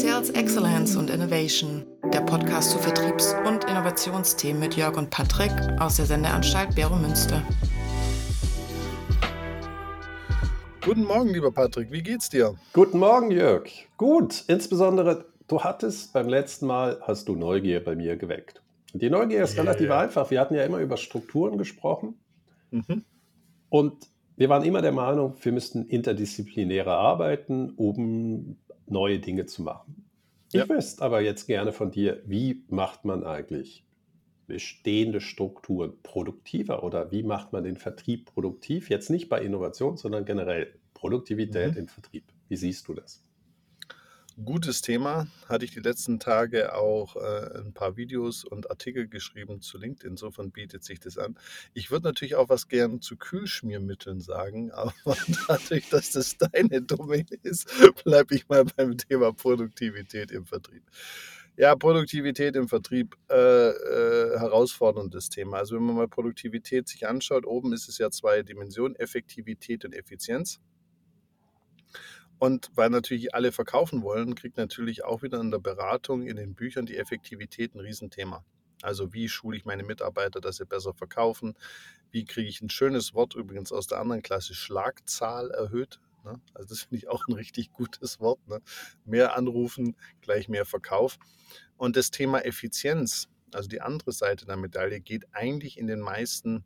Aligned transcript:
Sales 0.00 0.30
Excellence 0.30 0.96
und 0.96 1.10
Innovation, 1.10 1.84
der 2.12 2.20
Podcast 2.20 2.70
zu 2.70 2.78
Vertriebs- 2.78 3.34
und 3.46 3.64
Innovationsthemen 3.64 4.60
mit 4.60 4.76
Jörg 4.76 4.96
und 4.96 5.10
Patrick 5.10 5.50
aus 5.80 5.96
der 5.96 6.04
Sendeanstalt 6.06 6.74
Bero 6.74 6.96
Münster. 6.96 7.42
Guten 10.84 11.04
Morgen, 11.04 11.30
lieber 11.30 11.50
Patrick, 11.50 11.90
wie 11.90 12.02
geht's 12.02 12.28
dir? 12.28 12.54
Guten 12.72 12.98
Morgen, 12.98 13.30
Jörg. 13.30 13.68
Gut, 13.96 14.44
insbesondere 14.46 15.24
du 15.48 15.60
hattest 15.62 16.12
beim 16.12 16.28
letzten 16.28 16.66
Mal, 16.66 16.98
hast 17.02 17.28
du 17.28 17.34
Neugier 17.34 17.82
bei 17.82 17.94
mir 17.96 18.16
geweckt. 18.16 18.62
Die 18.92 19.10
Neugier 19.10 19.42
ist 19.44 19.56
Ja, 19.56 19.62
relativ 19.62 19.88
ja. 19.88 19.98
einfach. 20.00 20.30
Wir 20.30 20.40
hatten 20.40 20.54
ja 20.54 20.64
immer 20.64 20.78
über 20.78 20.96
Strukturen 20.96 21.58
gesprochen 21.58 22.14
Mhm. 22.70 23.04
und 23.70 23.94
wir 24.36 24.48
waren 24.48 24.62
immer 24.64 24.82
der 24.82 24.92
Meinung, 24.92 25.34
wir 25.40 25.52
müssten 25.52 25.86
interdisziplinärer 25.86 26.96
arbeiten, 26.96 27.70
um 27.76 28.56
neue 28.90 29.18
Dinge 29.20 29.46
zu 29.46 29.62
machen. 29.62 30.10
Ich 30.52 30.68
Ja. 30.68 30.68
wüsste 30.68 31.02
aber 31.02 31.20
jetzt 31.20 31.46
gerne 31.46 31.72
von 31.72 31.90
dir, 31.90 32.22
wie 32.26 32.64
macht 32.68 33.04
man 33.04 33.24
eigentlich 33.24 33.86
bestehende 34.46 35.20
Strukturen 35.20 36.02
produktiver 36.02 36.82
oder 36.84 37.12
wie 37.12 37.22
macht 37.22 37.52
man 37.52 37.64
den 37.64 37.76
Vertrieb 37.78 38.26
produktiv? 38.26 38.90
Jetzt 38.90 39.10
nicht 39.10 39.28
bei 39.28 39.42
Innovation, 39.42 39.96
sondern 39.98 40.24
generell 40.24 40.80
Produktivität 40.94 41.76
Mhm. 41.76 41.76
im 41.76 41.88
Vertrieb. 41.88 42.32
Wie 42.48 42.56
siehst 42.56 42.88
du 42.88 42.94
das? 42.94 43.27
Gutes 44.44 44.82
Thema. 44.82 45.26
Hatte 45.48 45.64
ich 45.64 45.72
die 45.72 45.80
letzten 45.80 46.20
Tage 46.20 46.72
auch 46.76 47.16
äh, 47.16 47.58
ein 47.58 47.72
paar 47.72 47.96
Videos 47.96 48.44
und 48.44 48.70
Artikel 48.70 49.08
geschrieben 49.08 49.60
zu 49.60 49.78
LinkedIn. 49.78 50.12
Insofern 50.12 50.52
bietet 50.52 50.84
sich 50.84 51.00
das 51.00 51.18
an. 51.18 51.36
Ich 51.74 51.90
würde 51.90 52.04
natürlich 52.04 52.36
auch 52.36 52.48
was 52.48 52.68
gern 52.68 53.00
zu 53.00 53.16
Kühlschmiermitteln 53.16 54.20
sagen, 54.20 54.70
aber 55.04 55.16
dadurch, 55.48 55.88
dass 55.88 56.12
das 56.12 56.36
deine 56.36 56.82
Domain 56.82 57.26
ist, 57.42 57.68
bleibe 58.04 58.36
ich 58.36 58.48
mal 58.48 58.64
beim 58.76 58.96
Thema 58.96 59.32
Produktivität 59.32 60.30
im 60.30 60.46
Vertrieb. 60.46 60.84
Ja, 61.56 61.74
Produktivität 61.74 62.54
im 62.54 62.68
Vertrieb, 62.68 63.16
äh, 63.28 63.70
äh, 63.70 64.38
herausforderndes 64.38 65.30
Thema. 65.30 65.56
Also 65.56 65.74
wenn 65.74 65.82
man 65.82 65.96
mal 65.96 66.08
Produktivität 66.08 66.86
sich 66.86 67.08
anschaut, 67.08 67.44
oben 67.44 67.72
ist 67.72 67.88
es 67.88 67.98
ja 67.98 68.08
zwei 68.12 68.44
Dimensionen, 68.44 68.94
Effektivität 68.94 69.84
und 69.84 69.96
Effizienz. 69.96 70.60
Und 72.38 72.70
weil 72.74 72.90
natürlich 72.90 73.34
alle 73.34 73.52
verkaufen 73.52 74.02
wollen, 74.02 74.34
kriegt 74.34 74.56
natürlich 74.56 75.04
auch 75.04 75.22
wieder 75.22 75.40
in 75.40 75.50
der 75.50 75.58
Beratung, 75.58 76.26
in 76.26 76.36
den 76.36 76.54
Büchern 76.54 76.86
die 76.86 76.96
Effektivität 76.96 77.74
ein 77.74 77.80
Riesenthema. 77.80 78.44
Also 78.82 79.12
wie 79.12 79.28
schule 79.28 79.56
ich 79.56 79.64
meine 79.64 79.82
Mitarbeiter, 79.82 80.40
dass 80.40 80.58
sie 80.58 80.64
besser 80.64 80.94
verkaufen? 80.94 81.54
Wie 82.12 82.24
kriege 82.24 82.48
ich 82.48 82.62
ein 82.62 82.70
schönes 82.70 83.12
Wort 83.12 83.34
übrigens 83.34 83.72
aus 83.72 83.88
der 83.88 83.98
anderen 83.98 84.22
Klasse, 84.22 84.54
Schlagzahl 84.54 85.50
erhöht? 85.50 85.98
Ne? 86.24 86.40
Also 86.54 86.68
das 86.68 86.82
finde 86.82 86.98
ich 86.98 87.08
auch 87.08 87.26
ein 87.26 87.34
richtig 87.34 87.72
gutes 87.72 88.20
Wort. 88.20 88.38
Ne? 88.46 88.60
Mehr 89.04 89.36
anrufen, 89.36 89.96
gleich 90.20 90.48
mehr 90.48 90.64
Verkauf. 90.64 91.18
Und 91.76 91.96
das 91.96 92.12
Thema 92.12 92.44
Effizienz, 92.44 93.28
also 93.52 93.68
die 93.68 93.80
andere 93.80 94.12
Seite 94.12 94.46
der 94.46 94.56
Medaille, 94.56 95.00
geht 95.00 95.24
eigentlich 95.32 95.76
in 95.76 95.88
den 95.88 95.98
meisten 96.00 96.64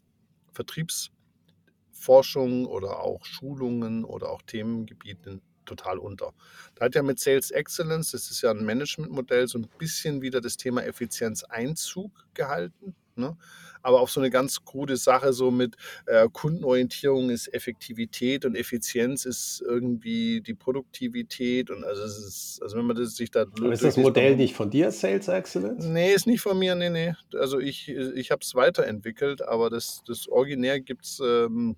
Vertriebsforschungen 0.52 2.66
oder 2.66 3.00
auch 3.00 3.24
Schulungen 3.24 4.04
oder 4.04 4.28
auch 4.30 4.42
Themengebieten 4.42 5.40
total 5.64 5.98
unter. 5.98 6.32
Da 6.74 6.86
hat 6.86 6.94
ja 6.94 7.02
mit 7.02 7.18
Sales 7.18 7.50
Excellence, 7.50 8.12
das 8.12 8.30
ist 8.30 8.42
ja 8.42 8.50
ein 8.50 8.64
Managementmodell, 8.64 9.48
so 9.48 9.58
ein 9.58 9.68
bisschen 9.78 10.22
wieder 10.22 10.40
das 10.40 10.56
Thema 10.56 10.84
Effizienz 10.84 11.44
Einzug 11.44 12.10
gehalten. 12.34 12.94
Ne? 13.16 13.36
Aber 13.82 14.00
auch 14.00 14.08
so 14.08 14.20
eine 14.20 14.30
ganz 14.30 14.64
krude 14.64 14.96
Sache, 14.96 15.32
so 15.32 15.50
mit 15.50 15.76
äh, 16.06 16.28
Kundenorientierung 16.32 17.30
ist 17.30 17.52
Effektivität 17.52 18.44
und 18.44 18.54
Effizienz 18.54 19.24
ist 19.24 19.62
irgendwie 19.66 20.40
die 20.40 20.54
Produktivität. 20.54 21.68
Und 21.68 21.84
also, 21.84 22.02
es 22.04 22.18
ist, 22.18 22.62
also 22.62 22.78
wenn 22.78 22.86
man 22.86 22.96
das 22.96 23.16
sich 23.16 23.30
da. 23.30 23.42
Aber 23.42 23.72
ist 23.72 23.82
das 23.82 23.96
Modell 23.96 24.36
nicht 24.36 24.54
von 24.54 24.70
dir, 24.70 24.90
Sales 24.92 25.28
Excellence? 25.28 25.84
Nee, 25.84 26.14
ist 26.14 26.26
nicht 26.26 26.40
von 26.40 26.58
mir, 26.58 26.74
nee, 26.74 26.90
nee. 26.90 27.14
Also 27.34 27.58
ich, 27.58 27.88
ich 27.88 28.30
habe 28.30 28.42
es 28.42 28.54
weiterentwickelt, 28.54 29.42
aber 29.42 29.68
das, 29.68 30.02
das 30.06 30.28
Originär 30.28 30.80
gibt 30.80 31.04
es. 31.04 31.20
Ähm, 31.20 31.76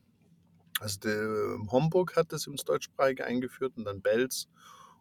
also 0.85 1.01
der 1.01 1.73
Homburg 1.73 2.15
hat 2.15 2.31
das 2.33 2.47
ins 2.47 2.65
Deutschsprachige 2.65 3.25
eingeführt 3.25 3.73
und 3.77 3.87
dann 3.87 4.03
Belz 4.03 4.49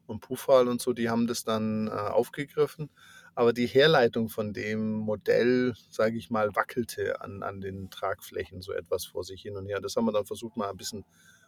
und 0.07 0.21
Pufal 0.21 0.69
und 0.69 0.81
so, 0.81 0.93
die 0.93 1.09
haben 1.09 1.27
das 1.27 1.43
dann 1.43 1.87
äh, 1.87 1.91
aufgegriffen. 1.91 2.89
Aber 3.35 3.51
die 3.51 3.67
Herleitung 3.67 4.29
von 4.29 4.53
dem 4.53 4.93
Modell, 4.93 5.73
sage 5.89 6.17
ich 6.17 6.29
mal, 6.29 6.55
wackelte 6.55 7.19
an, 7.19 7.43
an 7.43 7.59
den 7.59 7.89
Tragflächen 7.89 8.61
so 8.61 8.71
etwas 8.71 9.05
vor 9.05 9.23
sich 9.25 9.41
hin 9.41 9.57
und 9.57 9.65
her. 9.67 9.81
Das 9.81 9.95
haben 9.95 10.05
wir 10.05 10.13
dann 10.13 10.25
versucht, 10.25 10.55
mal 10.55 10.69
ein 10.69 10.77
bisschen 10.77 11.03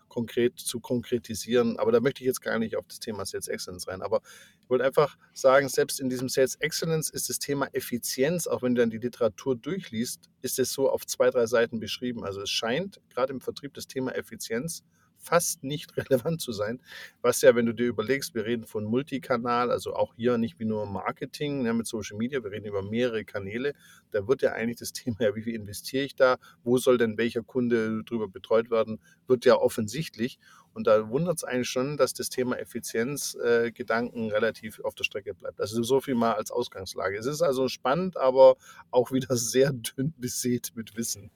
konkret 0.07 0.59
zu 0.59 0.79
konkretisieren. 0.79 1.77
Aber 1.77 1.91
da 1.91 1.99
möchte 1.99 2.23
ich 2.23 2.27
jetzt 2.27 2.41
gar 2.41 2.59
nicht 2.59 2.75
auf 2.75 2.85
das 2.88 2.99
Thema 2.99 3.25
Sales 3.25 3.47
Excellence 3.47 3.88
rein. 3.88 4.01
Aber 4.01 4.21
ich 4.61 4.69
wollte 4.69 4.85
einfach 4.85 5.17
sagen, 5.33 5.69
selbst 5.69 5.99
in 5.99 6.09
diesem 6.09 6.29
Sales 6.29 6.55
Excellence 6.55 7.09
ist 7.09 7.29
das 7.29 7.39
Thema 7.39 7.67
Effizienz, 7.73 8.47
auch 8.47 8.61
wenn 8.61 8.75
du 8.75 8.81
dann 8.81 8.89
die 8.89 8.97
Literatur 8.97 9.55
durchliest, 9.55 10.29
ist 10.41 10.59
es 10.59 10.71
so 10.71 10.89
auf 10.89 11.05
zwei, 11.05 11.29
drei 11.29 11.45
Seiten 11.45 11.79
beschrieben. 11.79 12.23
Also 12.23 12.41
es 12.41 12.49
scheint 12.49 12.99
gerade 13.09 13.33
im 13.33 13.41
Vertrieb 13.41 13.73
das 13.73 13.88
Thema 13.88 14.16
Effizienz 14.16 14.83
fast 15.25 15.63
nicht 15.63 15.97
relevant 15.97 16.41
zu 16.41 16.51
sein. 16.51 16.79
Was 17.21 17.41
ja, 17.41 17.55
wenn 17.55 17.65
du 17.65 17.73
dir 17.73 17.87
überlegst, 17.87 18.35
wir 18.35 18.45
reden 18.45 18.65
von 18.65 18.85
Multikanal, 18.85 19.71
also 19.71 19.95
auch 19.95 20.13
hier 20.15 20.37
nicht 20.37 20.59
wie 20.59 20.65
nur 20.65 20.85
Marketing 20.85 21.63
ne, 21.63 21.73
mit 21.73 21.87
Social 21.87 22.17
Media, 22.17 22.43
wir 22.43 22.51
reden 22.51 22.65
über 22.65 22.81
mehrere 22.81 23.25
Kanäle. 23.25 23.73
Da 24.11 24.27
wird 24.27 24.41
ja 24.41 24.53
eigentlich 24.53 24.77
das 24.77 24.93
Thema, 24.93 25.17
ja, 25.19 25.35
wie 25.35 25.41
viel 25.41 25.55
investiere 25.55 26.05
ich 26.05 26.15
da, 26.15 26.37
wo 26.63 26.77
soll 26.77 26.97
denn 26.97 27.17
welcher 27.17 27.43
Kunde 27.43 28.03
drüber 28.03 28.27
betreut 28.27 28.69
werden, 28.69 28.99
wird 29.27 29.45
ja 29.45 29.55
offensichtlich. 29.55 30.39
Und 30.73 30.87
da 30.87 31.09
wundert 31.09 31.37
es 31.37 31.43
eigentlich 31.45 31.69
schon, 31.69 31.95
dass 31.95 32.13
das 32.13 32.29
Thema 32.29 32.57
Effizienzgedanken 32.59 34.29
äh, 34.29 34.33
relativ 34.33 34.81
auf 34.81 34.93
der 34.93 35.05
Strecke 35.05 35.33
bleibt. 35.33 35.61
Also 35.61 35.81
so 35.83 36.01
viel 36.01 36.15
mal 36.15 36.33
als 36.33 36.51
Ausgangslage. 36.51 37.17
Es 37.17 37.25
ist 37.25 37.41
also 37.41 37.69
spannend, 37.69 38.17
aber 38.17 38.57
auch 38.91 39.11
wieder 39.11 39.35
sehr 39.37 39.71
dünn 39.71 40.13
besät 40.17 40.73
mit 40.75 40.97
Wissen. 40.97 41.31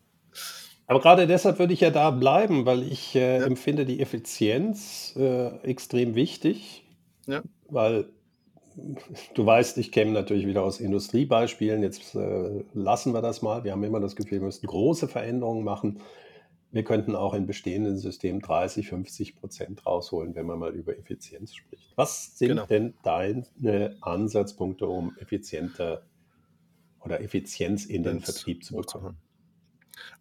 Aber 0.89 1.01
gerade 1.01 1.27
deshalb 1.27 1.59
würde 1.59 1.71
ich 1.71 1.81
ja 1.81 1.91
da 1.91 2.09
bleiben, 2.09 2.65
weil 2.65 2.81
ich 2.81 3.15
äh, 3.15 3.37
ja. 3.37 3.45
empfinde 3.45 3.85
die 3.85 3.99
Effizienz 3.99 5.13
äh, 5.15 5.55
extrem 5.61 6.15
wichtig. 6.15 6.83
Ja. 7.27 7.43
Weil 7.67 8.09
du 9.35 9.45
weißt, 9.45 9.77
ich 9.77 9.91
käme 9.91 10.13
natürlich 10.13 10.47
wieder 10.47 10.63
aus 10.63 10.79
Industriebeispielen. 10.79 11.83
Jetzt 11.83 12.15
äh, 12.15 12.63
lassen 12.73 13.13
wir 13.13 13.21
das 13.21 13.43
mal. 13.43 13.63
Wir 13.63 13.73
haben 13.73 13.83
immer 13.83 13.99
das 13.99 14.15
Gefühl, 14.15 14.39
wir 14.39 14.47
müssen 14.47 14.65
große 14.65 15.07
Veränderungen 15.07 15.63
machen. 15.63 15.99
Wir 16.71 16.83
könnten 16.83 17.15
auch 17.15 17.35
in 17.35 17.45
bestehenden 17.45 17.99
Systemen 17.99 18.41
30, 18.41 18.89
50 18.89 19.35
Prozent 19.35 19.85
rausholen, 19.85 20.33
wenn 20.33 20.47
man 20.47 20.57
mal 20.57 20.73
über 20.73 20.97
Effizienz 20.97 21.53
spricht. 21.53 21.93
Was 21.97 22.35
sind 22.35 22.47
Genau. 22.47 22.65
denn 22.65 22.95
deine 23.03 23.95
Ansatzpunkte, 24.01 24.87
um 24.87 25.15
effizienter 25.19 26.01
oder 26.99 27.21
Effizienz 27.21 27.85
in 27.85 28.01
den 28.01 28.21
Vertrieb 28.21 28.63
zu 28.63 28.75
bekommen? 28.75 29.17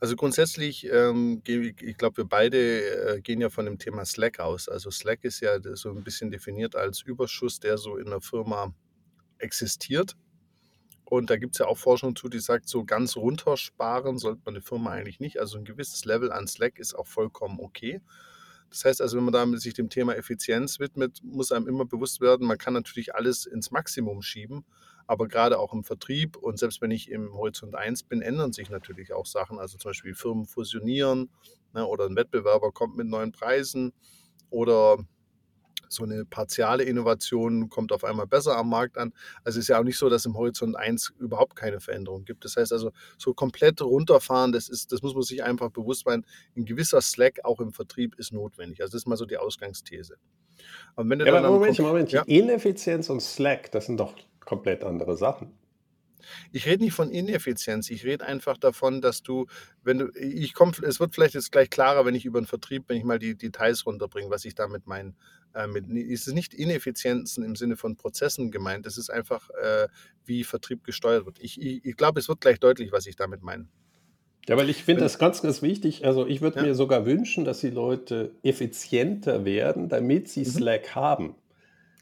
Also 0.00 0.16
grundsätzlich, 0.16 0.86
ähm, 0.90 1.42
ich 1.46 1.96
glaube, 1.96 2.18
wir 2.18 2.24
beide 2.24 3.16
äh, 3.16 3.20
gehen 3.20 3.40
ja 3.40 3.50
von 3.50 3.64
dem 3.64 3.78
Thema 3.78 4.04
Slack 4.04 4.40
aus. 4.40 4.68
Also 4.68 4.90
Slack 4.90 5.24
ist 5.24 5.40
ja 5.40 5.58
so 5.74 5.90
ein 5.90 6.04
bisschen 6.04 6.30
definiert 6.30 6.76
als 6.76 7.02
Überschuss, 7.02 7.60
der 7.60 7.78
so 7.78 7.96
in 7.96 8.10
der 8.10 8.20
Firma 8.20 8.74
existiert. 9.38 10.16
Und 11.04 11.30
da 11.30 11.36
gibt 11.36 11.54
es 11.54 11.58
ja 11.58 11.66
auch 11.66 11.78
Forschung 11.78 12.14
zu, 12.16 12.28
die 12.28 12.38
sagt, 12.38 12.68
so 12.68 12.84
ganz 12.84 13.16
runtersparen 13.16 14.18
sollte 14.18 14.42
man 14.44 14.56
eine 14.56 14.62
Firma 14.62 14.90
eigentlich 14.90 15.20
nicht. 15.20 15.40
Also 15.40 15.56
ein 15.56 15.64
gewisses 15.64 16.04
Level 16.04 16.30
an 16.30 16.46
Slack 16.46 16.78
ist 16.78 16.94
auch 16.94 17.06
vollkommen 17.06 17.58
okay. 17.60 18.02
Das 18.68 18.84
heißt 18.84 19.00
also, 19.00 19.16
wenn 19.16 19.24
man 19.24 19.32
damit 19.32 19.60
sich 19.62 19.72
dem 19.72 19.88
Thema 19.88 20.14
Effizienz 20.14 20.78
widmet, 20.78 21.20
muss 21.22 21.52
einem 21.52 21.66
immer 21.66 21.86
bewusst 21.86 22.20
werden, 22.20 22.46
man 22.46 22.58
kann 22.58 22.74
natürlich 22.74 23.14
alles 23.14 23.46
ins 23.46 23.70
Maximum 23.70 24.20
schieben, 24.20 24.64
aber 25.08 25.26
gerade 25.26 25.58
auch 25.58 25.72
im 25.72 25.82
Vertrieb 25.84 26.36
und 26.36 26.58
selbst 26.58 26.80
wenn 26.82 26.90
ich 26.90 27.10
im 27.10 27.32
Horizont 27.32 27.74
1 27.74 28.04
bin, 28.04 28.20
ändern 28.20 28.52
sich 28.52 28.68
natürlich 28.68 29.12
auch 29.14 29.26
Sachen. 29.26 29.58
Also 29.58 29.78
zum 29.78 29.88
Beispiel 29.88 30.14
Firmen 30.14 30.44
fusionieren 30.44 31.30
ne, 31.72 31.84
oder 31.86 32.04
ein 32.04 32.14
Wettbewerber 32.14 32.70
kommt 32.72 32.96
mit 32.96 33.08
neuen 33.08 33.32
Preisen 33.32 33.94
oder 34.50 34.98
so 35.88 36.04
eine 36.04 36.26
partiale 36.26 36.84
Innovation 36.84 37.70
kommt 37.70 37.92
auf 37.92 38.04
einmal 38.04 38.26
besser 38.26 38.58
am 38.58 38.68
Markt 38.68 38.98
an. 38.98 39.14
Also 39.44 39.58
es 39.58 39.64
ist 39.64 39.68
ja 39.68 39.80
auch 39.80 39.84
nicht 39.84 39.96
so, 39.96 40.10
dass 40.10 40.26
im 40.26 40.36
Horizont 40.36 40.76
1 40.76 41.14
überhaupt 41.18 41.56
keine 41.56 41.80
Veränderung 41.80 42.26
gibt. 42.26 42.44
Das 42.44 42.56
heißt 42.56 42.74
also, 42.74 42.92
so 43.16 43.32
komplett 43.32 43.80
runterfahren, 43.80 44.52
das, 44.52 44.68
ist, 44.68 44.92
das 44.92 45.00
muss 45.00 45.14
man 45.14 45.22
sich 45.22 45.42
einfach 45.42 45.70
bewusst 45.70 46.04
sein. 46.04 46.26
Ein 46.54 46.66
gewisser 46.66 47.00
Slack 47.00 47.40
auch 47.44 47.60
im 47.60 47.72
Vertrieb 47.72 48.14
ist 48.18 48.34
notwendig. 48.34 48.82
Also 48.82 48.92
das 48.92 49.02
ist 49.02 49.06
mal 49.06 49.16
so 49.16 49.24
die 49.24 49.38
Ausgangsthese. 49.38 50.16
Und 50.96 51.08
wenn 51.08 51.18
du 51.18 51.24
Ja, 51.24 51.32
dann 51.32 51.46
aber 51.46 51.54
Moment, 51.54 51.78
Moment. 51.78 52.12
Ja. 52.12 52.22
Ineffizienz 52.26 53.08
und 53.08 53.22
Slack, 53.22 53.70
das 53.72 53.86
sind 53.86 53.98
doch 53.98 54.14
komplett 54.48 54.82
andere 54.82 55.14
Sachen. 55.18 55.52
Ich 56.52 56.66
rede 56.66 56.82
nicht 56.82 56.94
von 56.94 57.10
Ineffizienz, 57.10 57.90
ich 57.90 58.04
rede 58.04 58.24
einfach 58.26 58.56
davon, 58.56 59.00
dass 59.00 59.22
du, 59.22 59.46
wenn 59.84 59.98
du, 59.98 60.08
ich 60.16 60.54
komme, 60.54 60.72
es 60.82 60.98
wird 61.00 61.14
vielleicht 61.14 61.34
jetzt 61.34 61.52
gleich 61.52 61.70
klarer, 61.70 62.04
wenn 62.06 62.14
ich 62.14 62.24
über 62.24 62.40
den 62.40 62.46
Vertrieb, 62.46 62.84
wenn 62.88 62.96
ich 62.96 63.04
mal 63.04 63.18
die 63.18 63.36
Details 63.36 63.86
runterbringe, 63.86 64.30
was 64.30 64.44
ich 64.44 64.54
damit 64.54 64.86
meine. 64.86 65.14
Äh, 65.54 65.66
mit, 65.68 65.88
es 65.88 66.26
ist 66.26 66.34
nicht 66.34 66.54
Ineffizienzen 66.54 67.44
im 67.44 67.54
Sinne 67.56 67.76
von 67.76 67.96
Prozessen 67.96 68.50
gemeint, 68.50 68.86
es 68.86 68.98
ist 68.98 69.10
einfach, 69.10 69.48
äh, 69.50 69.86
wie 70.24 70.44
Vertrieb 70.44 70.82
gesteuert 70.82 71.26
wird. 71.26 71.38
Ich, 71.40 71.60
ich, 71.60 71.84
ich 71.84 71.96
glaube, 71.96 72.18
es 72.20 72.28
wird 72.28 72.40
gleich 72.40 72.58
deutlich, 72.58 72.90
was 72.90 73.06
ich 73.06 73.14
damit 73.16 73.42
meine. 73.42 73.68
Ja, 74.48 74.56
weil 74.56 74.70
ich 74.70 74.82
finde 74.82 75.02
das 75.02 75.18
ganz, 75.18 75.42
ganz 75.42 75.60
wichtig. 75.62 76.06
Also 76.06 76.26
ich 76.26 76.40
würde 76.40 76.56
Ja. 76.60 76.62
mir 76.66 76.74
sogar 76.74 77.04
wünschen, 77.04 77.44
dass 77.44 77.60
die 77.60 77.70
Leute 77.70 78.32
effizienter 78.42 79.44
werden, 79.44 79.88
damit 79.90 80.28
sie 80.30 80.40
Mhm. 80.40 80.46
Slack 80.46 80.94
haben. 80.94 81.34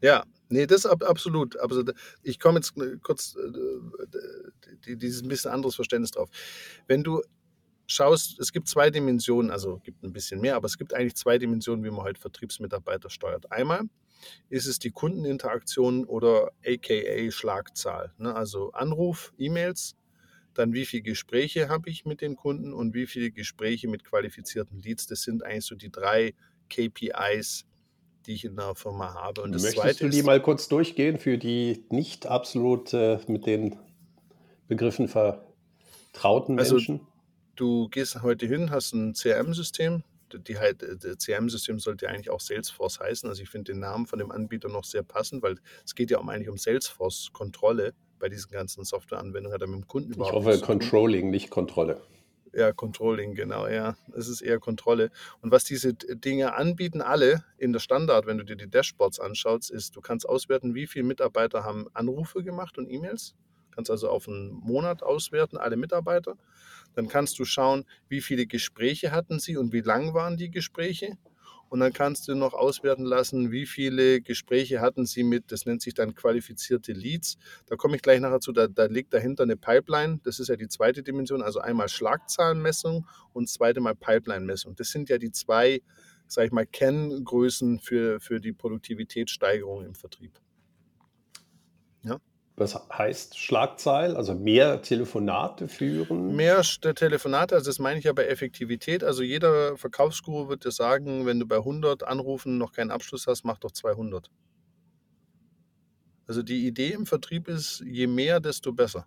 Ja, 0.01 0.25
nee, 0.49 0.67
das 0.67 0.87
ab, 0.87 1.03
absolut. 1.03 1.59
Also 1.59 1.85
ich 2.23 2.39
komme 2.39 2.59
jetzt 2.59 2.77
äh, 2.79 2.97
kurz 3.03 3.37
äh, 3.37 4.97
dieses 4.97 5.23
ein 5.23 5.29
bisschen 5.29 5.51
anderes 5.51 5.75
Verständnis 5.75 6.11
drauf. 6.11 6.29
Wenn 6.87 7.03
du 7.03 7.23
schaust, 7.87 8.39
es 8.41 8.53
gibt 8.53 8.69
zwei 8.69 8.91
Dimensionen, 8.91 9.51
also 9.51 9.79
gibt 9.79 10.03
ein 10.03 10.13
bisschen 10.13 10.41
mehr, 10.41 10.57
aber 10.57 10.67
es 10.67 10.79
gibt 10.79 10.95
eigentlich 10.95 11.17
zwei 11.17 11.39
Dimensionen, 11.39 11.85
wie 11.85 11.91
man 11.91 12.03
heute 12.03 12.21
Vertriebsmitarbeiter 12.21 13.11
steuert. 13.11 13.51
Einmal 13.53 13.83
ist 14.49 14.67
es 14.67 14.79
die 14.79 14.91
Kundeninteraktion 14.91 16.05
oder 16.05 16.51
aka 16.67 17.31
Schlagzahl, 17.31 18.13
ne? 18.19 18.35
also 18.35 18.73
Anruf, 18.73 19.33
E-Mails, 19.39 19.95
dann 20.55 20.73
wie 20.73 20.87
viele 20.87 21.03
Gespräche 21.03 21.69
habe 21.69 21.91
ich 21.91 22.05
mit 22.07 22.21
den 22.21 22.35
Kunden 22.35 22.73
und 22.73 22.95
wie 22.95 23.07
viele 23.07 23.31
Gespräche 23.31 23.89
mit 23.89 24.05
qualifizierten 24.05 24.81
Leads. 24.81 25.07
Das 25.07 25.23
sind 25.23 25.45
eigentlich 25.45 25.67
so 25.67 25.75
die 25.75 25.91
drei 25.91 26.35
KPIs, 26.71 27.67
die 28.27 28.35
ich 28.35 28.45
in 28.45 28.57
der 28.57 28.75
Firma 28.75 29.15
habe. 29.15 29.43
Und 29.43 29.53
das 29.53 29.63
Möchtest 29.63 29.83
zweite 29.83 30.05
du 30.05 30.11
die 30.11 30.19
ist, 30.19 30.27
mal 30.27 30.41
kurz 30.41 30.69
durchgehen 30.69 31.19
für 31.19 31.39
die 31.39 31.85
nicht 31.91 32.27
absolut 32.27 32.93
äh, 32.93 33.19
mit 33.27 33.47
den 33.47 33.77
Begriffen 34.69 35.09
vertrauten 35.09 36.59
also, 36.59 36.75
Menschen? 36.75 37.01
Du 37.55 37.89
gehst 37.89 38.23
heute 38.23 38.47
hin, 38.47 38.71
hast 38.71 38.93
ein 38.93 39.15
CRM-System. 39.15 40.03
Die 40.33 40.59
halt, 40.59 40.83
das 40.83 41.19
CRM-System 41.19 41.79
sollte 41.79 42.09
eigentlich 42.09 42.31
auch 42.31 42.41
Salesforce 42.41 42.99
heißen. 42.99 43.29
Also 43.29 43.43
ich 43.43 43.49
finde 43.49 43.73
den 43.73 43.79
Namen 43.79 44.07
von 44.07 44.19
dem 44.19 44.33
Anbieter 44.33 44.69
noch 44.69 44.85
sehr 44.85 45.05
passend, 45.05 45.43
weil 45.43 45.57
es 45.85 45.95
geht 45.95 46.11
ja 46.11 46.19
um 46.19 46.29
eigentlich 46.29 46.49
um 46.49 46.59
Salesforce-Kontrolle 46.59 47.95
bei 48.19 48.29
diesen 48.29 48.51
ganzen 48.51 48.85
Softwareanwendungen. 48.85 49.55
Hat 49.55 49.63
er 49.63 49.69
mit 49.69 49.83
dem 49.83 49.87
Kunden 49.87 50.15
überhaupt 50.15 50.37
Ich 50.37 50.47
hoffe 50.47 50.61
Controlling, 50.61 51.31
nicht 51.31 51.51
Kontrolle. 51.51 52.01
Ja, 52.57 52.73
Controlling, 52.73 53.35
genau, 53.35 53.67
ja. 53.69 53.97
Es 54.15 54.29
ist 54.29 54.41
eher 54.41 54.59
Kontrolle. 54.59 55.11
Und 55.43 55.51
was 55.51 55.65
diese 55.65 55.93
Dinge 55.95 56.55
anbieten, 56.55 57.03
alle 57.03 57.45
in 57.59 57.73
der 57.75 57.81
Standard, 57.81 58.27
wenn 58.27 58.39
du 58.39 58.45
dir 58.45 58.57
die 58.57 58.71
Dashboards 58.71 59.21
anschaust, 59.21 59.71
ist, 59.71 59.95
du 59.95 60.01
kannst 60.01 60.27
auswerten, 60.27 60.75
wie 60.75 60.87
viele 60.87 61.05
Mitarbeiter 61.05 61.65
haben 61.65 61.87
Anrufe 61.93 62.43
gemacht 62.43 62.79
und 62.79 62.91
E-Mails. 62.91 63.35
Kannst 63.73 63.91
also 63.91 64.09
auf 64.09 64.27
einen 64.27 64.53
Monat 64.53 65.03
auswerten, 65.03 65.59
alle 65.59 65.77
Mitarbeiter. 65.77 66.39
Dann 66.95 67.09
kannst 67.09 67.39
du 67.39 67.45
schauen, 67.45 67.85
wie 68.09 68.23
viele 68.23 68.47
Gespräche 68.47 69.13
hatten 69.13 69.41
sie 69.41 69.57
und 69.59 69.73
wie 69.75 69.83
lang 69.83 70.15
waren 70.15 70.39
die 70.39 70.51
Gespräche. 70.51 71.19
Und 71.69 71.81
dann 71.81 71.93
kannst 71.93 72.29
du 72.29 72.35
noch 72.35 72.55
auswerten 72.55 73.05
lassen, 73.05 73.51
wie 73.51 73.67
viele 73.67 74.21
Gespräche 74.21 74.81
hatten 74.81 75.05
Sie 75.05 75.25
mit, 75.25 75.51
das 75.51 75.67
nennt 75.67 75.83
sich 75.83 75.95
dann 75.95 76.15
qualifizierte 76.15 76.93
Leads. 76.93 77.39
Da 77.67 77.77
komme 77.77 77.97
ich 77.97 78.03
gleich 78.03 78.21
nachher 78.21 78.41
zu, 78.41 78.53
da, 78.53 78.69
da 78.69 78.85
liegt 78.87 79.13
dahinter 79.13 79.43
eine 79.43 79.57
Pipeline. 79.57 80.21
Das 80.23 80.39
ist 80.39 80.49
ja 80.49 80.57
die 80.57 80.69
zweite 80.69 81.03
Dimension, 81.03 81.43
also 81.43 81.61
einmal 81.61 81.89
Schlagzahlenmessung 81.89 83.07
und 83.33 83.49
zweite 83.49 83.81
Mal 83.81 83.95
Pipeline-Messung. 83.95 84.77
Das 84.77 84.91
sind 84.91 85.09
ja 85.09 85.19
die 85.19 85.33
zwei, 85.33 85.83
sage 86.29 86.47
ich 86.47 86.53
mal, 86.53 86.67
Kenngrößen 86.67 87.81
für, 87.81 88.21
für 88.21 88.41
die 88.41 88.53
Produktivitätssteigerung 88.53 89.85
im 89.85 89.95
Vertrieb. 89.95 90.41
Was 92.59 92.75
heißt 92.91 93.39
Schlagzeil? 93.39 94.17
Also 94.17 94.35
mehr 94.35 94.81
Telefonate 94.81 95.69
führen? 95.69 96.35
Mehr 96.35 96.63
Telefonate, 96.63 97.55
also 97.55 97.69
das 97.69 97.79
meine 97.79 97.99
ich 97.99 98.07
ja 98.07 98.15
bei 98.15 98.27
Effektivität. 98.27 99.05
Also 99.05 99.23
jeder 99.23 99.77
Verkaufsguru 99.77 100.49
wird 100.49 100.65
dir 100.65 100.71
sagen, 100.71 101.27
wenn 101.27 101.39
du 101.39 101.47
bei 101.47 101.57
100 101.57 102.05
Anrufen 102.05 102.57
noch 102.57 102.73
keinen 102.73 102.91
Abschluss 102.91 103.27
hast, 103.27 103.45
mach 103.45 103.59
doch 103.59 103.73
200. 103.73 104.31
Also 106.27 106.43
die 106.43 106.67
Idee 106.67 106.93
im 106.93 107.05
Vertrieb 107.05 107.47
ist, 107.47 107.85
je 107.85 108.07
mehr, 108.07 108.41
desto 108.41 108.73
besser. 108.73 109.07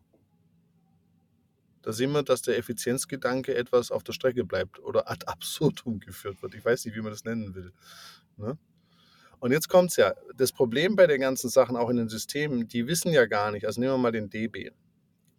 Da 1.81 1.92
sehen 1.92 2.12
wir, 2.12 2.22
dass 2.22 2.44
der 2.44 2.57
Effizienzgedanke 2.57 3.56
etwas 3.56 3.90
auf 3.90 4.04
der 4.04 4.13
Strecke 4.13 4.46
bleibt 4.46 4.80
oder 4.80 5.10
ad 5.10 5.25
absurdum 5.25 6.00
geführt 6.00 6.42
wird. 6.44 6.54
Ich 6.54 6.63
weiß 6.63 6.86
nicht, 6.86 6.96
wie 6.96 7.01
man 7.01 7.12
das 7.12 7.24
nennen 7.24 7.56
will. 7.56 7.74
Ne? 8.38 8.57
Und 9.39 9.51
jetzt 9.51 9.69
kommt 9.69 9.91
es 9.91 9.97
ja. 9.97 10.13
Das 10.36 10.51
Problem 10.51 10.95
bei 10.95 11.07
den 11.07 11.21
ganzen 11.21 11.50
Sachen, 11.50 11.75
auch 11.77 11.89
in 11.89 11.97
den 11.97 12.09
Systemen, 12.09 12.68
die 12.68 12.88
wissen 12.88 13.12
ja 13.12 13.25
gar 13.25 13.51
nicht. 13.51 13.65
Also 13.65 13.80
nehmen 13.80 13.94
wir 13.94 13.97
mal 13.97 14.12
den 14.12 14.30
DB. 14.30 14.71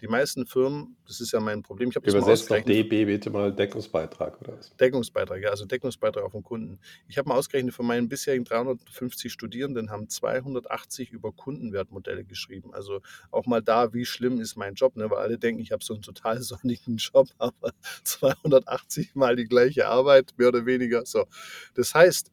Die 0.00 0.08
meisten 0.08 0.47
Firmen, 0.47 0.97
das 1.06 1.20
ist 1.20 1.32
ja 1.32 1.41
mein 1.41 1.62
Problem. 1.62 1.91
Ich 1.91 1.97
habe 1.97 2.08
Übersetzt 2.08 2.50
doch 2.50 2.58
DB 2.61 3.05
bitte 3.05 3.29
mal 3.29 3.52
Deckungsbeitrag 3.52 4.41
oder 4.41 4.56
was? 4.56 4.75
Deckungsbeitrag, 4.76 5.43
ja, 5.43 5.50
also 5.50 5.67
Deckungsbeitrag 5.67 6.25
auf 6.25 6.32
den 6.32 6.43
Kunden. 6.43 6.79
Ich 7.06 7.19
habe 7.19 7.29
mal 7.29 7.37
ausgerechnet, 7.37 7.75
von 7.75 7.85
meinen 7.85 8.08
bisherigen 8.08 8.44
350 8.44 9.31
Studierenden 9.31 9.91
haben 9.91 10.08
280 10.08 11.11
über 11.11 11.32
Kundenwertmodelle 11.32 12.25
geschrieben. 12.25 12.73
Also 12.73 13.00
auch 13.31 13.44
mal 13.44 13.61
da, 13.61 13.93
wie 13.93 14.06
schlimm 14.06 14.41
ist 14.41 14.56
mein 14.56 14.75
Job, 14.75 14.97
ne? 14.97 15.11
weil 15.11 15.19
alle 15.19 15.38
denken, 15.38 15.61
ich 15.61 15.70
habe 15.70 15.85
so 15.85 15.93
einen 15.93 16.02
total 16.02 16.41
sonnigen 16.43 16.97
Job, 16.97 17.29
aber 17.37 17.73
280 18.05 19.14
mal 19.14 19.37
die 19.37 19.44
gleiche 19.44 19.87
Arbeit, 19.87 20.32
mehr 20.38 20.49
oder 20.49 20.64
weniger. 20.64 21.05
So, 21.05 21.26
das 21.75 21.94
heißt, 21.94 22.31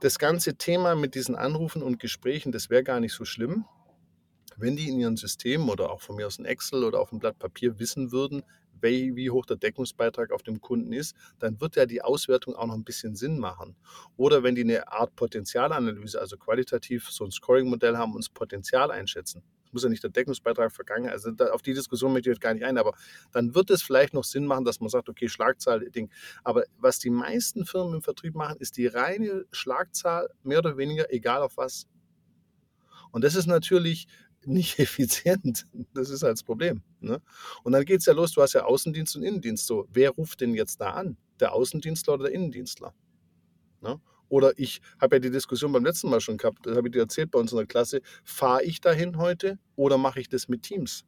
das 0.00 0.18
ganze 0.18 0.54
Thema 0.54 0.94
mit 0.94 1.14
diesen 1.14 1.36
Anrufen 1.36 1.82
und 1.82 2.00
Gesprächen, 2.00 2.52
das 2.52 2.70
wäre 2.70 2.82
gar 2.82 3.00
nicht 3.00 3.12
so 3.12 3.24
schlimm, 3.24 3.66
wenn 4.56 4.76
die 4.76 4.88
in 4.88 4.98
ihren 4.98 5.16
Systemen 5.16 5.68
oder 5.68 5.90
auch 5.90 6.00
von 6.00 6.16
mir 6.16 6.26
aus 6.26 6.38
in 6.38 6.46
Excel 6.46 6.84
oder 6.84 7.00
auf 7.00 7.10
dem 7.10 7.18
Blatt 7.18 7.38
Papier 7.38 7.78
wissen 7.78 8.10
würden, 8.10 8.42
wie, 8.82 9.14
wie 9.14 9.30
hoch 9.30 9.44
der 9.44 9.56
Deckungsbeitrag 9.56 10.32
auf 10.32 10.42
dem 10.42 10.60
Kunden 10.60 10.92
ist, 10.92 11.14
dann 11.38 11.60
wird 11.60 11.76
ja 11.76 11.84
die 11.84 12.00
Auswertung 12.00 12.54
auch 12.54 12.66
noch 12.66 12.74
ein 12.74 12.84
bisschen 12.84 13.14
Sinn 13.14 13.38
machen. 13.38 13.76
Oder 14.16 14.42
wenn 14.42 14.54
die 14.54 14.62
eine 14.62 14.90
Art 14.90 15.14
Potenzialanalyse, 15.16 16.18
also 16.18 16.38
qualitativ 16.38 17.10
so 17.10 17.24
ein 17.24 17.30
Scoring-Modell 17.30 17.98
haben 17.98 18.14
und 18.14 18.24
das 18.24 18.30
Potenzial 18.30 18.90
einschätzen 18.90 19.42
muss 19.72 19.82
ja 19.82 19.88
nicht 19.88 20.02
der 20.02 20.10
Deckungsbeitrag 20.10 20.72
vergangen. 20.72 21.10
Also 21.10 21.30
da, 21.30 21.50
auf 21.50 21.62
die 21.62 21.74
Diskussion 21.74 22.12
möchte 22.12 22.30
ich 22.30 22.34
jetzt 22.34 22.40
gar 22.40 22.54
nicht 22.54 22.64
ein, 22.64 22.78
aber 22.78 22.94
dann 23.32 23.54
wird 23.54 23.70
es 23.70 23.82
vielleicht 23.82 24.14
noch 24.14 24.24
Sinn 24.24 24.46
machen, 24.46 24.64
dass 24.64 24.80
man 24.80 24.88
sagt, 24.88 25.08
okay, 25.08 25.28
Schlagzahl, 25.28 25.88
Ding. 25.90 26.10
Aber 26.44 26.64
was 26.78 26.98
die 26.98 27.10
meisten 27.10 27.64
Firmen 27.64 27.94
im 27.94 28.02
Vertrieb 28.02 28.34
machen, 28.34 28.56
ist 28.58 28.76
die 28.76 28.86
reine 28.86 29.44
Schlagzahl, 29.52 30.28
mehr 30.42 30.58
oder 30.58 30.76
weniger, 30.76 31.12
egal 31.12 31.42
auf 31.42 31.56
was. 31.56 31.86
Und 33.10 33.24
das 33.24 33.34
ist 33.34 33.46
natürlich 33.46 34.06
nicht 34.44 34.78
effizient. 34.78 35.66
Das 35.94 36.10
ist 36.10 36.22
halt 36.22 36.32
das 36.32 36.42
Problem. 36.42 36.82
Ne? 37.00 37.20
Und 37.62 37.72
dann 37.72 37.84
geht 37.84 38.00
es 38.00 38.06
ja 38.06 38.12
los, 38.12 38.32
du 38.32 38.42
hast 38.42 38.54
ja 38.54 38.64
Außendienst 38.64 39.16
und 39.16 39.22
Innendienst. 39.22 39.66
So, 39.66 39.86
wer 39.92 40.10
ruft 40.10 40.40
denn 40.40 40.54
jetzt 40.54 40.80
da 40.80 40.90
an? 40.90 41.16
Der 41.40 41.52
Außendienstler 41.52 42.14
oder 42.14 42.24
der 42.24 42.34
Innendienstler? 42.34 42.94
Ne? 43.80 44.00
Oder 44.30 44.58
ich 44.58 44.80
habe 45.00 45.16
ja 45.16 45.20
die 45.20 45.30
Diskussion 45.30 45.72
beim 45.72 45.84
letzten 45.84 46.08
Mal 46.08 46.20
schon 46.20 46.38
gehabt, 46.38 46.64
das 46.64 46.76
habe 46.76 46.88
ich 46.88 46.92
dir 46.92 47.00
erzählt 47.00 47.32
bei 47.32 47.38
uns 47.38 47.50
in 47.50 47.58
der 47.58 47.66
Klasse, 47.66 48.00
fahre 48.24 48.62
ich 48.62 48.80
dahin 48.80 49.18
heute 49.18 49.58
oder 49.76 49.98
mache 49.98 50.20
ich 50.20 50.28
das 50.28 50.48
mit 50.48 50.62
Teams? 50.62 51.04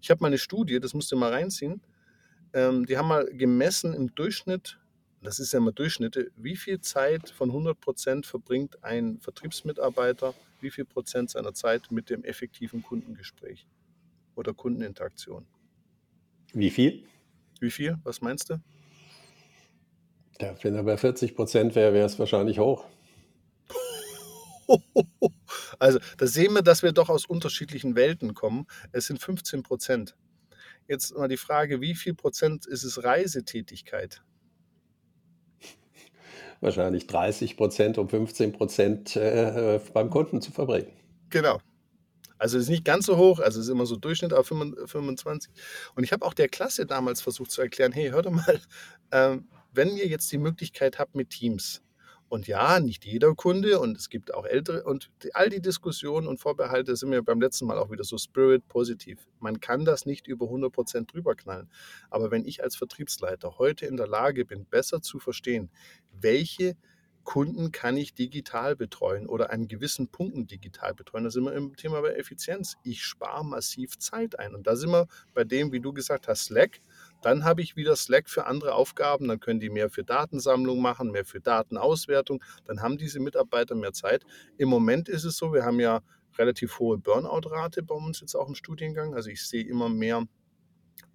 Ich 0.00 0.10
habe 0.10 0.20
mal 0.20 0.28
eine 0.28 0.38
Studie, 0.38 0.78
das 0.78 0.94
musst 0.94 1.10
du 1.10 1.16
mal 1.16 1.32
reinziehen, 1.32 1.80
ähm, 2.52 2.84
die 2.86 2.96
haben 2.96 3.08
mal 3.08 3.24
gemessen 3.24 3.94
im 3.94 4.14
Durchschnitt, 4.14 4.78
das 5.22 5.40
ist 5.40 5.52
ja 5.52 5.58
immer 5.58 5.72
Durchschnitte, 5.72 6.30
wie 6.36 6.56
viel 6.56 6.80
Zeit 6.80 7.30
von 7.30 7.48
100 7.48 7.80
Prozent 7.80 8.26
verbringt 8.26 8.84
ein 8.84 9.18
Vertriebsmitarbeiter, 9.18 10.34
wie 10.60 10.70
viel 10.70 10.84
Prozent 10.84 11.30
seiner 11.30 11.54
Zeit 11.54 11.90
mit 11.90 12.10
dem 12.10 12.22
effektiven 12.22 12.82
Kundengespräch 12.82 13.66
oder 14.36 14.52
Kundeninteraktion. 14.52 15.46
Wie 16.52 16.70
viel? 16.70 17.04
Wie 17.60 17.70
viel? 17.70 17.96
Was 18.04 18.20
meinst 18.20 18.50
du? 18.50 18.60
Ja, 20.40 20.54
wenn 20.62 20.74
er 20.74 20.84
bei 20.84 20.96
40 20.96 21.34
Prozent 21.34 21.74
wäre, 21.74 21.92
wäre 21.92 22.06
es 22.06 22.18
wahrscheinlich 22.18 22.58
hoch. 22.58 22.84
Also, 25.78 25.98
da 26.18 26.26
sehen 26.26 26.52
wir, 26.54 26.62
dass 26.62 26.82
wir 26.82 26.92
doch 26.92 27.08
aus 27.08 27.24
unterschiedlichen 27.24 27.94
Welten 27.94 28.34
kommen. 28.34 28.66
Es 28.92 29.06
sind 29.06 29.18
15 29.18 29.62
Prozent. 29.62 30.16
Jetzt 30.88 31.16
mal 31.16 31.28
die 31.28 31.36
Frage, 31.36 31.80
wie 31.80 31.94
viel 31.94 32.14
Prozent 32.14 32.66
ist 32.66 32.84
es 32.84 33.02
Reisetätigkeit? 33.02 34.22
Wahrscheinlich 36.60 37.06
30 37.06 37.56
Prozent, 37.56 37.98
um 37.98 38.08
15 38.08 38.52
Prozent 38.52 39.16
äh, 39.16 39.80
beim 39.92 40.10
Kunden 40.10 40.42
zu 40.42 40.50
verbringen. 40.50 40.90
Genau. 41.30 41.60
Also 42.38 42.56
es 42.56 42.64
ist 42.64 42.70
nicht 42.70 42.84
ganz 42.84 43.06
so 43.06 43.16
hoch, 43.16 43.40
also 43.40 43.60
es 43.60 43.66
ist 43.66 43.72
immer 43.72 43.86
so 43.86 43.96
Durchschnitt 43.96 44.32
auf 44.32 44.46
25. 44.46 45.52
Und 45.94 46.04
ich 46.04 46.12
habe 46.12 46.24
auch 46.24 46.34
der 46.34 46.48
Klasse 46.48 46.86
damals 46.86 47.20
versucht 47.20 47.50
zu 47.50 47.60
erklären, 47.60 47.92
hey, 47.92 48.10
hör 48.10 48.22
doch 48.22 48.30
mal, 48.30 48.60
ähm, 49.12 49.48
wenn 49.72 49.96
ihr 49.96 50.06
jetzt 50.06 50.30
die 50.32 50.38
Möglichkeit 50.38 50.98
habt 50.98 51.14
mit 51.14 51.30
Teams, 51.30 51.82
und 52.28 52.46
ja, 52.46 52.78
nicht 52.78 53.04
jeder 53.04 53.34
Kunde 53.34 53.80
und 53.80 53.96
es 53.96 54.10
gibt 54.10 54.34
auch 54.34 54.44
ältere 54.44 54.84
und 54.84 55.10
all 55.32 55.48
die 55.48 55.60
Diskussionen 55.60 56.26
und 56.26 56.38
Vorbehalte 56.38 56.94
sind 56.94 57.08
mir 57.08 57.22
beim 57.22 57.40
letzten 57.40 57.66
Mal 57.66 57.78
auch 57.78 57.90
wieder 57.90 58.04
so 58.04 58.18
Spirit 58.18 58.68
positiv. 58.68 59.26
Man 59.40 59.60
kann 59.60 59.84
das 59.84 60.04
nicht 60.04 60.26
über 60.26 60.46
100 60.46 60.72
Prozent 60.72 61.12
drüber 61.12 61.34
knallen. 61.34 61.70
Aber 62.10 62.30
wenn 62.30 62.44
ich 62.44 62.62
als 62.62 62.76
Vertriebsleiter 62.76 63.58
heute 63.58 63.86
in 63.86 63.96
der 63.96 64.06
Lage 64.06 64.44
bin, 64.44 64.66
besser 64.66 65.00
zu 65.00 65.18
verstehen, 65.18 65.70
welche 66.12 66.76
Kunden 67.24 67.72
kann 67.72 67.96
ich 67.96 68.14
digital 68.14 68.74
betreuen 68.74 69.26
oder 69.26 69.50
an 69.50 69.68
gewissen 69.68 70.08
Punkten 70.08 70.46
digital 70.46 70.94
betreuen. 70.94 71.24
Da 71.24 71.30
sind 71.30 71.44
wir 71.44 71.52
im 71.52 71.76
Thema 71.76 72.00
bei 72.00 72.14
Effizienz. 72.14 72.76
Ich 72.82 73.04
spare 73.04 73.44
massiv 73.44 73.98
Zeit 73.98 74.38
ein. 74.38 74.54
Und 74.54 74.66
da 74.66 74.76
sind 74.76 74.90
wir 74.90 75.08
bei 75.34 75.44
dem, 75.44 75.70
wie 75.70 75.80
du 75.80 75.92
gesagt 75.92 76.26
hast, 76.26 76.46
Slack. 76.46 76.80
Dann 77.22 77.44
habe 77.44 77.62
ich 77.62 77.76
wieder 77.76 77.96
Slack 77.96 78.28
für 78.28 78.46
andere 78.46 78.74
Aufgaben. 78.74 79.28
Dann 79.28 79.40
können 79.40 79.60
die 79.60 79.70
mehr 79.70 79.90
für 79.90 80.04
Datensammlung 80.04 80.80
machen, 80.80 81.10
mehr 81.10 81.24
für 81.24 81.40
Datenauswertung. 81.40 82.42
Dann 82.66 82.80
haben 82.80 82.96
diese 82.96 83.20
Mitarbeiter 83.20 83.74
mehr 83.74 83.92
Zeit. 83.92 84.24
Im 84.56 84.68
Moment 84.68 85.08
ist 85.08 85.24
es 85.24 85.36
so, 85.36 85.52
wir 85.52 85.64
haben 85.64 85.80
ja 85.80 86.00
relativ 86.36 86.78
hohe 86.78 86.98
Burnout-Rate 86.98 87.82
bei 87.82 87.94
uns 87.94 88.20
jetzt 88.20 88.34
auch 88.34 88.48
im 88.48 88.54
Studiengang. 88.54 89.14
Also 89.14 89.30
ich 89.30 89.46
sehe 89.46 89.64
immer 89.64 89.88
mehr 89.88 90.24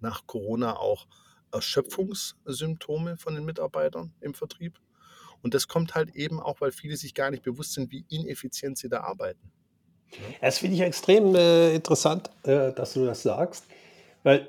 nach 0.00 0.26
Corona 0.26 0.76
auch 0.76 1.06
Erschöpfungssymptome 1.52 3.16
von 3.16 3.34
den 3.34 3.44
Mitarbeitern 3.44 4.12
im 4.20 4.34
Vertrieb. 4.34 4.78
Und 5.42 5.54
das 5.54 5.68
kommt 5.68 5.94
halt 5.94 6.14
eben 6.14 6.40
auch, 6.40 6.60
weil 6.60 6.72
viele 6.72 6.96
sich 6.96 7.14
gar 7.14 7.30
nicht 7.30 7.42
bewusst 7.42 7.74
sind, 7.74 7.92
wie 7.92 8.04
ineffizient 8.08 8.78
sie 8.78 8.88
da 8.88 9.00
arbeiten. 9.00 9.52
Das 10.40 10.58
finde 10.58 10.76
ich 10.76 10.82
extrem 10.82 11.34
äh, 11.34 11.74
interessant, 11.74 12.30
äh, 12.44 12.72
dass 12.72 12.94
du 12.94 13.04
das 13.04 13.22
sagst, 13.22 13.66
weil 14.22 14.48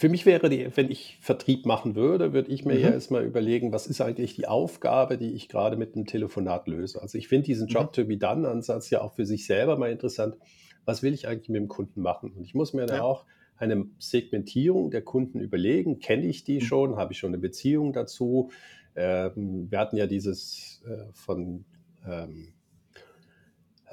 für 0.00 0.08
mich 0.08 0.24
wäre 0.24 0.48
die, 0.48 0.66
wenn 0.76 0.90
ich 0.90 1.18
Vertrieb 1.20 1.66
machen 1.66 1.94
würde, 1.94 2.32
würde 2.32 2.50
ich 2.50 2.64
mir 2.64 2.72
Mhm. 2.76 2.80
ja 2.80 2.90
erstmal 2.90 3.22
überlegen, 3.22 3.70
was 3.70 3.86
ist 3.86 4.00
eigentlich 4.00 4.34
die 4.34 4.48
Aufgabe, 4.48 5.18
die 5.18 5.34
ich 5.34 5.50
gerade 5.50 5.76
mit 5.76 5.94
einem 5.94 6.06
Telefonat 6.06 6.68
löse. 6.68 7.02
Also 7.02 7.18
ich 7.18 7.28
finde 7.28 7.44
diesen 7.44 7.66
Mhm. 7.66 7.72
Job-to-be-done-Ansatz 7.74 8.88
ja 8.88 9.02
auch 9.02 9.12
für 9.12 9.26
sich 9.26 9.44
selber 9.44 9.76
mal 9.76 9.90
interessant. 9.90 10.38
Was 10.86 11.02
will 11.02 11.12
ich 11.12 11.28
eigentlich 11.28 11.50
mit 11.50 11.60
dem 11.60 11.68
Kunden 11.68 12.00
machen? 12.00 12.32
Und 12.32 12.44
ich 12.44 12.54
muss 12.54 12.72
mir 12.72 12.86
da 12.86 12.96
Ja. 12.96 13.02
auch 13.02 13.26
eine 13.58 13.88
Segmentierung 13.98 14.90
der 14.90 15.02
Kunden 15.02 15.38
überlegen. 15.38 15.98
Kenne 15.98 16.24
ich 16.24 16.44
die 16.44 16.56
Mhm. 16.56 16.60
schon? 16.62 16.96
Habe 16.96 17.12
ich 17.12 17.18
schon 17.18 17.34
eine 17.34 17.38
Beziehung 17.42 17.92
dazu? 17.92 18.50
Ähm, 18.96 19.70
wir 19.70 19.78
hatten 19.80 19.98
ja 19.98 20.06
dieses 20.06 20.82
äh, 20.86 21.12
von 21.12 21.66
ähm, 22.08 22.54
äh, 22.56 22.59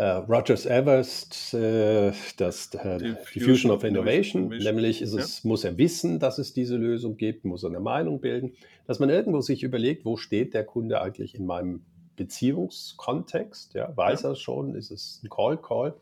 Rogers 0.03 0.67
Everest, 0.67 1.55
äh, 1.55 2.11
das 2.37 2.73
äh, 2.75 2.97
Die 2.99 3.15
Diffusion 3.39 3.71
of 3.71 3.83
Innovation, 3.83 4.49
nämlich 4.49 5.01
ist 5.01 5.13
ja. 5.13 5.21
es, 5.21 5.43
muss 5.43 5.63
er 5.63 5.77
wissen, 5.77 6.19
dass 6.19 6.37
es 6.37 6.53
diese 6.53 6.77
Lösung 6.77 7.17
gibt, 7.17 7.45
muss 7.45 7.63
er 7.63 7.69
eine 7.69 7.79
Meinung 7.79 8.21
bilden, 8.21 8.53
dass 8.85 8.99
man 8.99 9.09
irgendwo 9.09 9.41
sich 9.41 9.63
überlegt, 9.63 10.05
wo 10.05 10.15
steht 10.15 10.53
der 10.53 10.65
Kunde 10.65 11.01
eigentlich 11.01 11.33
in 11.33 11.47
meinem 11.47 11.81
Beziehungskontext, 12.15 13.73
ja, 13.73 13.95
weiß 13.95 14.23
er 14.23 14.31
es 14.31 14.39
schon, 14.39 14.75
ist 14.75 14.91
es 14.91 15.21
ein 15.23 15.29
Call 15.29 15.57
Call? 15.57 15.95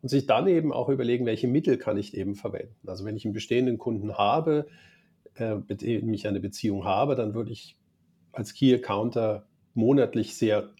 Und 0.00 0.08
sich 0.08 0.26
dann 0.26 0.46
eben 0.46 0.72
auch 0.72 0.88
überlegen, 0.88 1.26
welche 1.26 1.48
Mittel 1.48 1.76
kann 1.76 1.98
ich 1.98 2.16
eben 2.16 2.34
verwenden. 2.34 2.76
Also 2.86 3.04
wenn 3.04 3.16
ich 3.16 3.24
einen 3.24 3.34
bestehenden 3.34 3.78
Kunden 3.78 4.16
habe, 4.16 4.68
äh, 5.34 5.56
mit 5.66 5.82
dem 5.82 6.14
ich 6.14 6.28
eine 6.28 6.40
Beziehung 6.40 6.84
habe, 6.84 7.14
dann 7.14 7.34
würde 7.34 7.50
ich 7.50 7.76
als 8.32 8.54
Key 8.54 8.72
Accounter 8.72 9.46
monatlich 9.74 10.36
sehr 10.36 10.70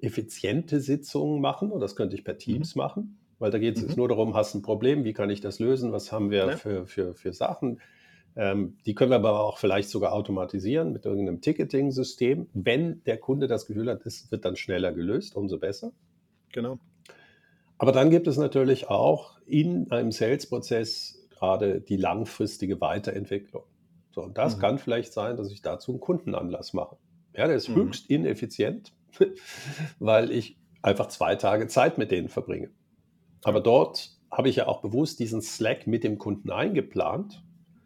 effiziente 0.00 0.80
Sitzungen 0.80 1.40
machen 1.40 1.70
und 1.70 1.80
das 1.80 1.96
könnte 1.96 2.16
ich 2.16 2.24
per 2.24 2.38
Teams 2.38 2.74
machen, 2.74 3.18
weil 3.38 3.50
da 3.50 3.58
geht 3.58 3.76
es 3.76 3.82
Mhm. 3.82 3.88
jetzt 3.88 3.96
nur 3.96 4.08
darum, 4.08 4.34
hast 4.34 4.54
ein 4.54 4.62
Problem, 4.62 5.04
wie 5.04 5.12
kann 5.12 5.30
ich 5.30 5.40
das 5.40 5.58
lösen, 5.58 5.92
was 5.92 6.12
haben 6.12 6.30
wir 6.30 6.46
Ja. 6.46 6.56
für, 6.56 6.86
für, 6.86 7.14
für 7.14 7.32
Sachen. 7.32 7.80
Ähm, 8.36 8.78
die 8.86 8.94
können 8.94 9.10
wir 9.10 9.16
aber 9.16 9.40
auch 9.40 9.58
vielleicht 9.58 9.88
sogar 9.90 10.12
automatisieren 10.12 10.92
mit 10.92 11.04
irgendeinem 11.06 11.40
Ticketing-System. 11.40 12.48
Wenn 12.52 13.02
der 13.04 13.18
Kunde 13.18 13.46
das 13.48 13.66
Gefühl 13.66 13.90
hat, 13.90 14.06
es 14.06 14.30
wird 14.30 14.44
dann 14.44 14.56
schneller 14.56 14.92
gelöst, 14.92 15.34
umso 15.34 15.58
besser. 15.58 15.92
Genau. 16.52 16.78
Aber 17.78 17.92
dann 17.92 18.10
gibt 18.10 18.26
es 18.26 18.36
natürlich 18.36 18.88
auch 18.88 19.38
in 19.46 19.90
einem 19.90 20.10
Sales-Prozess 20.12 21.26
gerade 21.30 21.80
die 21.80 21.96
langfristige 21.96 22.80
Weiterentwicklung. 22.80 23.64
So, 24.10 24.22
und 24.22 24.36
das 24.36 24.56
Mhm. 24.56 24.60
kann 24.60 24.78
vielleicht 24.78 25.12
sein, 25.12 25.36
dass 25.36 25.50
ich 25.52 25.62
dazu 25.62 25.92
einen 25.92 26.00
Kundenanlass 26.00 26.72
mache. 26.72 26.96
Ja, 27.34 27.46
der 27.46 27.56
ist 27.56 27.68
Mhm. 27.68 27.76
höchst 27.76 28.10
ineffizient, 28.10 28.92
weil 29.98 30.30
ich 30.30 30.56
einfach 30.82 31.08
zwei 31.08 31.34
Tage 31.36 31.66
Zeit 31.68 31.98
mit 31.98 32.10
denen 32.10 32.28
verbringe. 32.28 32.70
Aber 33.42 33.60
dort 33.60 34.10
habe 34.30 34.48
ich 34.48 34.56
ja 34.56 34.66
auch 34.66 34.80
bewusst 34.80 35.20
diesen 35.20 35.42
Slack 35.42 35.86
mit 35.86 36.04
dem 36.04 36.18
Kunden 36.18 36.50
eingeplant. 36.50 37.42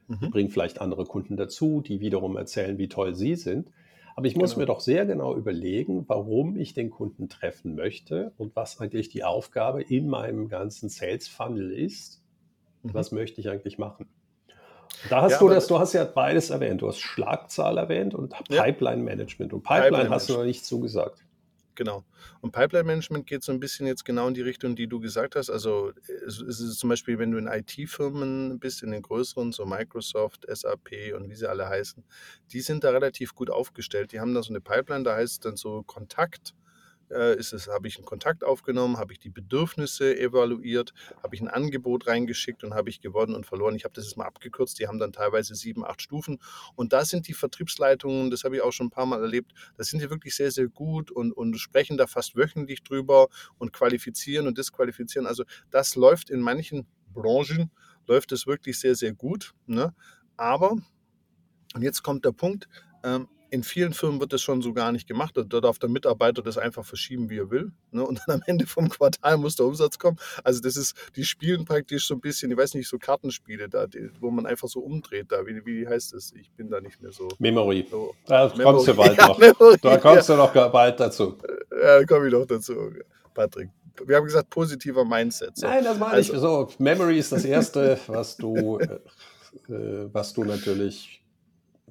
Ich 0.09 0.21
Mhm. 0.21 0.31
bringe 0.31 0.51
vielleicht 0.51 0.81
andere 0.81 1.05
Kunden 1.05 1.37
dazu, 1.37 1.81
die 1.81 2.01
wiederum 2.01 2.37
erzählen, 2.37 2.77
wie 2.79 2.89
toll 2.89 3.15
sie 3.15 3.37
sind. 3.37 3.71
Aber 4.15 4.27
ich 4.27 4.37
muss 4.37 4.51
Genau. 4.51 4.61
mir 4.63 4.67
doch 4.67 4.81
sehr 4.81 5.07
genau 5.07 5.35
überlegen, 5.37 6.05
warum 6.09 6.57
ich 6.57 6.75
den 6.75 6.91
Kunden 6.91 7.29
treffen 7.31 7.75
möchte 7.77 8.33
und 8.37 8.55
was 8.55 8.79
eigentlich 8.81 9.09
die 9.09 9.25
Aufgabe 9.25 9.81
in 9.83 10.09
meinem 10.09 10.49
ganzen 10.49 10.89
Sales 10.91 11.29
Funnel 11.29 11.71
ist. 11.73 12.23
Mhm. 12.83 12.93
Was 12.95 13.13
möchte 13.13 13.41
ich 13.41 13.49
eigentlich 13.49 13.79
machen? 13.79 14.07
Da 15.09 15.23
hast 15.23 15.33
Ja, 15.33 15.39
du 15.39 15.49
das, 15.49 15.67
du 15.67 15.79
hast 15.79 15.93
ja 15.93 16.05
beides 16.05 16.51
erwähnt. 16.51 16.83
Du 16.83 16.89
hast 16.89 17.01
Schlagzahl 17.01 17.79
erwähnt 17.79 18.15
und 18.15 18.35
Ja. 18.49 18.63
Pipeline 18.63 19.03
Management. 19.03 19.53
Und 19.53 19.63
Pipeline, 19.63 19.91
Pipeline 19.91 20.11
hast 20.11 20.29
du 20.29 20.35
noch 20.35 20.45
nicht 20.45 20.65
zugesagt. 20.65 21.25
Genau. 21.75 22.05
Und 22.43 22.53
Pipeline 22.53 22.85
Management 22.85 23.27
geht 23.27 23.43
so 23.43 23.53
ein 23.53 23.61
bisschen 23.61 23.87
jetzt 23.87 24.05
genau 24.05 24.29
in 24.29 24.35
die 24.35 24.43
Richtung, 24.43 24.77
die 24.77 24.87
du 24.87 25.01
gesagt 25.01 25.37
hast. 25.37 25.49
Also 25.49 25.93
es 26.27 26.39
ist 26.39 26.79
zum 26.79 26.91
Beispiel, 26.91 27.19
wenn 27.19 27.31
du 27.31 27.39
in 27.39 27.47
IT-Firmen 27.47 28.59
bist, 28.59 28.83
in 28.83 28.91
den 28.91 29.03
größeren, 29.03 29.53
so 29.53 29.65
Microsoft, 29.65 30.45
SAP 30.47 31.15
und 31.17 31.31
wie 31.31 31.35
sie 31.35 31.49
alle 31.49 31.69
heißen, 31.69 32.05
die 32.53 32.61
sind 32.61 32.85
da 32.85 32.91
relativ 32.91 33.35
gut 33.35 33.49
aufgestellt. 33.49 34.13
Die 34.13 34.21
haben 34.21 34.35
da 34.35 34.43
so 34.43 34.51
eine 34.51 34.61
Pipeline, 34.61 35.05
da 35.05 35.17
heißt 35.17 35.33
es 35.33 35.41
dann 35.41 35.57
so 35.57 35.83
Kontakt. 35.85 36.55
Äh, 37.11 37.39
ist 37.39 37.53
es, 37.53 37.69
habe 37.69 37.89
ich 37.89 37.97
einen 37.97 38.07
Kontakt 38.07 38.45
aufgenommen, 38.45 38.97
habe 38.97 39.13
ich 39.13 39.19
die 39.19 39.29
Bedürfnisse 39.29 40.19
evaluiert, 40.19 40.95
habe 41.23 41.35
ich 41.35 41.41
ein 41.41 41.49
Angebot 41.49 42.07
reingeschickt 42.07 42.65
und 42.65 42.75
habe 42.75 42.91
ich 42.91 43.01
gewonnen 43.01 43.35
und 43.35 43.47
verloren. 43.47 43.75
Ich 43.75 43.85
habe 43.85 43.95
das 43.95 44.05
jetzt 44.05 44.17
mal 44.17 44.25
abgekürzt, 44.25 44.79
die 44.79 44.89
haben 44.89 44.99
dann 44.99 45.13
teilweise 45.13 45.55
sieben, 45.55 45.85
acht 45.85 46.01
Stufen. 46.01 46.39
Und 46.75 46.93
da 46.93 47.05
sind 47.05 47.29
die 47.29 47.35
Vertriebsleitungen, 47.35 48.31
das 48.31 48.45
habe 48.45 48.57
ich 48.57 48.63
auch 48.63 48.73
schon 48.73 48.87
ein 48.87 48.91
paar 48.91 49.07
Mal 49.07 49.21
erlebt, 49.21 49.53
da 49.77 49.85
sind 49.85 50.01
die 50.01 50.11
wirklich 50.11 50.35
sehr, 50.35 50.51
sehr 50.51 50.69
gut 50.69 51.11
und, 51.11 51.33
und 51.33 51.57
sprechen 51.59 51.97
da 51.97 52.07
fast 52.07 52.37
wöchentlich 52.37 52.83
drüber 52.83 53.29
und 53.59 53.73
qualifizieren 53.73 54.47
und 54.47 54.59
disqualifizieren. 54.59 55.27
Also 55.27 55.45
das 55.71 55.97
läuft 55.97 56.31
in 56.31 56.41
manchen 56.41 56.87
Branchen, 57.13 57.71
läuft 58.07 58.33
es 58.33 58.47
wirklich 58.47 58.79
sehr, 58.79 58.95
sehr 58.95 59.13
gut. 59.13 59.55
Ne? 59.67 59.95
Aber, 60.37 60.77
und 61.75 61.83
jetzt 61.83 62.03
kommt 62.03 62.25
der 62.25 62.33
Punkt, 62.33 62.69
ähm, 63.05 63.29
in 63.53 63.63
vielen 63.63 63.93
Firmen 63.93 64.19
wird 64.19 64.33
das 64.33 64.41
schon 64.41 64.63
so 64.63 64.73
gar 64.73 64.93
nicht 64.93 65.07
gemacht. 65.07 65.37
Da 65.37 65.61
darf 65.61 65.79
der 65.79 65.91
Mitarbeiter 65.91 66.41
das 66.41 66.57
einfach 66.57 66.87
verschieben, 66.87 67.29
wie 67.29 67.37
er 67.39 67.51
will. 67.51 67.71
Ne? 67.91 68.03
Und 68.03 68.19
dann 68.27 68.37
am 68.37 68.43
Ende 68.47 68.67
vom 68.67 68.89
Quartal 68.89 69.37
muss 69.37 69.57
der 69.57 69.67
Umsatz 69.67 69.99
kommen. 69.99 70.17
Also 70.43 70.63
das 70.63 70.75
ist, 70.77 70.97
die 71.17 71.25
spielen 71.25 71.67
praktisch 71.67 72.07
so 72.07 72.15
ein 72.15 72.21
bisschen, 72.23 72.51
ich 72.51 72.57
weiß 72.57 72.73
nicht, 72.75 72.89
so 72.89 72.99
Kartenspiele 72.99 73.69
da, 73.69 73.87
die, 73.87 74.09
wo 74.21 74.31
man 74.31 74.47
einfach 74.47 74.69
so 74.69 74.81
umdreht 74.81 75.27
da. 75.31 75.47
Wie, 75.47 75.65
wie 75.67 75.87
heißt 75.87 76.15
das? 76.15 76.33
Ich 76.33 76.51
bin 76.53 76.71
da 76.71 76.81
nicht 76.81 77.03
mehr 77.03 77.13
so. 77.13 77.29
Memory. 77.39 77.87
so 77.91 78.15
Da 78.27 78.49
kommst 78.49 78.89
du 78.89 78.95
bald 78.95 79.17
Ja, 79.19 79.29
noch. 79.29 79.39
Memory, 79.39 79.77
Da 79.83 79.99
kommst 79.99 80.29
du 80.31 80.35
noch 80.35 80.53
bald 80.73 80.99
dazu. 80.99 81.37
Ja, 81.71 81.99
da 82.01 82.05
komme 82.07 82.29
ich 82.29 82.33
noch 82.33 82.47
dazu, 82.47 82.75
Patrick. 83.35 83.69
Wir 84.07 84.17
haben 84.17 84.25
gesagt, 84.25 84.49
positiver 84.49 85.05
Mindset. 85.05 85.59
So. 85.59 85.67
Nein, 85.67 85.85
das 85.85 85.99
meine 85.99 86.13
Also- 86.15 86.33
ich. 86.33 86.41
So, 86.41 86.69
Memory 86.79 87.19
ist 87.19 87.33
das 87.33 87.45
Erste, 87.45 87.99
was 88.07 88.35
du, 88.39 88.79
äh, 88.79 88.85
äh, 89.69 90.09
was 90.11 90.33
du 90.33 90.45
natürlich 90.45 91.22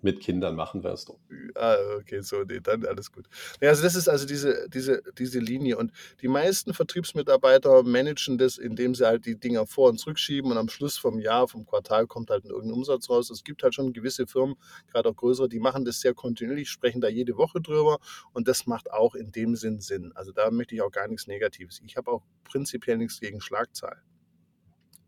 mit 0.03 0.19
Kindern 0.19 0.55
machen 0.55 0.83
wirst. 0.83 1.11
Ah, 1.55 1.77
okay, 1.99 2.21
so, 2.21 2.43
nee, 2.43 2.59
dann 2.59 2.85
alles 2.85 3.11
gut. 3.11 3.27
Ja, 3.61 3.69
also 3.69 3.83
das 3.83 3.95
ist 3.95 4.07
also 4.07 4.25
diese, 4.25 4.67
diese, 4.69 5.01
diese 5.17 5.39
Linie. 5.39 5.77
Und 5.77 5.91
die 6.21 6.27
meisten 6.27 6.73
Vertriebsmitarbeiter 6.73 7.83
managen 7.83 8.37
das, 8.37 8.57
indem 8.57 8.95
sie 8.95 9.05
halt 9.05 9.25
die 9.25 9.39
Dinger 9.39 9.65
vor- 9.67 9.89
und 9.89 9.99
zurückschieben 9.99 10.51
und 10.51 10.57
am 10.57 10.69
Schluss 10.69 10.97
vom 10.97 11.19
Jahr, 11.19 11.47
vom 11.47 11.65
Quartal 11.65 12.07
kommt 12.07 12.29
halt 12.29 12.45
irgendein 12.45 12.73
Umsatz 12.73 13.09
raus. 13.09 13.29
Es 13.29 13.43
gibt 13.43 13.63
halt 13.63 13.75
schon 13.75 13.93
gewisse 13.93 14.27
Firmen, 14.27 14.55
gerade 14.91 15.09
auch 15.09 15.15
größere, 15.15 15.49
die 15.49 15.59
machen 15.59 15.85
das 15.85 15.99
sehr 15.99 16.13
kontinuierlich, 16.13 16.69
sprechen 16.69 17.01
da 17.01 17.07
jede 17.07 17.37
Woche 17.37 17.61
drüber 17.61 17.99
und 18.33 18.47
das 18.47 18.65
macht 18.65 18.91
auch 18.91 19.15
in 19.15 19.31
dem 19.31 19.55
Sinn 19.55 19.79
Sinn. 19.79 20.11
Also 20.15 20.31
da 20.31 20.51
möchte 20.51 20.75
ich 20.75 20.81
auch 20.81 20.91
gar 20.91 21.07
nichts 21.07 21.27
Negatives. 21.27 21.81
Ich 21.85 21.97
habe 21.97 22.11
auch 22.11 22.23
prinzipiell 22.43 22.97
nichts 22.97 23.19
gegen 23.19 23.41
Schlagzahlen. 23.41 24.01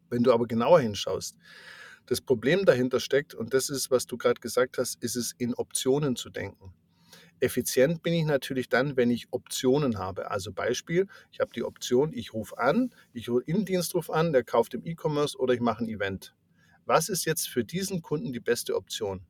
Wenn 0.09 0.23
du 0.23 0.31
aber 0.31 0.45
genauer 0.45 0.79
hinschaust, 0.79 1.37
das 2.05 2.21
Problem 2.21 2.65
dahinter 2.65 2.99
steckt, 2.99 3.33
und 3.33 3.53
das 3.53 3.69
ist, 3.69 3.91
was 3.91 4.05
du 4.07 4.17
gerade 4.17 4.41
gesagt 4.41 4.77
hast, 4.77 5.01
ist 5.03 5.15
es 5.15 5.33
in 5.37 5.53
Optionen 5.53 6.15
zu 6.15 6.29
denken. 6.29 6.73
Effizient 7.39 8.03
bin 8.03 8.13
ich 8.13 8.25
natürlich 8.25 8.69
dann, 8.69 8.95
wenn 8.95 9.11
ich 9.11 9.27
Optionen 9.31 9.97
habe. 9.97 10.31
Also 10.31 10.53
Beispiel, 10.53 11.07
ich 11.31 11.39
habe 11.39 11.51
die 11.53 11.63
Option, 11.63 12.13
ich 12.13 12.33
rufe 12.33 12.57
an, 12.57 12.93
ich 13.11 13.29
rufe 13.29 13.43
Innendienst 13.45 13.95
ruf 13.95 14.09
an, 14.09 14.31
der 14.31 14.43
kauft 14.43 14.73
im 14.73 14.85
E-Commerce 14.85 15.37
oder 15.37 15.53
ich 15.53 15.59
mache 15.59 15.83
ein 15.83 15.89
Event. 15.89 16.35
Was 16.85 17.09
ist 17.09 17.25
jetzt 17.25 17.49
für 17.49 17.63
diesen 17.63 18.01
Kunden 18.01 18.31
die 18.33 18.39
beste 18.39 18.75
Option? 18.75 19.25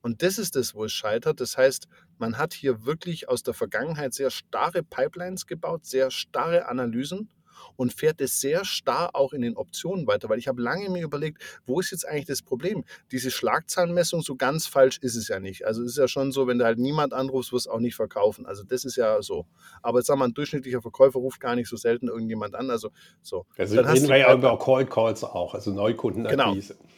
Und 0.00 0.22
das 0.22 0.38
ist 0.38 0.56
es, 0.56 0.74
wo 0.74 0.84
es 0.84 0.92
scheitert. 0.92 1.40
Das 1.40 1.56
heißt, 1.56 1.88
man 2.18 2.38
hat 2.38 2.54
hier 2.54 2.84
wirklich 2.84 3.28
aus 3.28 3.42
der 3.42 3.54
Vergangenheit 3.54 4.14
sehr 4.14 4.30
starre 4.30 4.82
Pipelines 4.82 5.46
gebaut, 5.46 5.86
sehr 5.86 6.10
starre 6.10 6.68
Analysen 6.68 7.30
und 7.76 7.92
fährt 7.92 8.20
es 8.20 8.40
sehr 8.40 8.64
starr 8.64 9.10
auch 9.14 9.32
in 9.32 9.42
den 9.42 9.56
Optionen 9.56 10.06
weiter, 10.06 10.28
weil 10.28 10.38
ich 10.38 10.48
habe 10.48 10.60
lange 10.62 10.88
mir 10.90 11.02
überlegt, 11.02 11.42
wo 11.66 11.80
ist 11.80 11.90
jetzt 11.90 12.06
eigentlich 12.06 12.26
das 12.26 12.42
Problem? 12.42 12.84
Diese 13.10 13.30
Schlagzahlenmessung, 13.30 14.22
so 14.22 14.36
ganz 14.36 14.66
falsch 14.66 14.98
ist 14.98 15.16
es 15.16 15.28
ja 15.28 15.40
nicht. 15.40 15.66
Also 15.66 15.82
es 15.82 15.92
ist 15.92 15.98
ja 15.98 16.08
schon 16.08 16.32
so, 16.32 16.46
wenn 16.46 16.58
du 16.58 16.64
halt 16.64 16.78
niemand 16.78 17.12
anrufst, 17.12 17.52
wirst 17.52 17.66
du 17.66 17.70
auch 17.70 17.80
nicht 17.80 17.96
verkaufen. 17.96 18.46
Also 18.46 18.62
das 18.64 18.84
ist 18.84 18.96
ja 18.96 19.22
so. 19.22 19.46
Aber 19.82 19.98
jetzt 19.98 20.06
sagen 20.06 20.20
wir, 20.20 20.24
ein 20.24 20.34
durchschnittlicher 20.34 20.82
Verkäufer 20.82 21.18
ruft 21.18 21.40
gar 21.40 21.54
nicht 21.54 21.68
so 21.68 21.76
selten 21.76 22.08
irgendjemand 22.08 22.54
an. 22.54 22.70
Also 22.70 22.90
so. 23.22 23.46
Also 23.56 23.76
Dann 23.76 23.86
reden 23.86 24.08
wir 24.08 24.16
ja 24.16 24.32
über 24.32 24.58
Cold 24.58 24.90
Calls 24.90 25.24
auch, 25.24 25.54
also 25.54 25.72
Neukundenakquise. 25.72 26.74
Genau. 26.74 26.88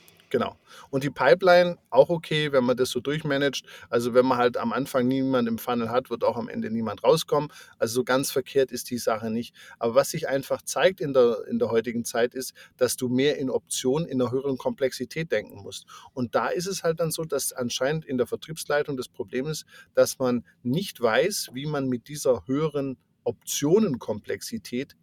Und 0.90 1.04
die 1.04 1.10
Pipeline 1.10 1.76
auch 1.90 2.08
okay, 2.08 2.52
wenn 2.52 2.64
man 2.64 2.76
das 2.76 2.90
so 2.90 3.00
durchmanagt. 3.00 3.62
Also 3.88 4.14
wenn 4.14 4.26
man 4.26 4.38
halt 4.38 4.56
am 4.56 4.72
Anfang 4.72 5.06
niemand 5.08 5.49
im 5.49 5.58
Funnel 5.58 5.90
hat, 5.90 6.10
wird 6.10 6.25
auch 6.25 6.37
am 6.37 6.49
Ende 6.49 6.70
niemand 6.70 7.04
rauskommen. 7.04 7.52
Also 7.78 7.94
so 7.96 8.04
ganz 8.04 8.30
verkehrt 8.30 8.70
ist 8.70 8.90
die 8.90 8.99
Sache 8.99 9.30
nicht. 9.30 9.54
Aber 9.78 9.94
was 9.94 10.10
sich 10.10 10.28
einfach 10.28 10.62
zeigt 10.62 11.00
in 11.00 11.12
der, 11.12 11.44
in 11.49 11.58
der 11.58 11.70
heutigen 11.70 12.04
Zeit 12.04 12.34
ist, 12.34 12.54
dass 12.76 12.96
du 12.96 13.08
mehr 13.08 13.38
in 13.38 13.50
Optionen 13.50 14.08
in 14.08 14.20
einer 14.20 14.30
höheren 14.30 14.56
Komplexität 14.56 15.32
denken 15.32 15.62
musst. 15.62 15.87
Und 16.12 16.34
da 16.34 16.49
ist 16.49 16.66
es 16.66 16.82
halt 16.82 17.00
dann 17.00 17.10
so, 17.10 17.25
dass 17.25 17.52
anscheinend 17.52 18.04
in 18.04 18.18
der 18.18 18.26
Vertriebsleitung 18.26 18.96
das 18.96 19.08
Problem 19.08 19.46
ist, 19.46 19.64
dass 19.94 20.18
man 20.18 20.44
nicht 20.62 21.00
weiß, 21.00 21.50
wie 21.52 21.66
man 21.66 21.88
mit 21.88 22.08
dieser 22.08 22.46
höheren 22.46 22.96
Optionenkomplexität 23.25 24.96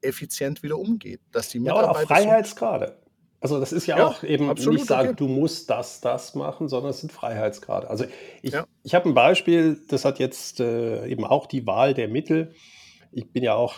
effizient 0.00 0.62
wieder 0.62 0.78
umgeht. 0.78 1.20
Dass 1.32 1.48
die 1.48 1.58
Ja, 1.58 1.74
oder 1.74 1.90
auch 1.90 2.00
Mitarbeiter 2.00 2.28
Freiheitsgrade. 2.28 3.05
Also 3.40 3.60
das 3.60 3.72
ist 3.72 3.86
ja, 3.86 3.98
Ja, 3.98 4.06
auch 4.06 4.22
eben 4.22 4.48
absolut, 4.48 4.74
nicht 4.78 4.86
sagen, 4.86 5.08
okay. 5.10 5.16
du 5.18 5.28
musst 5.28 5.68
das, 5.70 6.00
das 6.00 6.34
machen, 6.34 6.68
sondern 6.68 6.90
es 6.90 7.00
sind 7.00 7.12
Freiheitsgrade. 7.12 7.88
Also 7.90 8.04
ich, 8.42 8.52
Ja. 8.54 8.64
ich 8.82 8.94
habe 8.94 9.08
ein 9.08 9.14
Beispiel, 9.14 9.80
das 9.88 10.04
hat 10.04 10.18
jetzt 10.18 10.60
äh, 10.60 11.06
eben 11.06 11.24
auch 11.24 11.46
die 11.46 11.66
Wahl 11.66 11.94
der 11.94 12.08
Mittel. 12.08 12.54
Ich 13.12 13.30
bin 13.32 13.42
ja 13.44 13.54
auch 13.54 13.74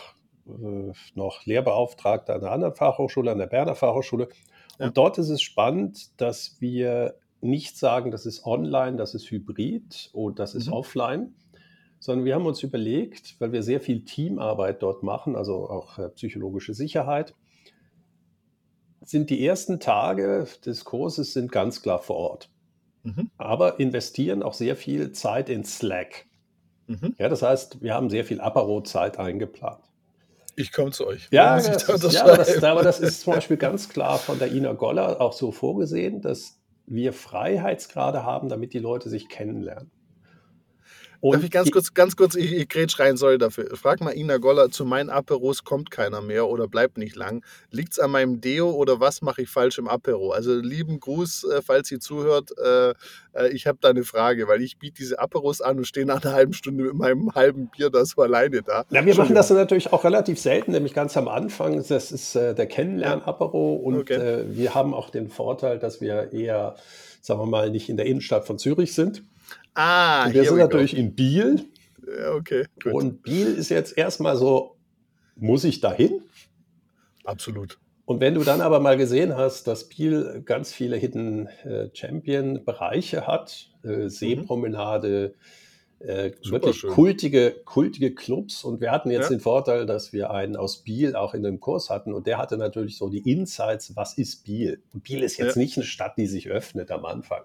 äh, 0.47 0.93
noch 1.15 1.45
Lehrbeauftragter 1.45 2.35
an 2.35 2.41
einer 2.43 2.53
anderen 2.53 2.75
Fachhochschule, 2.75 3.31
an 3.33 3.39
der 3.39 3.47
Berner 3.47 3.75
Fachhochschule. 3.75 4.29
Und 4.79 4.87
Ja. 4.87 4.91
dort 4.91 5.19
ist 5.19 5.29
es 5.29 5.43
spannend, 5.43 6.21
dass 6.21 6.57
wir 6.61 7.17
nicht 7.41 7.77
sagen, 7.79 8.11
das 8.11 8.27
ist 8.27 8.47
online, 8.47 8.97
das 8.97 9.15
ist 9.15 9.31
hybrid 9.31 10.11
oder 10.13 10.35
das 10.37 10.55
ist 10.55 10.69
Mhm. 10.69 10.73
offline, 10.73 11.35
sondern 12.01 12.25
wir 12.25 12.35
haben 12.37 12.47
uns 12.47 12.63
überlegt, 12.63 13.37
weil 13.41 13.53
wir 13.53 13.63
sehr 13.63 13.81
viel 13.81 14.05
Teamarbeit 14.05 14.83
dort 14.83 15.03
machen, 15.03 15.35
also 15.37 15.69
auch 15.69 15.99
äh, 15.99 16.09
psychologische 16.11 16.75
Sicherheit, 16.75 17.35
sind 19.09 19.31
die 19.31 19.45
ersten 19.47 19.81
Tage 19.81 20.47
des 20.67 20.85
Kurses 20.85 21.33
sind 21.33 21.51
ganz 21.51 21.83
klar 21.83 21.99
vor 21.99 22.17
Ort, 22.17 22.51
Mhm. 23.05 23.31
aber 23.39 23.81
investieren 23.81 24.43
auch 24.43 24.53
sehr 24.55 24.77
viel 24.77 25.13
Zeit 25.13 25.49
in 25.49 25.65
Slack. 25.65 26.27
Mhm. 26.87 27.15
Ja, 27.19 27.29
das 27.29 27.43
heißt, 27.43 27.81
wir 27.81 27.95
haben 27.95 28.11
sehr 28.11 28.25
viel 28.25 28.41
Apero-Zeit 28.41 29.19
eingeplant. 29.19 29.81
Ich 30.57 30.73
komme 30.73 30.91
zu 30.91 31.07
euch. 31.07 31.29
Ja, 31.31 31.57
das 31.61 31.87
da 31.87 31.95
ist, 31.95 32.13
ja 32.13 32.25
aber, 32.25 32.37
das, 32.37 32.63
aber 32.63 32.83
das 32.83 33.01
ist 33.01 33.21
zum 33.23 33.35
Beispiel 33.35 33.57
ganz 33.57 33.89
klar 33.89 34.19
von 34.19 34.39
der 34.39 34.53
Ina 34.53 34.73
Goller 34.73 35.21
auch 35.21 35.33
so 35.33 35.53
vorgesehen, 35.53 36.21
dass 36.21 36.59
wir 36.87 37.13
Freiheitsgrade 37.13 38.25
haben, 38.25 38.49
damit 38.49 38.73
die 38.75 38.79
Leute 38.79 39.09
sich 39.09 39.29
kennenlernen. 39.29 39.91
Darf 41.21 41.43
ich 41.43 41.51
ganz 41.51 41.71
kurz, 41.71 41.95
ganz 41.95 42.15
kurz, 42.17 42.37
ich, 42.37 42.53
ich 42.53 42.69
grätsch 42.69 42.99
rein, 43.01 43.17
sorry 43.17 43.39
dafür. 43.39 43.69
Frag 43.75 44.01
mal 44.01 44.17
Ina 44.17 44.37
Goller, 44.37 44.71
zu 44.71 44.85
meinen 44.85 45.11
Aperos 45.11 45.65
kommt 45.65 45.91
keiner 45.91 46.23
mehr 46.23 46.47
oder 46.49 46.69
bleibt 46.69 46.97
nicht 46.97 47.17
lang. 47.17 47.45
Liegt's 47.71 47.99
an 47.99 48.13
meinem 48.13 48.41
Deo 48.41 48.71
oder 48.71 49.01
was 49.01 49.21
mache 49.21 49.43
ich 49.43 49.49
falsch 49.49 49.79
im 49.79 49.89
Apero? 49.89 50.31
Also 50.31 50.55
lieben 50.55 51.01
Gruß, 51.01 51.45
äh, 51.45 51.63
falls 51.63 51.89
sie 51.89 51.99
zuhört. 51.99 52.53
Äh, 52.59 52.91
äh, 53.33 53.49
ich 53.53 53.67
habe 53.67 53.79
da 53.81 53.89
eine 53.89 54.05
Frage, 54.05 54.47
weil 54.49 54.63
ich 54.63 54.79
biete 54.79 54.97
diese 54.99 55.19
Aperos 55.19 55.61
an 55.61 55.79
und 55.79 55.87
stehe 55.87 56.07
nach 56.07 56.25
einer 56.25 56.35
halben 56.35 56.53
Stunde 56.53 56.85
mit 56.85 56.95
meinem 56.95 57.35
halben 57.35 57.69
Bier 57.69 57.91
da 57.91 58.05
so 58.05 58.23
alleine 58.23 58.63
da. 58.63 58.85
Ja, 58.91 59.05
wir 59.05 59.17
machen 59.17 59.35
das 59.35 59.51
natürlich 59.51 59.93
auch 59.93 60.05
relativ 60.05 60.39
selten, 60.39 60.73
nämlich 60.73 60.95
ganz 60.95 61.17
am 61.17 61.27
Anfang. 61.29 61.83
Das 61.89 62.13
ist 62.13 62.37
äh, 62.37 62.55
der 62.55 62.67
Kennenlern-Apero 62.67 63.75
und 63.75 63.99
Okay. 63.99 64.15
äh, 64.15 64.45
wir 64.57 64.75
haben 64.75 64.95
auch 64.95 65.11
den 65.11 65.29
Vorteil, 65.29 65.79
dass 65.81 66.01
wir 66.01 66.33
eher, 66.33 66.77
sagen 67.21 67.41
wir 67.41 67.47
mal, 67.47 67.71
nicht 67.71 67.89
in 67.89 67.97
der 67.97 68.07
Innenstadt 68.07 68.47
von 68.47 68.59
Zürich 68.59 68.95
sind. 68.95 69.25
Ah, 69.75 70.27
Und 70.27 70.35
wir 70.35 70.45
sind 70.45 70.53
we 70.55 70.57
go. 70.59 70.65
natürlich 70.65 70.97
in 70.97 71.15
Biel 71.15 71.65
Ja, 72.07 72.33
okay, 72.35 72.67
gut. 72.83 72.93
und 72.95 73.23
Biel 73.23 73.47
ist 73.55 73.69
jetzt 73.69 73.97
erstmal 73.97 74.37
so, 74.37 74.77
muss 75.37 75.65
ich 75.65 75.81
dahin? 75.81 76.23
Absolut. 77.25 77.79
Und 78.07 78.21
wenn 78.21 78.35
du 78.35 78.43
dann 78.43 78.63
aber 78.63 78.81
mal 78.81 78.97
gesehen 78.97 79.37
hast, 79.37 79.67
dass 79.67 79.89
Biel 79.89 80.43
ganz 80.45 80.73
viele 80.73 80.97
Hidden 80.97 81.47
äh, 81.65 81.91
Champion 81.93 82.65
Bereiche 82.65 83.27
hat, 83.27 83.71
äh, 83.85 84.09
Seepromenade, 84.09 85.35
äh, 86.01 86.31
wirklich 86.49 86.77
schön. 86.77 86.91
kultige, 86.91 87.57
kultige 87.67 88.15
Clubs. 88.15 88.65
Und 88.65 88.81
wir 88.81 88.91
hatten 88.93 89.11
jetzt 89.11 89.25
Ja. 89.31 89.37
den 89.37 89.41
Vorteil, 89.41 89.85
dass 89.85 90.13
wir 90.15 90.31
einen 90.31 90.57
aus 90.57 90.79
Biel 90.85 91.17
auch 91.17 91.35
in 91.35 91.43
dem 91.43 91.61
Kurs 91.61 91.91
hatten 91.91 92.15
und 92.15 92.27
der 92.27 92.39
hatte 92.39 92.57
natürlich 92.57 92.97
so 92.97 93.11
die 93.11 93.31
Insights, 93.31 93.95
was 93.95 94.17
ist 94.17 94.45
Biel? 94.45 94.81
Und 94.95 95.03
Biel 95.05 95.23
ist 95.23 95.37
jetzt 95.37 95.57
Ja. 95.57 95.61
nicht 95.63 95.77
eine 95.77 95.85
Stadt, 95.85 96.17
die 96.17 96.27
sich 96.29 96.49
öffnet 96.49 96.91
am 96.91 97.05
Anfang. 97.05 97.43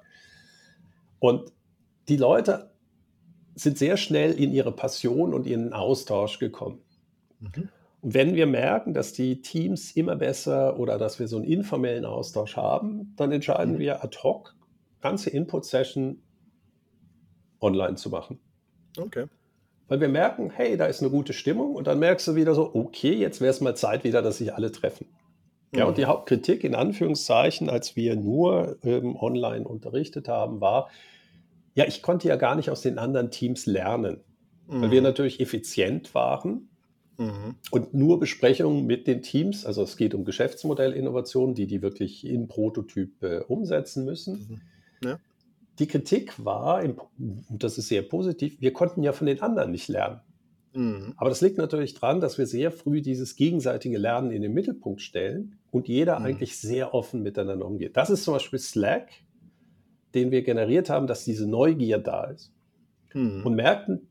Und 1.19 1.51
die 2.09 2.17
Leute 2.17 2.71
sind 3.55 3.77
sehr 3.77 3.97
schnell 3.97 4.31
in 4.33 4.51
ihre 4.51 4.71
Passion 4.71 5.33
und 5.33 5.45
in 5.45 5.65
den 5.65 5.73
Austausch 5.73 6.39
gekommen. 6.39 6.79
Mhm. 7.39 7.69
Und 8.01 8.13
wenn 8.13 8.35
wir 8.35 8.47
merken, 8.47 8.93
dass 8.93 9.13
die 9.13 9.41
Teams 9.41 9.91
immer 9.91 10.15
besser 10.15 10.77
oder 10.79 10.97
dass 10.97 11.19
wir 11.19 11.27
so 11.27 11.37
einen 11.37 11.45
informellen 11.45 12.03
Austausch 12.05 12.57
haben, 12.57 13.13
dann 13.15 13.31
entscheiden 13.31 13.75
Mhm. 13.75 13.79
wir 13.79 14.03
ad 14.03 14.17
hoc, 14.23 14.55
ganze 15.01 15.29
Input-Session 15.29 16.21
online 17.61 17.95
zu 17.95 18.09
machen. 18.09 18.39
Okay. 18.97 19.25
Weil 19.87 20.01
wir 20.01 20.09
merken, 20.09 20.49
hey, 20.49 20.75
da 20.77 20.85
ist 20.85 21.01
eine 21.01 21.11
gute 21.11 21.33
Stimmung 21.33 21.75
und 21.75 21.87
dann 21.87 21.99
merkst 21.99 22.27
du 22.27 22.35
wieder 22.35 22.55
so, 22.55 22.73
okay, 22.73 23.13
jetzt 23.13 23.41
wäre 23.41 23.51
es 23.51 23.61
mal 23.61 23.75
Zeit 23.75 24.03
wieder, 24.03 24.21
dass 24.21 24.37
sich 24.39 24.53
alle 24.53 24.71
treffen. 24.71 25.07
Ja, 25.75 25.83
Mhm. 25.83 25.89
und 25.89 25.97
die 25.97 26.05
Hauptkritik 26.05 26.63
in 26.63 26.75
Anführungszeichen, 26.75 27.69
als 27.69 27.95
wir 27.95 28.15
nur 28.15 28.77
ähm, 28.83 29.15
online 29.15 29.65
unterrichtet 29.67 30.27
haben, 30.27 30.61
war, 30.61 30.89
ja, 31.75 31.85
ich 31.87 32.01
konnte 32.01 32.27
ja 32.27 32.35
gar 32.35 32.55
nicht 32.55 32.69
aus 32.69 32.81
den 32.81 32.97
anderen 32.97 33.31
Teams 33.31 33.65
lernen, 33.65 34.21
weil 34.67 34.91
wir 34.91 35.01
Mhm. 35.01 35.07
natürlich 35.07 35.39
effizient 35.39 36.13
waren 36.15 36.69
Mhm. 37.17 37.55
und 37.71 37.93
nur 37.93 38.19
Besprechungen 38.19 38.85
mit 38.85 39.07
den 39.07 39.21
Teams, 39.21 39.65
also 39.65 39.83
es 39.83 39.97
geht 39.97 40.13
um 40.15 40.25
Geschäftsmodellinnovationen, 40.25 41.53
die 41.55 41.67
die 41.67 41.81
wirklich 41.81 42.25
im 42.25 42.47
Prototyp 42.47 43.21
äh, 43.23 43.39
umsetzen 43.47 44.05
müssen. 44.05 44.61
Mhm. 45.01 45.07
Ja. 45.07 45.19
Die 45.79 45.87
Kritik 45.87 46.43
war, 46.43 46.83
und 46.83 47.63
das 47.63 47.77
ist 47.77 47.87
sehr 47.87 48.03
positiv, 48.03 48.61
wir 48.61 48.73
konnten 48.73 49.01
ja 49.03 49.11
von 49.11 49.27
den 49.27 49.41
anderen 49.41 49.71
nicht 49.71 49.87
lernen. 49.89 50.21
Mhm. 50.73 51.13
Aber 51.17 51.29
das 51.29 51.41
liegt 51.41 51.57
natürlich 51.57 51.93
daran, 51.95 52.19
dass 52.19 52.37
wir 52.37 52.47
sehr 52.47 52.71
früh 52.71 53.01
dieses 53.01 53.35
gegenseitige 53.35 53.97
Lernen 53.97 54.31
in 54.31 54.41
den 54.41 54.53
Mittelpunkt 54.53 55.01
stellen 55.01 55.59
und 55.71 55.87
jeder 55.87 56.19
Mhm. 56.19 56.25
eigentlich 56.25 56.57
sehr 56.57 56.93
offen 56.93 57.21
miteinander 57.23 57.65
umgeht. 57.65 57.95
Das 57.97 58.09
ist 58.09 58.23
zum 58.23 58.33
Beispiel 58.35 58.59
Slack, 58.59 59.09
den 60.13 60.31
wir 60.31 60.43
generiert 60.43 60.89
haben, 60.89 61.07
dass 61.07 61.25
diese 61.25 61.47
Neugier 61.47 61.97
da 61.99 62.25
ist 62.25 62.51
Mhm. 63.13 63.45
und 63.45 63.55
merkten, 63.55 64.07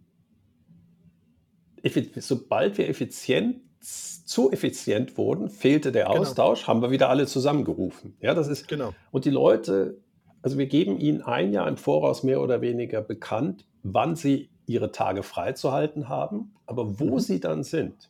sobald 2.20 2.78
wir 2.78 2.88
effizient, 2.88 3.56
zu 3.80 4.52
effizient 4.52 5.18
wurden, 5.18 5.48
fehlte 5.48 5.90
der 5.90 6.04
Genau. 6.06 6.18
Austausch, 6.20 6.68
haben 6.68 6.80
wir 6.82 6.90
wieder 6.92 7.08
alle 7.08 7.26
zusammengerufen. 7.26 8.14
Ja, 8.20 8.32
das 8.34 8.46
ist, 8.46 8.68
Genau. 8.68 8.94
und 9.10 9.24
die 9.24 9.30
Leute, 9.30 9.98
also 10.42 10.56
wir 10.56 10.66
geben 10.66 10.98
ihnen 11.00 11.22
ein 11.22 11.52
Jahr 11.52 11.66
im 11.66 11.76
Voraus 11.76 12.22
mehr 12.22 12.40
oder 12.40 12.60
weniger 12.60 13.02
bekannt, 13.02 13.66
wann 13.82 14.14
sie 14.14 14.50
ihre 14.66 14.92
Tage 14.92 15.24
freizuhalten 15.24 16.08
haben, 16.08 16.54
aber 16.66 17.00
wo 17.00 17.14
Mhm. 17.16 17.18
sie 17.18 17.40
dann 17.40 17.64
sind, 17.64 18.08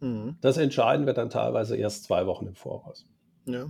Mhm. 0.00 0.36
das 0.40 0.56
entscheiden 0.58 1.06
wir 1.06 1.12
dann 1.14 1.30
teilweise 1.30 1.76
erst 1.76 2.04
zwei 2.04 2.26
Wochen 2.26 2.46
im 2.46 2.54
Voraus. 2.54 3.04
Ja. 3.46 3.66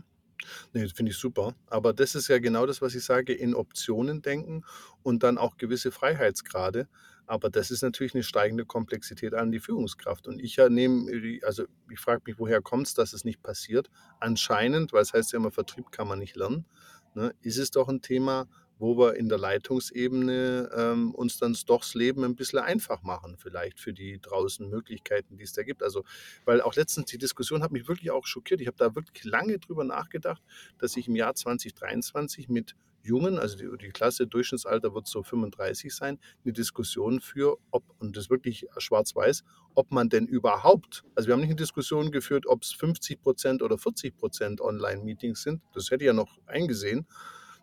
Nee, 0.73 0.89
finde 0.89 1.13
ich 1.13 1.19
super. 1.19 1.55
Aber 1.67 1.93
das 1.93 2.15
ist 2.15 2.29
ja 2.29 2.39
genau 2.39 2.67
das, 2.67 2.83
was 2.83 2.95
ich 2.95 3.05
sage, 3.05 3.33
in 3.33 3.55
Optionen 3.55 4.23
denken 4.23 4.65
und 5.03 5.23
dann 5.23 5.39
auch 5.39 5.57
gewisse 5.57 5.91
Freiheitsgrade. 5.91 6.89
Aber 7.27 7.49
das 7.49 7.71
ist 7.71 7.83
natürlich 7.83 8.15
eine 8.15 8.23
steigende 8.23 8.67
Komplexität 8.67 9.35
an 9.35 9.51
die 9.51 9.61
Führungskraft. 9.61 10.29
Und 10.29 10.41
ich 10.41 10.57
ja 10.57 10.69
nehme, 10.69 11.41
also 11.43 11.65
ich 11.91 11.99
frage 11.99 12.23
mich, 12.27 12.39
woher 12.39 12.61
kommt 12.61 12.87
es, 12.87 12.95
dass 12.95 13.13
es 13.13 13.25
nicht 13.25 13.43
passiert? 13.43 13.91
Anscheinend, 14.21 14.93
weil 14.93 15.03
es 15.03 15.13
heißt 15.13 15.33
ja 15.33 15.39
immer, 15.39 15.51
Vertrieb 15.51 15.91
kann 15.91 16.07
man 16.07 16.19
nicht 16.19 16.37
lernen, 16.37 16.67
ne, 17.15 17.35
ist 17.41 17.59
es 17.59 17.71
doch 17.71 17.89
ein 17.89 18.03
Thema, 18.03 18.47
wo 18.79 18.99
wir 18.99 19.15
in 19.15 19.29
der 19.29 19.39
Leitungsebene 19.39 20.71
ähm, 20.77 21.15
uns 21.15 21.39
dann 21.39 21.57
doch 21.67 21.81
das 21.81 21.95
Leben 21.95 22.25
ein 22.25 22.37
bisschen 22.37 22.59
einfach 22.59 23.03
machen, 23.03 23.37
vielleicht 23.39 23.81
für 23.81 23.93
die 23.93 24.21
draußen 24.21 24.69
Möglichkeiten, 24.69 25.37
die 25.37 25.45
es 25.45 25.53
da 25.53 25.63
gibt. 25.63 25.83
Also, 25.83 26.05
weil 26.45 26.61
auch 26.61 26.75
letztens 26.75 27.07
die 27.07 27.19
Diskussion 27.19 27.63
hat 27.63 27.73
mich 27.73 27.89
wirklich 27.89 28.11
auch 28.11 28.27
schockiert. 28.27 28.61
Ich 28.61 28.67
habe 28.67 28.77
da 28.77 28.95
wirklich 28.95 29.25
lange 29.25 29.59
drüber 29.59 29.85
nachgedacht, 29.85 30.43
dass 30.79 30.97
ich 30.97 31.09
im 31.09 31.17
Jahr 31.17 31.35
2023 31.35 32.49
mit 32.49 32.75
Jungen, 33.05 33.39
also 33.39 33.57
die, 33.57 33.69
die 33.79 33.91
Klasse 33.91 34.27
Durchschnittsalter 34.27 34.95
wird 34.95 35.07
so 35.07 35.23
35 35.23 35.95
sein, 35.95 36.19
eine 36.43 36.53
Diskussion 36.53 37.21
für, 37.21 37.59
ob, 37.71 37.85
und 37.99 38.17
das 38.17 38.31
wirklich 38.31 38.67
schwarz-weiß, 38.79 39.45
ob 39.75 39.93
man 39.93 40.09
denn 40.09 40.27
überhaupt, 40.27 41.05
also 41.15 41.29
wir 41.29 41.35
haben 41.35 41.41
nicht 41.41 41.51
eine 41.51 41.57
Diskussion 41.57 42.11
geführt, 42.11 42.47
ob 42.47 42.63
es 42.63 42.73
50 42.73 43.21
Prozent 43.21 43.63
oder 43.63 43.77
40 43.77 44.17
Prozent 44.17 44.61
Online-Meetings 44.61 45.43
sind, 45.43 45.61
das 45.75 45.91
hätte 45.91 46.05
ich 46.05 46.07
ja 46.07 46.13
noch 46.15 46.39
eingesehen, 46.47 47.07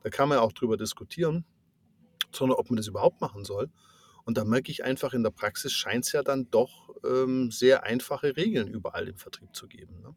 da 0.04 0.10
kann 0.10 0.30
man 0.30 0.38
ja 0.38 0.44
auch 0.44 0.52
drüber 0.52 0.78
diskutieren, 0.78 1.46
sondern 2.32 2.58
ob 2.60 2.70
man 2.70 2.78
das 2.78 2.88
überhaupt 2.88 3.22
machen 3.22 3.44
soll. 3.46 3.70
Und 4.24 4.38
da 4.38 4.46
merke 4.46 4.72
ich 4.72 4.84
einfach, 4.84 5.14
in 5.14 5.24
der 5.24 5.32
Praxis 5.32 5.72
scheint 5.74 6.06
es 6.06 6.12
ja 6.12 6.22
dann 6.22 6.48
doch 6.52 6.90
ähm, 7.06 7.50
sehr 7.52 7.84
einfache 7.84 8.38
Regeln 8.38 8.68
überall 8.68 9.08
im 9.08 9.18
Vertrieb 9.18 9.56
zu 9.56 9.68
geben. 9.68 10.00
Ne? 10.02 10.14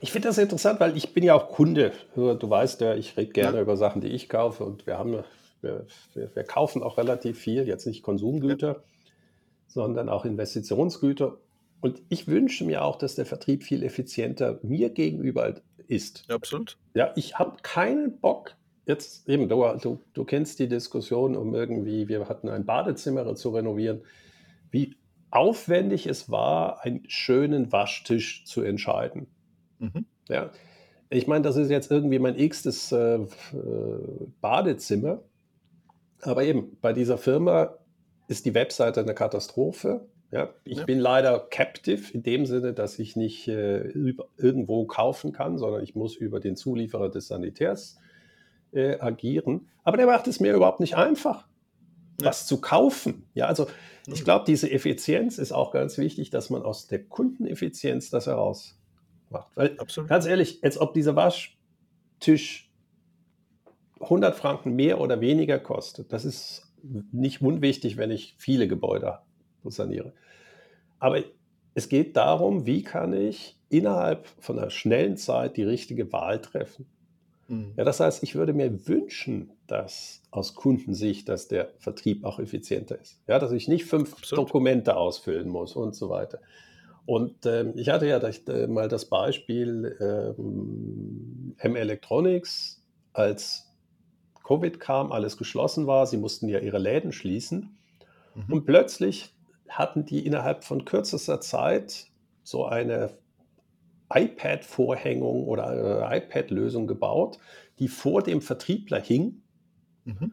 Ich 0.00 0.10
finde 0.12 0.28
das 0.28 0.38
interessant, 0.38 0.80
weil 0.80 0.96
ich 0.96 1.12
bin 1.12 1.22
ja 1.22 1.34
auch 1.34 1.48
Kunde. 1.48 1.92
Du, 2.14 2.34
du 2.34 2.48
weißt 2.48 2.80
ja, 2.80 2.94
ich 2.94 3.16
rede 3.16 3.32
gerne 3.32 3.58
Ja. 3.58 3.62
über 3.62 3.76
Sachen, 3.76 4.00
die 4.00 4.08
ich 4.08 4.28
kaufe 4.28 4.64
und 4.64 4.86
wir 4.86 4.98
haben, 4.98 5.22
wir, 5.60 5.86
wir, 6.14 6.34
wir 6.34 6.44
kaufen 6.44 6.82
auch 6.82 6.96
relativ 6.98 7.38
viel, 7.38 7.66
jetzt 7.66 7.86
nicht 7.86 8.02
Konsumgüter, 8.02 8.82
sondern 9.66 10.08
auch 10.08 10.24
Investitionsgüter. 10.24 11.38
Und 11.80 12.00
ich 12.08 12.28
wünsche 12.28 12.64
mir 12.64 12.84
auch, 12.84 12.96
dass 12.96 13.16
der 13.16 13.26
Vertrieb 13.26 13.64
viel 13.64 13.82
effizienter 13.82 14.60
mir 14.62 14.90
gegenüber 14.90 15.56
ist. 15.88 16.24
Ja, 16.28 16.36
absolut. 16.36 16.78
Ja, 16.94 17.12
ich 17.16 17.38
habe 17.38 17.56
keinen 17.62 18.18
Bock. 18.20 18.54
Jetzt 18.84 19.28
eben, 19.28 19.48
du, 19.48 19.98
du, 20.12 20.24
kennst 20.24 20.58
die 20.58 20.68
Diskussion 20.68 21.36
um 21.36 21.54
irgendwie, 21.54 22.08
wir 22.08 22.28
hatten 22.28 22.48
ein 22.48 22.64
Badezimmer 22.64 23.34
zu 23.36 23.50
renovieren, 23.50 24.02
wie 24.70 24.96
aufwendig 25.30 26.06
es 26.06 26.30
war, 26.30 26.82
einen 26.82 27.08
schönen 27.08 27.70
Waschtisch 27.70 28.44
zu 28.44 28.62
entscheiden. 28.62 29.28
Mhm. 29.78 30.04
Ja, 30.28 30.50
ich 31.10 31.26
meine, 31.26 31.42
das 31.42 31.56
ist 31.56 31.70
jetzt 31.70 31.90
irgendwie 31.90 32.18
mein 32.18 32.38
x-tes 32.38 32.90
äh, 32.92 33.20
Badezimmer. 34.40 35.22
Aber 36.22 36.44
eben, 36.44 36.76
bei 36.80 36.92
dieser 36.92 37.18
Firma 37.18 37.74
ist 38.28 38.46
die 38.46 38.54
Webseite 38.54 39.00
eine 39.00 39.14
Katastrophe. 39.14 40.06
Ja, 40.30 40.48
ich 40.64 40.78
Ja. 40.78 40.84
bin 40.84 40.98
leider 40.98 41.38
captive 41.50 42.12
in 42.14 42.22
dem 42.22 42.46
Sinne, 42.46 42.72
dass 42.72 42.98
ich 42.98 43.16
nicht 43.16 43.46
äh, 43.48 43.80
über, 43.80 44.26
irgendwo 44.38 44.86
kaufen 44.86 45.32
kann, 45.32 45.58
sondern 45.58 45.82
ich 45.82 45.94
muss 45.94 46.16
über 46.16 46.40
den 46.40 46.56
Zulieferer 46.56 47.10
des 47.10 47.28
Sanitärs 47.28 47.98
äh, 48.72 48.98
agieren. 49.00 49.68
Aber 49.84 49.96
der 49.96 50.06
macht 50.06 50.26
es 50.28 50.40
mir 50.40 50.54
überhaupt 50.54 50.80
nicht 50.80 50.94
einfach, 50.96 51.46
Ja. 52.20 52.26
was 52.28 52.46
zu 52.46 52.60
kaufen. 52.60 53.24
Ja, 53.34 53.46
also 53.46 53.66
ich 54.06 54.20
Mhm. 54.20 54.24
glaube, 54.24 54.44
diese 54.46 54.70
Effizienz 54.70 55.38
ist 55.38 55.52
auch 55.52 55.72
ganz 55.72 55.98
wichtig, 55.98 56.30
dass 56.30 56.50
man 56.50 56.62
aus 56.62 56.86
der 56.88 57.04
Kundeneffizienz 57.04 58.10
das 58.10 58.26
heraus 58.26 58.78
macht. 59.30 59.56
Weil 59.56 59.78
Absolut. 59.78 60.08
ganz 60.08 60.26
ehrlich, 60.26 60.62
als 60.62 60.78
ob 60.80 60.94
dieser 60.94 61.16
Waschtisch 61.16 62.70
100 64.00 64.34
Franken 64.34 64.74
mehr 64.74 65.00
oder 65.00 65.20
weniger 65.20 65.58
kostet, 65.58 66.12
das 66.12 66.24
ist 66.24 66.72
nicht 67.12 67.40
unwichtig, 67.42 67.96
wenn 67.96 68.10
ich 68.10 68.34
viele 68.38 68.66
Gebäude 68.66 69.20
saniere. 69.64 70.12
Aber 70.98 71.22
es 71.74 71.88
geht 71.88 72.16
darum, 72.16 72.66
wie 72.66 72.82
kann 72.82 73.12
ich 73.12 73.56
innerhalb 73.68 74.26
von 74.40 74.58
einer 74.58 74.70
schnellen 74.70 75.16
Zeit 75.16 75.56
die 75.56 75.62
richtige 75.62 76.12
Wahl 76.12 76.40
treffen. 76.40 76.86
Mhm. 77.52 77.74
Ja, 77.76 77.84
das 77.84 78.00
heißt, 78.00 78.22
ich 78.22 78.34
würde 78.34 78.54
mir 78.54 78.88
wünschen, 78.88 79.52
dass 79.66 80.22
aus 80.30 80.54
Kundensicht, 80.54 81.28
dass 81.28 81.48
der 81.48 81.68
Vertrieb 81.78 82.24
auch 82.24 82.38
effizienter 82.38 82.98
ist. 82.98 83.20
Ja, 83.28 83.38
dass 83.38 83.52
ich 83.52 83.68
nicht 83.68 83.84
fünf 83.84 84.14
Absolut. 84.14 84.48
Dokumente 84.48 84.96
ausfüllen 84.96 85.48
muss 85.48 85.76
und 85.76 85.94
so 85.94 86.08
weiter. 86.08 86.40
Und 87.04 87.44
ähm, 87.44 87.74
ich 87.76 87.90
hatte 87.90 88.06
ja 88.06 88.18
das, 88.18 88.38
äh, 88.48 88.66
mal 88.66 88.88
das 88.88 89.04
Beispiel 89.04 89.96
ähm, 90.00 91.54
M 91.58 91.76
Electronics, 91.76 92.80
als 93.12 93.68
Covid 94.44 94.80
kam, 94.80 95.12
alles 95.12 95.36
geschlossen 95.36 95.86
war, 95.86 96.06
sie 96.06 96.16
mussten 96.16 96.48
ja 96.48 96.58
ihre 96.58 96.78
Läden 96.78 97.12
schließen. 97.12 97.76
Mhm. 98.34 98.52
Und 98.52 98.64
plötzlich 98.64 99.34
hatten 99.68 100.06
die 100.06 100.24
innerhalb 100.24 100.64
von 100.64 100.86
kürzester 100.86 101.40
Zeit 101.40 102.06
so 102.44 102.64
eine 102.64 103.10
iPad-Vorhängung 104.14 105.46
oder 105.46 106.10
äh, 106.10 106.18
iPad-Lösung 106.18 106.86
gebaut, 106.86 107.38
die 107.78 107.88
vor 107.88 108.22
dem 108.22 108.40
Vertriebler 108.40 109.00
hing. 109.00 109.42
Mhm. 110.04 110.32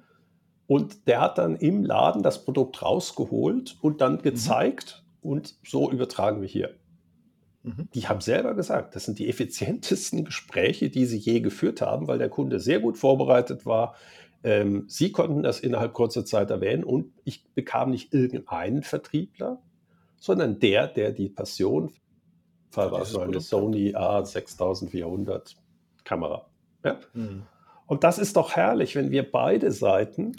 Und 0.68 1.08
der 1.08 1.22
hat 1.22 1.38
dann 1.38 1.56
im 1.56 1.84
Laden 1.84 2.22
das 2.22 2.46
Produkt 2.46 2.82
rausgeholt 2.82 3.78
und 3.82 4.02
dann 4.02 4.22
gezeigt 4.22 5.04
und 5.22 5.56
so 5.66 5.92
übertragen 5.92 6.42
wir 6.42 6.48
hier. 6.48 6.76
Mhm. 7.64 7.90
Die 7.94 8.08
haben 8.08 8.22
selber 8.22 8.54
gesagt, 8.54 8.96
das 8.96 9.06
sind 9.06 9.20
die 9.20 9.28
effizientesten 9.30 10.26
Gespräche, 10.26 10.90
die 10.90 11.06
sie 11.06 11.18
je 11.18 11.42
geführt 11.42 11.82
haben, 11.82 12.08
weil 12.08 12.18
der 12.18 12.30
Kunde 12.30 12.60
sehr 12.60 12.80
gut 12.80 12.98
vorbereitet 12.98 13.66
war. 13.66 13.96
Ähm, 14.44 14.86
sie 14.88 15.12
konnten 15.12 15.44
das 15.44 15.60
innerhalb 15.60 15.94
kurzer 15.94 16.24
Zeit 16.24 16.50
erwähnen 16.50 16.84
und 16.84 17.12
ich 17.26 17.46
bekam 17.54 17.90
nicht 17.92 18.14
irgendeinen 18.14 18.84
Vertriebler, 18.84 19.62
sondern 20.18 20.60
der, 20.60 20.88
der 20.88 21.12
die 21.12 21.30
Passion, 21.30 21.92
Fall 22.70 22.92
war 22.92 23.00
dieses 23.00 23.14
so 23.14 23.22
eine 23.22 23.40
Sony 23.40 23.96
A6400 23.96 25.56
Kamera. 26.04 26.46
Ja? 26.84 27.00
Mhm. 27.14 27.44
Und 27.88 28.04
das 28.04 28.20
ist 28.20 28.36
doch 28.36 28.56
herrlich, 28.56 28.96
wenn 28.96 29.12
wir 29.12 29.30
beide 29.30 29.72
Seiten 29.72 30.36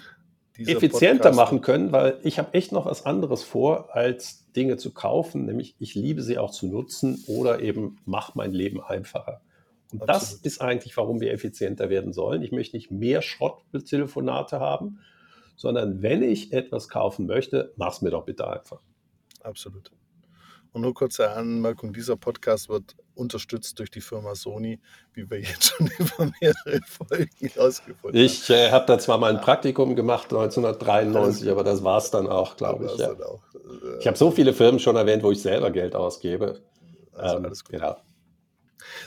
Dieser 0.56 0.72
effizienter 0.72 1.30
Podcast- 1.30 1.36
machen 1.36 1.60
können, 1.60 1.92
weil 1.92 2.18
ich 2.22 2.38
habe 2.38 2.54
echt 2.54 2.70
noch 2.72 2.86
was 2.86 3.04
anderes 3.04 3.42
vor, 3.42 3.94
als 3.94 4.50
Dinge 4.52 4.76
zu 4.76 4.92
kaufen, 4.92 5.46
nämlich 5.46 5.74
ich 5.78 5.94
liebe 5.94 6.22
sie 6.22 6.38
auch 6.38 6.50
zu 6.50 6.66
nutzen 6.66 7.22
oder 7.26 7.60
eben 7.60 7.98
mach 8.04 8.34
mein 8.34 8.52
Leben 8.52 8.80
einfacher. 8.80 9.40
Und 9.92 10.02
das 10.02 10.22
Absolut. 10.22 10.46
ist 10.46 10.60
eigentlich, 10.60 10.96
warum 10.96 11.20
wir 11.20 11.32
effizienter 11.32 11.90
werden 11.90 12.12
sollen. 12.12 12.42
Ich 12.42 12.52
möchte 12.52 12.76
nicht 12.76 12.92
mehr 12.92 13.22
Schrotttelefonate 13.22 14.60
haben, 14.60 15.00
sondern 15.56 16.02
wenn 16.02 16.22
ich 16.22 16.52
etwas 16.52 16.88
kaufen 16.88 17.26
möchte, 17.26 17.72
mach's 17.76 18.00
mir 18.00 18.10
doch 18.10 18.24
bitte 18.24 18.48
einfach. 18.48 18.80
Absolut. 19.42 19.90
Und 20.72 20.82
nur 20.82 20.94
kurze 20.94 21.30
Anmerkung, 21.30 21.92
dieser 21.92 22.16
Podcast 22.16 22.68
wird 22.68 22.96
unterstützt 23.14 23.78
durch 23.78 23.90
die 23.90 24.00
Firma 24.00 24.34
Sony, 24.34 24.80
wie 25.12 25.28
wir 25.28 25.40
jetzt 25.40 25.64
schon 25.64 25.86
über 25.98 26.30
mehrere 26.40 26.80
Folgen 26.86 27.30
herausgefunden 27.40 28.20
Ich 28.20 28.48
äh, 28.50 28.70
habe 28.70 28.86
da 28.86 28.98
zwar 28.98 29.18
mal 29.18 29.34
ein 29.34 29.40
Praktikum 29.40 29.96
gemacht, 29.96 30.26
1993, 30.32 31.50
aber 31.50 31.64
das 31.64 31.82
war's 31.82 32.10
dann 32.10 32.28
auch, 32.28 32.50
haben. 32.50 32.56
glaube 32.56 32.86
ich. 32.86 32.96
Ja. 32.98 33.10
auch, 33.12 33.42
äh, 33.54 33.98
Ich 33.98 34.06
habe 34.06 34.16
so 34.16 34.30
viele 34.30 34.52
Firmen 34.52 34.78
schon 34.78 34.96
erwähnt, 34.96 35.22
wo 35.22 35.32
ich 35.32 35.42
selber 35.42 35.70
Geld 35.70 35.94
ausgebe. 35.94 36.60
also 37.14 37.36
Ähm, 37.36 37.44
alles 37.44 37.64
gut. 37.64 37.72
genau. 37.72 37.96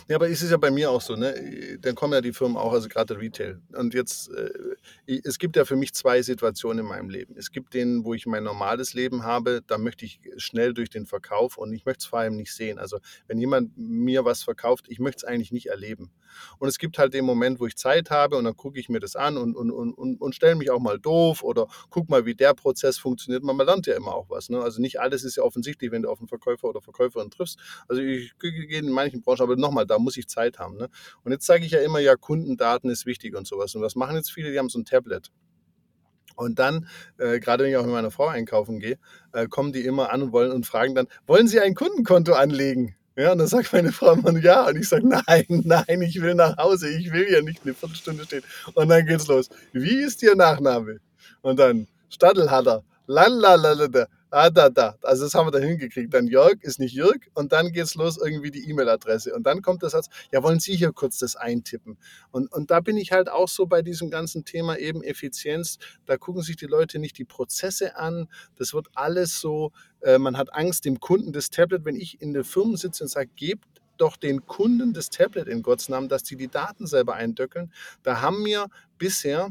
Ja, 0.08 0.16
aber 0.16 0.30
es 0.30 0.42
ist 0.42 0.52
ja 0.52 0.58
bei 0.58 0.72
mir 0.72 0.92
auch 0.92 1.02
so, 1.02 1.16
ne? 1.16 1.78
Dann 1.82 1.96
kommen 1.96 2.14
ja 2.14 2.22
die 2.22 2.34
Firmen 2.34 2.58
auch, 2.58 2.74
also 2.74 2.88
gerade 2.90 3.18
Retail. 3.18 3.62
Und 3.74 3.94
jetzt, 3.94 4.30
äh, 4.30 5.20
es 5.24 5.38
gibt 5.40 5.56
ja 5.56 5.66
für 5.66 5.76
mich 5.76 5.94
zwei 5.94 6.22
Situationen 6.22 6.80
in 6.80 6.90
meinem 6.90 7.10
Leben. 7.10 7.36
Es 7.38 7.52
gibt 7.52 7.74
den, 7.74 8.04
wo 8.04 8.14
ich 8.14 8.26
mein 8.26 8.44
normales 8.44 8.94
Leben 8.94 9.24
habe, 9.24 9.62
da 9.66 9.78
möchte 9.78 10.06
ich 10.06 10.22
schnell 10.38 10.74
durch 10.74 10.90
den 10.90 11.06
Verkauf 11.06 11.58
und 11.58 11.74
ich 11.74 11.86
möchte 11.86 12.02
es 12.02 12.06
vor 12.06 12.20
allem 12.20 12.36
nicht 12.36 12.54
sehen. 12.54 12.80
Also 12.80 13.00
wenn 13.28 13.40
jemand 13.40 13.78
mir 13.78 14.26
was 14.26 14.44
verkauft, 14.44 14.86
ich 14.90 15.00
möchte 15.00 15.18
es 15.18 15.24
eigentlich 15.24 15.52
nicht 15.52 15.68
erleben. 15.68 16.12
Und 16.60 16.68
es 16.68 16.78
gibt 16.78 16.98
halt 16.98 17.14
den 17.14 17.26
Moment, 17.26 17.60
wo 17.60 17.68
ich 17.68 17.76
Zeit 17.76 18.10
habe 18.10 18.38
und 18.38 18.46
dann 18.46 18.58
gucke 18.58 18.80
ich 18.80 18.90
mir 18.90 19.00
das 19.00 19.16
an 19.16 19.38
und, 19.38 19.56
und, 19.56 19.72
und, 19.72 19.94
und, 19.94 20.20
und 20.20 20.36
stelle 20.36 20.56
mich 20.56 20.72
auch 20.72 20.80
mal 20.80 21.00
doof 21.00 21.44
oder 21.44 21.68
guck 21.90 22.10
mal, 22.10 22.26
wie 22.26 22.36
der 22.36 22.54
Prozess 22.54 22.98
funktioniert. 22.98 23.44
Man 23.44 23.58
lernt 23.58 23.88
ja 23.88 23.96
immer 23.96 24.14
auch 24.14 24.30
was. 24.30 24.50
Ne? 24.50 24.62
Also 24.62 24.82
nicht 24.82 25.00
alles 25.00 25.24
ist 25.24 25.38
ja 25.38 25.44
offensichtlich, 25.44 25.92
wenn 25.92 26.02
du 26.02 26.10
auf 26.10 26.20
einen 26.20 26.28
Verkäufer 26.28 26.68
oder 26.68 26.82
Verkäuferin 26.82 27.30
triffst. 27.30 27.60
Also 27.88 28.02
ich 28.02 28.38
gehe 28.40 28.80
in 28.80 28.90
manchen 28.90 29.22
Branchen, 29.22 29.42
aber 29.42 29.56
nochmal, 29.64 29.88
da 29.88 29.98
muss 29.98 30.18
ich 30.18 30.28
Zeit 30.28 30.60
haben. 30.60 30.78
Ne? 30.78 30.90
Und 31.24 31.32
jetzt 31.32 31.46
sage 31.46 31.66
ich 31.66 31.72
ja 31.72 31.80
immer, 31.80 32.00
ja, 32.00 32.16
Kundendaten 32.16 32.90
ist 32.90 33.06
wichtig 33.06 33.36
und 33.36 33.48
sowas. 33.48 33.74
Und 33.74 33.82
was 33.82 33.96
machen 33.96 34.16
jetzt 34.16 34.32
viele? 34.32 34.52
Die 34.52 34.60
haben 34.60 34.70
so 34.70 34.80
ein 34.80 34.86
Tablet. 34.86 35.32
Und 36.36 36.60
dann, 36.60 36.88
äh, 37.18 37.40
gerade 37.40 37.64
wenn 37.64 37.72
ich 37.72 37.78
auch 37.78 37.84
mit 37.84 37.94
meiner 37.94 38.12
Frau 38.12 38.28
einkaufen 38.28 38.80
gehe, 38.80 38.98
äh, 39.34 39.48
kommen 39.48 39.74
die 39.74 39.86
immer 39.86 40.12
an 40.12 40.22
und 40.22 40.32
wollen 40.32 40.52
und 40.52 40.66
fragen 40.66 40.96
dann, 40.96 41.08
wollen 41.28 41.48
Sie 41.48 41.60
ein 41.60 41.76
Kundenkonto 41.76 42.34
anlegen? 42.34 42.96
Ja, 43.16 43.32
und 43.32 43.38
dann 43.38 43.48
sagt 43.48 43.72
meine 43.74 43.92
Frau 43.92 44.14
immer 44.14 44.38
ja. 44.40 44.68
Und 44.68 44.78
ich 44.78 44.90
sage, 44.90 45.08
nein, 45.08 45.46
nein, 45.48 46.02
ich 46.02 46.22
will 46.22 46.34
nach 46.34 46.58
Hause, 46.58 46.90
ich 46.90 47.12
will 47.12 47.32
ja 47.32 47.42
nicht 47.42 47.62
eine 47.64 47.74
Viertelstunde 47.74 48.26
stehen. 48.26 48.44
Und 48.74 48.90
dann 48.90 49.06
geht's 49.06 49.28
los. 49.28 49.50
Wie 49.72 50.04
ist 50.04 50.24
Ihr 50.24 50.36
Nachname? 50.36 51.00
Und 51.42 51.60
dann 51.60 51.88
Stadelhatter, 52.10 52.84
lalalala, 53.06 54.08
ah, 54.34 54.50
da, 54.50 54.70
da. 54.70 54.98
Also 55.04 55.26
das 55.26 55.34
haben 55.36 55.48
wir 55.48 55.52
dann 55.52 55.64
hingekriegt. 55.64 56.14
Dann 56.14 56.28
Jörg 56.28 56.62
ist 56.62 56.80
nicht 56.80 56.94
Jörg 56.94 57.20
und 57.34 57.52
dann 57.52 57.72
geht's 57.72 57.96
los 57.96 58.18
irgendwie 58.18 58.50
die 58.52 58.68
E-Mail-Adresse. 58.70 59.34
Und 59.34 59.44
dann 59.44 59.62
kommt 59.62 59.84
der 59.84 59.90
Satz, 59.90 60.10
ja, 60.32 60.42
wollen 60.42 60.60
Sie 60.60 60.76
hier 60.76 60.92
kurz 60.92 61.20
das 61.20 61.36
eintippen? 61.36 61.98
Und, 62.32 62.52
und 62.52 62.72
da 62.72 62.80
bin 62.80 62.98
ich 62.98 63.12
halt 63.12 63.30
auch 63.30 63.48
so 63.48 63.68
bei 63.68 63.82
diesem 63.82 64.10
ganzen 64.10 64.44
Thema 64.44 64.78
eben 64.78 65.04
Effizienz. 65.04 65.78
Da 66.06 66.18
gucken 66.18 66.42
sich 66.42 66.56
die 66.56 66.66
Leute 66.66 66.98
nicht 66.98 67.18
die 67.18 67.26
Prozesse 67.26 67.96
an. 67.96 68.28
Das 68.56 68.74
wird 68.74 68.88
alles 68.96 69.40
so, 69.40 69.72
äh, 70.02 70.18
man 70.18 70.36
hat 70.38 70.54
Angst, 70.54 70.86
dem 70.86 71.00
Kunden 71.00 71.32
das 71.32 71.52
Tablet, 71.52 71.86
wenn 71.86 71.96
ich 71.96 72.20
in 72.22 72.34
der 72.34 72.44
Firma 72.44 72.76
sitze 72.78 73.04
und 73.04 73.10
sage, 73.10 73.30
gebt 73.36 73.68
doch 73.98 74.18
den 74.18 74.48
Kunden 74.48 74.94
das 74.94 75.12
Tablet 75.12 75.48
in 75.48 75.62
Gottes 75.62 75.90
Namen, 75.90 76.10
dass 76.10 76.24
die 76.24 76.36
die 76.36 76.48
Daten 76.48 76.88
selber 76.88 77.14
eindöckeln. 77.14 77.72
Da 78.02 78.22
haben 78.22 78.42
mir 78.42 78.68
bisher 78.98 79.50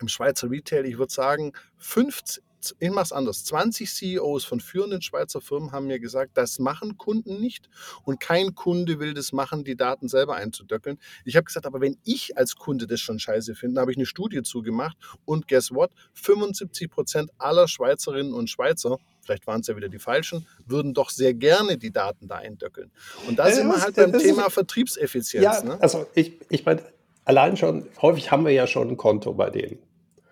im 0.00 0.08
Schweizer 0.08 0.50
Retail, 0.50 0.84
ich 0.84 0.98
würde 0.98 1.12
sagen, 1.12 1.52
50, 1.78 2.42
ich 2.78 2.90
mache 2.90 3.04
es 3.04 3.12
anders, 3.12 3.44
20 3.44 3.88
CEOs 3.92 4.44
von 4.44 4.60
führenden 4.60 5.02
Schweizer 5.02 5.40
Firmen 5.40 5.72
haben 5.72 5.86
mir 5.86 6.00
gesagt, 6.00 6.32
das 6.36 6.58
machen 6.58 6.96
Kunden 6.96 7.40
nicht 7.40 7.68
und 8.04 8.18
kein 8.20 8.54
Kunde 8.54 8.98
will 8.98 9.14
das 9.14 9.32
machen, 9.32 9.62
die 9.64 9.76
Daten 9.76 10.08
selber 10.08 10.34
einzudöckeln. 10.36 10.98
Ich 11.24 11.36
habe 11.36 11.44
gesagt, 11.44 11.66
aber 11.66 11.80
wenn 11.80 11.96
ich 12.04 12.36
als 12.36 12.56
Kunde 12.56 12.86
das 12.86 13.00
schon 13.00 13.18
scheiße 13.18 13.54
finde, 13.54 13.80
habe 13.80 13.90
ich 13.92 13.96
eine 13.98 14.06
Studie 14.06 14.42
zugemacht 14.42 14.96
und 15.24 15.46
guess 15.48 15.70
what? 15.72 15.90
75 16.14 16.90
Prozent 16.90 17.30
aller 17.38 17.68
Schweizerinnen 17.68 18.32
und 18.34 18.48
Schweizer, 18.50 18.98
vielleicht 19.22 19.46
waren 19.46 19.60
es 19.60 19.66
ja 19.66 19.76
wieder 19.76 19.88
die 19.88 19.98
falschen, 19.98 20.46
würden 20.66 20.94
doch 20.94 21.10
sehr 21.10 21.34
gerne 21.34 21.78
die 21.78 21.90
Daten 21.92 22.28
da 22.28 22.36
eindöckeln. 22.36 22.90
Und 23.28 23.38
da 23.38 23.48
Ja, 23.48 23.54
sind 23.54 23.68
wir 23.68 23.80
halt 23.80 23.96
beim 23.96 24.12
das 24.12 24.22
ist- 24.22 24.28
Thema 24.28 24.50
Vertriebseffizienz. 24.50 25.42
Ja, 25.44 25.62
ne? 25.62 25.78
also 25.80 26.06
ich, 26.14 26.32
ich 26.48 26.64
meine, 26.64 26.82
allein 27.24 27.56
schon, 27.56 27.88
häufig 28.00 28.30
haben 28.30 28.44
wir 28.44 28.52
ja 28.52 28.66
schon 28.66 28.88
ein 28.88 28.96
Konto 28.96 29.32
bei 29.34 29.50
denen. 29.50 29.78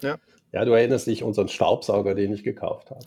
Ja. 0.01 0.17
Ja, 0.53 0.65
du 0.65 0.73
erinnerst 0.73 1.07
dich 1.07 1.23
unseren 1.25 1.49
Staubsauger, 1.49 2.15
den 2.15 2.33
ich 2.33 2.45
gekauft 2.45 2.91
habe. 2.91 3.05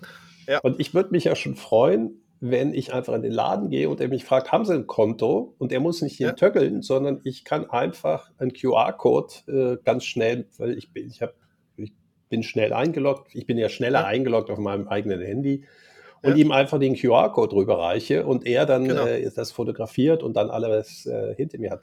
Ja. 0.48 0.60
Und 0.64 0.80
ich 0.80 0.94
würde 0.94 1.12
mich 1.12 1.24
ja 1.26 1.36
schon 1.36 1.56
freuen, 1.56 2.22
wenn 2.40 2.74
ich 2.74 2.94
einfach 2.94 3.14
in 3.14 3.22
den 3.24 3.32
Laden 3.32 3.70
gehe 3.70 3.90
und 3.90 4.00
er 4.02 4.10
mich 4.10 4.24
fragt, 4.26 4.52
haben 4.52 4.64
Sie 4.66 4.74
ein 4.74 4.86
Konto? 4.86 5.56
Und 5.58 5.72
er 5.72 5.80
muss 5.80 6.02
nicht 6.02 6.18
hier 6.18 6.28
Ja. 6.28 6.34
töckeln, 6.34 6.82
sondern 6.82 7.22
ich 7.24 7.44
kann 7.46 7.70
einfach 7.70 8.30
einen 8.38 8.54
QR-Code 8.54 9.34
äh, 9.48 9.78
ganz 9.84 10.04
schnell, 10.06 10.48
weil 10.58 10.78
ich 10.78 10.92
bin, 10.94 11.08
ich 11.08 11.22
habe, 11.22 11.34
ich 11.78 11.94
bin 12.30 12.44
schnell 12.44 12.74
eingeloggt, 12.74 13.34
ich 13.34 13.46
bin 13.48 13.58
ja 13.58 13.70
schneller 13.70 14.02
Ja. 14.02 14.06
eingeloggt 14.06 14.50
auf 14.52 14.60
meinem 14.60 14.88
eigenen 14.88 15.22
Handy 15.22 15.66
und 16.22 16.32
Ja. 16.32 16.36
ihm 16.38 16.52
einfach 16.52 16.80
den 16.80 16.96
QR-Code 16.96 17.56
rüberreiche 17.56 18.26
und 18.26 18.46
er 18.46 18.66
dann 18.68 18.88
Genau. 18.88 19.06
äh, 19.06 19.32
das 19.36 19.52
fotografiert 19.52 20.22
und 20.22 20.36
dann 20.36 20.50
alles 20.52 21.06
äh, 21.08 21.34
hinter 21.36 21.58
mir 21.60 21.72
hat 21.72 21.82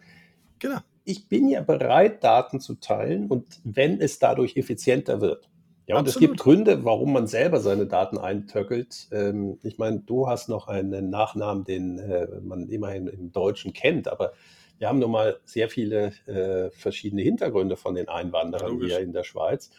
Genau. 0.60 0.78
Ich 1.04 1.28
bin 1.28 1.48
ja 1.48 1.60
bereit, 1.62 2.24
Daten 2.24 2.60
zu 2.60 2.76
teilen 2.76 3.26
und 3.28 3.60
wenn 3.64 4.00
es 4.00 4.18
dadurch 4.18 4.56
effizienter 4.56 5.20
wird. 5.20 5.50
Ja, 5.86 5.96
und 5.98 6.08
es 6.08 6.16
Absolut. 6.16 6.30
gibt 6.30 6.40
Gründe, 6.40 6.84
warum 6.84 7.12
man 7.12 7.26
selber 7.26 7.60
seine 7.60 7.86
Daten 7.86 8.16
eintöckelt. 8.16 9.08
Ähm, 9.12 9.58
ich 9.62 9.76
meine, 9.78 10.00
du 10.00 10.26
hast 10.28 10.48
noch 10.48 10.66
einen 10.68 11.10
Nachnamen, 11.10 11.64
den 11.64 11.98
äh, 11.98 12.26
man 12.42 12.68
immerhin 12.70 13.06
im 13.06 13.32
Deutschen 13.32 13.74
kennt, 13.74 14.08
aber 14.08 14.32
wir 14.78 14.88
haben 14.88 14.98
nun 14.98 15.10
mal 15.10 15.38
sehr 15.44 15.68
viele 15.68 16.12
äh, 16.26 16.70
verschiedene 16.70 17.22
Hintergründe 17.22 17.76
von 17.76 17.94
den 17.94 18.08
Einwanderern 18.08 18.70
Logisch. 18.72 18.92
hier 18.92 19.00
in 19.00 19.12
der 19.12 19.24
Schweiz. 19.24 19.70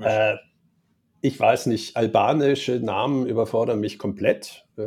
Äh, 0.00 0.36
ich 1.20 1.38
weiß 1.38 1.66
nicht, 1.66 1.96
albanische 1.96 2.78
Namen 2.80 3.26
überfordern 3.26 3.80
mich 3.80 3.98
komplett, 3.98 4.66
äh, 4.76 4.84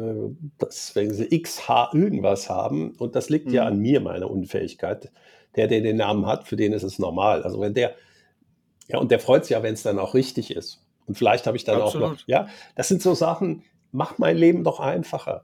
dass, 0.58 0.96
wenn 0.96 1.14
sie 1.14 1.28
XH 1.42 1.90
irgendwas 1.94 2.50
haben, 2.50 2.92
und 2.98 3.16
das 3.16 3.30
liegt 3.30 3.52
ja 3.52 3.64
Mhm. 3.64 3.68
an 3.68 3.80
mir, 3.80 4.00
meiner 4.02 4.32
Unfähigkeit. 4.32 5.12
Der, 5.56 5.68
der 5.68 5.82
den 5.82 5.98
Namen 5.98 6.26
hat, 6.26 6.48
für 6.48 6.56
den 6.56 6.72
ist 6.74 6.84
es 6.84 6.98
normal. 7.00 7.44
Also 7.44 7.60
wenn 7.60 7.74
der, 7.74 7.96
ja, 8.88 9.00
und 9.00 9.12
der 9.12 9.20
freut 9.20 9.44
sich 9.46 9.52
ja, 9.52 9.64
wenn 9.64 9.74
es 9.74 9.84
dann 9.84 10.00
auch 10.00 10.14
richtig 10.14 10.52
ist. 10.56 10.82
Und 11.08 11.18
vielleicht 11.18 11.46
habe 11.48 11.58
ich 11.58 11.64
dann 11.64 11.82
auch 11.82 11.94
noch, 11.96 12.12
Absolut. 12.12 12.24
ja, 12.28 12.48
das 12.76 12.88
sind 12.88 13.02
so 13.02 13.14
Sachen, 13.14 13.64
macht 13.92 14.20
mein 14.20 14.38
Leben 14.38 14.64
doch 14.64 14.80
einfacher. 14.80 15.44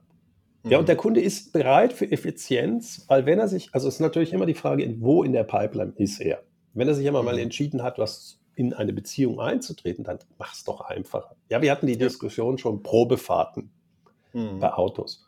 Ja, 0.64 0.78
und 0.78 0.84
Mhm. 0.84 0.86
der 0.86 0.96
Kunde 0.96 1.20
ist 1.20 1.52
bereit 1.52 1.92
für 1.92 2.10
Effizienz, 2.10 3.04
weil 3.08 3.26
wenn 3.26 3.38
er 3.38 3.48
sich, 3.48 3.68
also 3.72 3.86
es 3.88 3.94
ist 3.94 4.00
natürlich 4.00 4.32
immer 4.32 4.46
die 4.46 4.54
Frage, 4.54 4.94
wo 5.00 5.22
in 5.22 5.32
der 5.32 5.44
Pipeline 5.44 5.92
ist 5.96 6.20
er? 6.20 6.42
Wenn 6.74 6.88
er 6.88 6.94
sich 6.94 7.06
immer 7.06 7.22
mal 7.22 7.34
Mhm. 7.34 7.40
entschieden 7.42 7.82
hat, 7.82 7.98
was 7.98 8.40
in 8.54 8.72
eine 8.74 8.92
Beziehung 8.92 9.40
einzutreten, 9.40 10.04
dann 10.04 10.18
mach's 10.38 10.64
doch 10.64 10.80
einfacher. 10.80 11.36
Ja, 11.48 11.62
wir 11.62 11.70
hatten 11.70 11.86
die 11.86 11.92
Ja. 11.92 11.98
Diskussion 12.00 12.58
schon 12.58 12.82
Probefahrten 12.82 13.70
Mhm. 14.32 14.58
bei 14.58 14.72
Autos. 14.72 15.27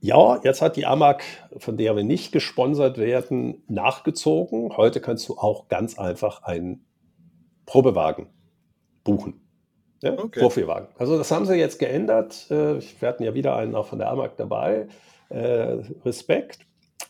Ja, 0.00 0.40
jetzt 0.44 0.62
hat 0.62 0.76
die 0.76 0.86
AMAG, 0.86 1.22
von 1.58 1.76
der 1.76 1.94
wir 1.94 2.04
nicht 2.04 2.32
gesponsert 2.32 2.96
werden, 2.96 3.62
nachgezogen. 3.68 4.76
Heute 4.76 5.00
kannst 5.00 5.28
du 5.28 5.36
auch 5.36 5.68
ganz 5.68 5.98
einfach 5.98 6.42
einen 6.42 6.86
Probewagen 7.66 8.28
buchen. 9.04 9.40
Ja, 10.02 10.12
Okay. 10.18 10.40
Profiwagen. 10.40 10.88
Also 10.98 11.18
das 11.18 11.30
haben 11.30 11.44
sie 11.44 11.56
jetzt 11.56 11.78
geändert. 11.78 12.46
Äh, 12.50 12.80
Wir 13.00 13.08
hatten 13.08 13.22
ja 13.22 13.34
wieder 13.34 13.56
einen 13.56 13.74
auch 13.74 13.86
von 13.86 13.98
der 13.98 14.08
AMAG 14.10 14.36
dabei. 14.38 14.88
Äh, 15.28 15.82
Respekt. 16.04 16.60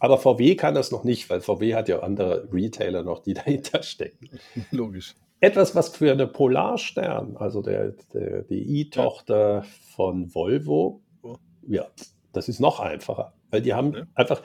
Aber 0.01 0.19
VW 0.19 0.57
kann 0.57 0.75
das 0.75 0.91
noch 0.91 1.05
nicht, 1.05 1.31
weil 1.31 1.41
VW 1.41 1.75
hat 1.75 1.89
ja 1.89 2.01
andere 2.01 2.49
Retailer 2.53 3.03
noch, 3.05 3.21
die 3.21 3.35
dahinter 3.35 3.83
stecken. 3.85 4.29
Logisch. 4.73 5.15
Etwas, 5.39 5.75
was 5.77 5.91
für 5.91 6.11
eine 6.11 6.27
Polarstern, 6.27 7.37
also 7.37 7.63
der, 7.63 7.93
der, 8.13 8.43
die 8.43 8.81
I-Tochter 8.81 9.65
von 9.95 10.35
Volvo, 10.35 11.01
Oh. 11.23 11.37
ja, 11.69 11.87
das 12.33 12.49
ist 12.49 12.61
noch 12.61 12.81
einfacher. 12.81 13.33
Weil 13.51 13.63
die 13.63 13.75
haben 13.75 13.93
Ja. 13.95 14.03
einfach, 14.15 14.43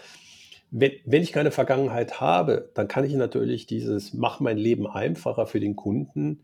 wenn, 0.72 0.92
wenn 1.06 1.22
ich 1.22 1.32
keine 1.32 1.52
Vergangenheit 1.52 2.20
habe, 2.20 2.70
dann 2.74 2.88
kann 2.88 3.06
ich 3.06 3.14
natürlich 3.14 3.66
dieses 3.68 4.14
Mach 4.14 4.40
mein 4.40 4.58
Leben 4.58 4.88
einfacher 4.88 5.46
für 5.48 5.60
den 5.60 5.76
Kunden 5.76 6.42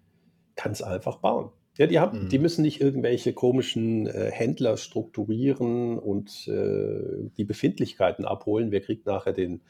ganz 0.56 0.82
einfach 0.82 1.18
bauen. 1.18 1.50
Ja, 1.78 1.88
die, 1.88 2.00
haben, 2.00 2.26
Mhm. 2.26 2.30
die 2.30 2.40
müssen 2.40 2.62
nicht 2.64 2.82
irgendwelche 2.82 3.34
komischen 3.34 4.06
äh, 4.06 4.30
Händler 4.32 4.78
strukturieren 4.78 5.98
und 5.98 6.48
äh, 6.48 7.30
die 7.38 7.46
Befindlichkeiten 7.46 8.26
abholen. 8.26 8.72
Wer 8.72 8.82
kriegt 8.82 9.06
nachher 9.06 9.34
den, 9.34 9.62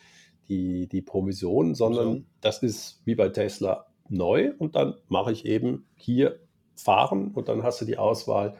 die, 0.49 0.87
die 0.87 1.01
Provision, 1.01 1.75
sondern 1.75 2.03
Provision. 2.05 2.25
das 2.41 2.63
ist 2.63 3.01
wie 3.05 3.15
bei 3.15 3.29
Tesla 3.29 3.85
neu 4.09 4.51
und 4.57 4.75
dann 4.75 4.95
mache 5.07 5.31
ich 5.31 5.45
eben 5.45 5.85
hier 5.95 6.39
fahren 6.75 7.31
und 7.33 7.47
dann 7.47 7.63
hast 7.63 7.79
du 7.81 7.85
die 7.85 7.97
Auswahl. 7.97 8.55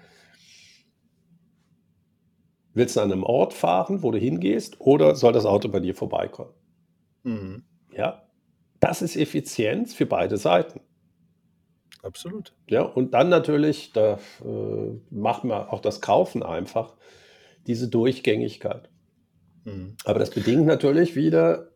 Willst 2.74 2.96
du 2.96 3.02
an 3.02 3.12
einem 3.12 3.24
Ort 3.24 3.54
fahren, 3.54 4.02
wo 4.02 4.12
du 4.12 4.18
hingehst, 4.18 4.80
oder 4.80 5.16
soll 5.16 5.34
das 5.34 5.46
Auto 5.46 5.68
bei 5.70 5.80
dir 5.80 5.96
vorbeikommen? 5.96 6.54
Mhm. 7.24 7.64
Ja, 7.94 8.24
das 8.80 9.02
ist 9.02 9.16
Effizienz 9.16 9.94
für 9.94 10.06
beide 10.06 10.38
Seiten. 10.38 10.82
Absolut. 12.02 12.54
Ja, 12.68 12.82
und 12.82 13.14
dann 13.14 13.30
natürlich, 13.30 13.92
da 13.94 14.20
äh, 14.44 14.92
macht 15.12 15.44
man 15.44 15.68
auch 15.68 15.82
das 15.82 16.02
Kaufen 16.02 16.44
einfach, 16.44 16.96
diese 17.68 17.90
Durchgängigkeit. 17.90 18.90
Mhm. 19.66 19.96
Aber 20.06 20.20
das 20.20 20.32
bedingt 20.32 20.66
natürlich 20.66 21.16
wieder, 21.16 21.72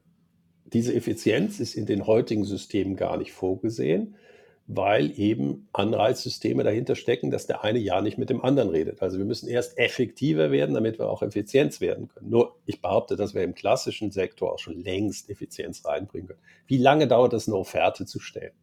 diese 0.65 0.95
Effizienz 0.95 1.59
ist 1.59 1.75
in 1.75 1.85
den 1.85 2.07
heutigen 2.07 2.43
Systemen 2.43 2.95
gar 2.95 3.17
nicht 3.17 3.33
vorgesehen, 3.33 4.15
weil 4.67 5.17
eben 5.19 5.67
Anreizsysteme 5.73 6.63
dahinter 6.63 6.95
stecken, 6.95 7.29
dass 7.29 7.45
der 7.45 7.63
eine 7.63 7.77
ja 7.79 8.01
nicht 8.01 8.17
mit 8.17 8.29
dem 8.31 8.43
anderen 8.43 8.69
redet. 8.69 9.01
Also 9.01 9.17
wir 9.19 9.25
müssen 9.25 9.47
erst 9.47 9.77
effektiver 9.77 10.51
werden, 10.51 10.73
damit 10.73 10.97
wir 10.97 11.07
auch 11.09 11.21
Effizienz 11.21 11.81
werden 11.81 12.07
können. 12.07 12.29
Nur 12.31 12.55
ich 12.65 12.81
behaupte, 12.81 13.15
dass 13.15 13.35
wir 13.35 13.43
im 13.43 13.53
klassischen 13.53 14.09
Sektor 14.11 14.53
auch 14.53 14.59
schon 14.59 14.81
längst 14.83 15.29
Effizienz 15.29 15.85
reinbringen 15.85 16.27
können. 16.27 16.39
Wie 16.65 16.77
lange 16.77 17.07
dauert 17.07 17.33
es, 17.33 17.47
eine 17.47 17.57
Offerte 17.57 18.05
zu 18.05 18.19
stellen? 18.19 18.53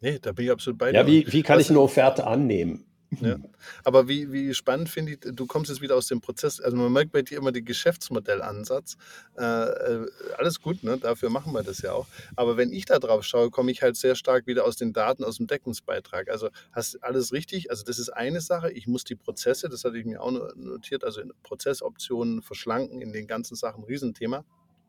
Nee, 0.00 0.18
da 0.20 0.30
bin 0.32 0.44
ich 0.44 0.50
absolut 0.52 0.78
bei 0.78 0.92
dir. 0.92 0.98
Ja, 1.00 1.06
wie, 1.06 1.26
wie 1.32 1.42
kann 1.42 1.58
was- 1.58 1.64
ich 1.64 1.70
eine 1.70 1.80
Offerte 1.80 2.26
annehmen? 2.26 2.84
Ja. 3.20 3.36
Aber 3.84 4.08
wie, 4.08 4.32
wie 4.32 4.52
spannend 4.52 4.88
finde 4.88 5.12
ich, 5.12 5.20
du 5.20 5.46
kommst 5.46 5.70
jetzt 5.70 5.80
wieder 5.80 5.96
aus 5.96 6.08
dem 6.08 6.20
Prozess, 6.20 6.60
also 6.60 6.76
man 6.76 6.92
merkt 6.92 7.12
bei 7.12 7.22
dir 7.22 7.38
immer 7.38 7.52
den 7.52 7.64
Geschäftsmodellansatz. 7.64 8.96
Äh, 9.38 9.42
äh, 9.44 10.06
alles 10.36 10.60
gut, 10.60 10.82
ne? 10.82 10.98
dafür 10.98 11.30
machen 11.30 11.52
wir 11.52 11.62
das 11.62 11.82
ja 11.82 11.92
auch. 11.92 12.06
Aber 12.34 12.56
wenn 12.56 12.72
ich 12.72 12.84
da 12.84 12.98
drauf 12.98 13.24
schaue, 13.24 13.50
komme 13.50 13.70
ich 13.70 13.82
halt 13.82 13.96
sehr 13.96 14.16
stark 14.16 14.46
wieder 14.46 14.64
aus 14.64 14.76
den 14.76 14.92
Daten, 14.92 15.24
aus 15.24 15.36
dem 15.36 15.46
Deckungsbeitrag. 15.46 16.28
Also 16.28 16.50
hast 16.72 17.02
alles 17.02 17.32
richtig, 17.32 17.70
also 17.70 17.84
das 17.84 17.98
ist 17.98 18.10
eine 18.10 18.40
Sache. 18.40 18.72
Ich 18.72 18.86
muss 18.86 19.04
die 19.04 19.16
Prozesse, 19.16 19.68
das 19.68 19.84
hatte 19.84 19.98
ich 19.98 20.04
mir 20.04 20.20
auch 20.20 20.32
no- 20.32 20.52
notiert, 20.56 21.04
also 21.04 21.22
Prozessoptionen 21.42 22.42
verschlanken 22.42 23.00
in 23.00 23.12
den 23.12 23.26
ganzen 23.26 23.54
Sachen, 23.54 23.84
Riesenthema. 23.84 24.44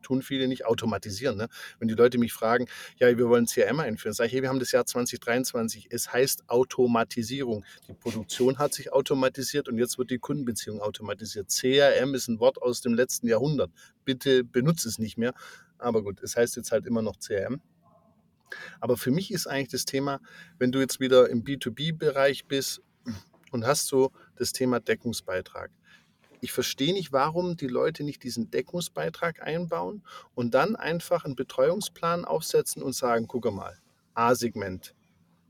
Tun 0.08 0.22
viele 0.22 0.48
nicht 0.48 0.64
automatisieren. 0.64 1.36
Ne? 1.36 1.48
Wenn 1.78 1.88
die 1.88 1.94
Leute 1.94 2.16
mich 2.16 2.32
fragen, 2.32 2.66
ja, 2.96 3.14
wir 3.18 3.28
wollen 3.28 3.44
CRM 3.44 3.80
einführen, 3.80 4.14
sage 4.14 4.28
ich, 4.28 4.32
hey, 4.32 4.42
wir 4.42 4.48
haben 4.48 4.58
das 4.58 4.72
Jahr 4.72 4.86
2023. 4.86 5.88
Es 5.90 6.10
heißt 6.10 6.48
Automatisierung. 6.48 7.62
Die 7.88 7.92
Produktion 7.92 8.58
hat 8.58 8.72
sich 8.72 8.90
automatisiert 8.90 9.68
und 9.68 9.76
jetzt 9.76 9.98
wird 9.98 10.10
die 10.10 10.18
Kundenbeziehung 10.18 10.80
automatisiert. 10.80 11.50
CRM 11.50 12.14
ist 12.14 12.28
ein 12.28 12.40
Wort 12.40 12.62
aus 12.62 12.80
dem 12.80 12.94
letzten 12.94 13.28
Jahrhundert. 13.28 13.70
Bitte 14.06 14.44
benutze 14.44 14.88
es 14.88 14.98
nicht 14.98 15.18
mehr. 15.18 15.34
Aber 15.76 16.02
gut, 16.02 16.22
es 16.22 16.36
heißt 16.36 16.56
jetzt 16.56 16.72
halt 16.72 16.86
immer 16.86 17.02
noch 17.02 17.18
CRM. 17.18 17.60
Aber 18.80 18.96
für 18.96 19.10
mich 19.10 19.30
ist 19.30 19.46
eigentlich 19.46 19.68
das 19.68 19.84
Thema, 19.84 20.20
wenn 20.58 20.72
du 20.72 20.80
jetzt 20.80 21.00
wieder 21.00 21.28
im 21.28 21.44
B2B-Bereich 21.44 22.46
bist 22.46 22.80
und 23.52 23.66
hast 23.66 23.88
so 23.88 24.10
das 24.36 24.54
Thema 24.54 24.80
Deckungsbeitrag. 24.80 25.70
Ich 26.40 26.52
verstehe 26.52 26.92
nicht, 26.92 27.12
warum 27.12 27.56
die 27.56 27.66
Leute 27.66 28.04
nicht 28.04 28.22
diesen 28.22 28.50
Deckungsbeitrag 28.50 29.42
einbauen 29.42 30.02
und 30.34 30.54
dann 30.54 30.76
einfach 30.76 31.24
einen 31.24 31.34
Betreuungsplan 31.36 32.24
aufsetzen 32.24 32.82
und 32.82 32.94
sagen, 32.94 33.26
guck 33.26 33.52
mal, 33.52 33.76
A-Segment, 34.14 34.94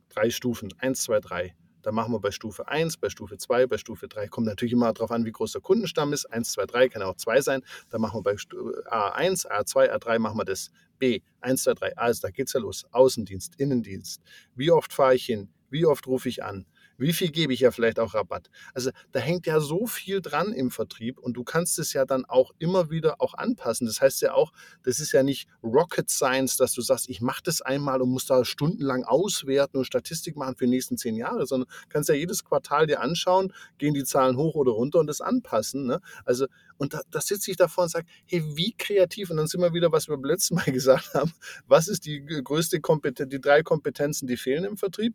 drei 0.09 0.31
Stufen, 0.31 0.73
1, 0.79 1.03
2, 1.03 1.21
3. 1.21 1.55
Da 1.83 1.93
machen 1.93 2.13
wir 2.13 2.21
bei 2.21 2.31
Stufe 2.33 2.69
1, 2.69 2.97
bei 2.99 3.09
Stufe 3.09 3.39
2, 3.39 3.67
bei 3.67 3.79
Stufe 3.79 4.09
3. 4.09 4.29
Kommt 4.29 4.47
natürlich 4.47 4.73
immer 4.73 4.93
darauf 4.93 5.11
an, 5.11 5.25
wie 5.25 5.33
groß 5.33 5.53
der 5.53 5.61
Kundenstamm 5.63 6.13
ist. 6.13 6.27
1, 6.27 6.53
2, 6.53 6.67
3 6.67 6.89
kann 6.89 7.03
auch 7.03 7.17
2 7.17 7.41
sein. 7.41 7.63
Da 7.91 7.99
machen 7.99 8.19
wir 8.19 8.23
bei 8.23 8.37
Stu- 8.37 8.73
A1, 8.91 9.47
A2, 9.47 9.91
A3 9.91 10.19
machen 10.19 10.39
wir 10.39 10.45
das. 10.45 10.71
B, 10.99 11.21
1, 11.41 11.63
2, 11.63 11.75
3. 11.75 11.97
Also 11.97 12.23
da 12.23 12.31
geht's 12.31 12.53
ja 12.53 12.61
los. 12.61 12.85
Außendienst, 12.91 13.55
Innendienst. 13.61 14.23
Wie 14.55 14.71
oft 14.71 14.93
fahre 14.93 15.15
ich 15.15 15.25
hin? 15.27 15.49
Wie 15.71 15.87
oft 15.87 16.07
rufe 16.07 16.29
ich 16.29 16.43
an? 16.43 16.67
Wie 16.99 17.13
viel 17.13 17.31
gebe 17.31 17.53
ich 17.53 17.61
ja 17.61 17.71
vielleicht 17.71 18.01
auch 18.01 18.15
Rabatt? 18.15 18.51
Also 18.75 18.91
da 19.13 19.21
hängt 19.21 19.47
ja 19.47 19.61
so 19.61 19.87
viel 19.87 20.21
dran 20.21 20.53
im 20.53 20.73
Vertrieb 20.73 21.19
und 21.19 21.35
du 21.35 21.45
kannst 21.45 21.79
es 21.79 21.93
ja 21.93 22.05
dann 22.05 22.25
auch 22.25 22.53
immer 22.59 22.91
wieder 22.91 23.21
auch 23.21 23.35
anpassen. 23.35 23.87
Das 23.87 24.01
heißt 24.01 24.21
ja 24.23 24.35
auch, 24.35 24.53
das 24.83 24.99
ist 24.99 25.13
ja 25.13 25.23
nicht 25.23 25.49
Rocket 25.63 26.11
Science, 26.11 26.57
dass 26.57 26.73
du 26.73 26.83
sagst, 26.83 27.09
ich 27.09 27.21
mache 27.21 27.43
das 27.45 27.63
einmal 27.63 28.03
und 28.03 28.11
muss 28.11 28.27
da 28.27 28.45
stundenlang 28.45 29.05
auswerten 29.05 29.79
und 29.79 29.85
Statistik 29.85 30.37
machen 30.37 30.57
für 30.57 30.65
die 30.65 30.71
nächsten 30.71 30.99
zehn 30.99 31.15
Jahre, 31.15 31.47
sondern 31.47 31.71
kannst 31.89 32.09
ja 32.09 32.17
jedes 32.17 32.45
Quartal 32.45 32.89
dir 32.89 33.01
anschauen, 33.01 33.53
gehen 33.79 33.95
die 33.95 34.05
Zahlen 34.05 34.37
hoch 34.37 34.57
oder 34.57 34.73
runter 34.73 34.99
und 34.99 35.07
das 35.07 35.21
anpassen. 35.21 35.87
Ne? 35.87 36.01
Also, 36.25 36.47
und 36.79 36.95
da, 36.95 37.03
da 37.11 37.21
sitze 37.21 37.53
ich 37.53 37.57
davor 37.57 37.85
und 37.85 37.91
sage, 37.91 38.07
hey, 38.27 38.43
wie 38.57 38.75
kreativ, 38.77 39.31
und 39.31 39.37
dann 39.37 39.47
sind 39.47 39.61
wir 39.61 39.73
wieder, 39.73 39.93
was 39.93 40.09
wir 40.09 40.17
beim 40.17 40.25
letzten 40.25 40.57
Mal 40.57 40.65
gesagt 40.73 41.15
haben, 41.15 41.33
was 41.69 41.87
ist 41.87 42.07
die 42.07 42.25
größte 42.25 42.81
Kompetenz, 42.81 43.31
die 43.31 43.41
drei 43.41 43.63
Kompetenzen, 43.63 44.27
die 44.27 44.37
fehlen 44.37 44.65
im 44.65 44.77
Vertrieb? 44.77 45.15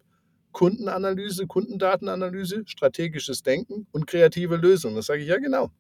Kundenanalyse, 0.54 1.48
Kundendatenanalyse, 1.48 2.64
strategisches 2.66 3.44
Denken 3.44 3.88
und 3.92 4.08
kreative 4.08 4.56
Lösungen. 4.56 4.96
Das 4.96 5.08
sage 5.08 5.24
ich 5.24 5.28
ja 5.28 5.38
genau. 5.38 5.72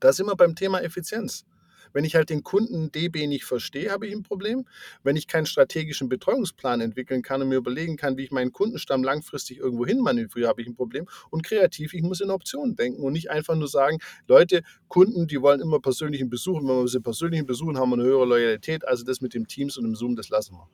Da 0.00 0.12
sind 0.12 0.26
wir 0.26 0.34
beim 0.34 0.56
Thema 0.56 0.82
Effizienz. 0.82 1.44
Wenn 1.92 2.04
ich 2.04 2.14
halt 2.14 2.30
den 2.30 2.42
Kunden 2.42 2.90
DB 2.90 3.26
nicht 3.26 3.44
verstehe, 3.44 3.90
habe 3.90 4.06
ich 4.06 4.14
ein 4.14 4.22
Problem. 4.22 4.66
Wenn 5.02 5.16
ich 5.16 5.26
keinen 5.26 5.46
strategischen 5.46 6.08
Betreuungsplan 6.08 6.80
entwickeln 6.80 7.22
kann 7.22 7.42
und 7.42 7.48
mir 7.48 7.56
überlegen 7.56 7.96
kann, 7.96 8.16
wie 8.16 8.24
ich 8.24 8.30
meinen 8.30 8.52
Kundenstamm 8.52 9.04
langfristig 9.04 9.58
irgendwo 9.58 9.86
hin 9.86 10.00
manövriere, 10.00 10.48
habe 10.48 10.62
ich 10.62 10.68
ein 10.68 10.74
Problem. 10.74 11.06
Und 11.30 11.42
kreativ, 11.42 11.92
ich 11.94 12.02
muss 12.02 12.20
in 12.20 12.30
Optionen 12.30 12.76
denken 12.76 13.02
und 13.02 13.12
nicht 13.12 13.30
einfach 13.30 13.54
nur 13.54 13.68
sagen, 13.68 13.98
Leute, 14.26 14.62
Kunden, 14.88 15.26
die 15.26 15.40
wollen 15.42 15.60
immer 15.60 15.80
persönlichen 15.80 16.30
Besuch. 16.30 16.60
Und 16.60 16.68
wenn 16.68 16.80
wir 16.80 16.88
sie 16.88 17.00
persönlichen 17.00 17.46
besuchen, 17.46 17.76
haben 17.76 17.90
wir 17.90 17.96
eine 17.96 18.04
höhere 18.04 18.24
Loyalität. 18.24 18.86
Also 18.86 19.04
das 19.04 19.20
mit 19.20 19.34
dem 19.34 19.46
Teams 19.46 19.76
und 19.76 19.84
dem 19.84 19.94
Zoom, 19.94 20.16
das 20.16 20.30
lassen 20.30 20.54
wir. 20.54 20.68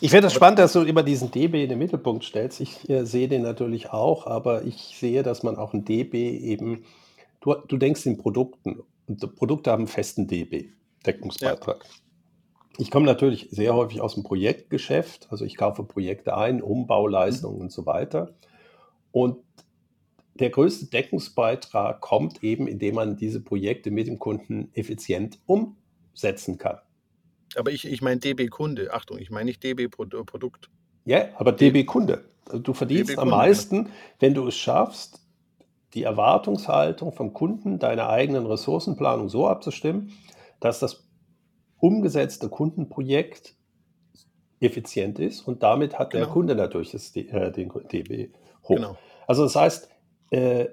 Ich 0.00 0.10
finde 0.10 0.28
es 0.28 0.32
spannend, 0.32 0.60
dass 0.60 0.72
du 0.72 0.82
immer 0.82 1.02
diesen 1.02 1.30
DB 1.30 1.64
in 1.64 1.68
den 1.68 1.78
Mittelpunkt 1.78 2.24
stellst. 2.24 2.60
Ich 2.60 2.88
äh, 2.88 3.04
sehe 3.04 3.28
den 3.28 3.42
natürlich 3.42 3.90
auch, 3.90 4.26
aber 4.26 4.64
ich 4.64 4.96
sehe, 4.98 5.22
dass 5.22 5.42
man 5.42 5.56
auch 5.56 5.74
ein 5.74 5.84
DB 5.84 6.38
eben, 6.38 6.84
du, 7.40 7.54
du 7.54 7.76
denkst 7.76 8.06
in 8.06 8.18
Produkten 8.18 8.80
und 9.06 9.22
die 9.22 9.26
Produkte 9.26 9.70
haben 9.70 9.80
einen 9.80 9.88
festen 9.88 10.28
DB, 10.28 10.70
Deckungsbeitrag. 11.04 11.84
Ich 12.76 12.92
komme 12.92 13.06
natürlich 13.06 13.48
sehr 13.50 13.74
häufig 13.74 14.00
aus 14.00 14.14
dem 14.14 14.22
Projektgeschäft, 14.22 15.26
also 15.30 15.44
ich 15.44 15.56
kaufe 15.56 15.82
Projekte 15.82 16.36
ein, 16.36 16.62
Umbauleistungen 16.62 17.60
und 17.60 17.72
so 17.72 17.86
weiter. 17.86 18.34
Und 19.10 19.38
der 20.34 20.50
größte 20.50 20.86
Deckungsbeitrag 20.86 22.00
kommt 22.00 22.44
eben, 22.44 22.68
indem 22.68 22.94
man 22.94 23.16
diese 23.16 23.40
Projekte 23.40 23.90
mit 23.90 24.06
dem 24.06 24.20
Kunden 24.20 24.70
effizient 24.74 25.40
umsetzen 25.46 26.58
kann. 26.58 26.78
Aber 27.56 27.70
ich, 27.70 27.86
ich 27.86 28.02
meine 28.02 28.20
DB-Kunde. 28.20 28.92
Achtung, 28.92 29.18
ich 29.18 29.30
meine 29.30 29.46
nicht 29.46 29.62
DB-Produkt. 29.62 30.70
Ja, 31.04 31.28
aber 31.36 31.52
DB-Kunde. 31.52 32.24
Also 32.46 32.58
du 32.58 32.74
verdienst 32.74 33.10
DB 33.10 33.18
am 33.18 33.28
Kunde, 33.28 33.36
meisten, 33.36 33.90
wenn 34.20 34.34
du 34.34 34.46
es 34.46 34.56
schaffst, 34.56 35.20
die 35.94 36.02
Erwartungshaltung 36.02 37.12
vom 37.12 37.32
Kunden 37.32 37.78
deiner 37.78 38.08
eigenen 38.08 38.46
Ressourcenplanung 38.46 39.28
so 39.28 39.48
abzustimmen, 39.48 40.12
dass 40.60 40.80
das 40.80 41.08
umgesetzte 41.78 42.48
Kundenprojekt 42.48 43.54
effizient 44.60 45.18
ist 45.18 45.42
und 45.42 45.62
damit 45.62 45.98
hat 45.98 46.12
der 46.12 46.22
Genau. 46.22 46.32
Kunde 46.32 46.54
natürlich 46.54 46.90
das, 46.90 47.14
äh, 47.14 47.52
den 47.52 47.70
DB 47.92 48.30
hoch. 48.64 48.76
Genau. 48.76 48.98
Also 49.26 49.44
das 49.44 49.54
heißt, 49.54 49.88
äh, 50.30 50.66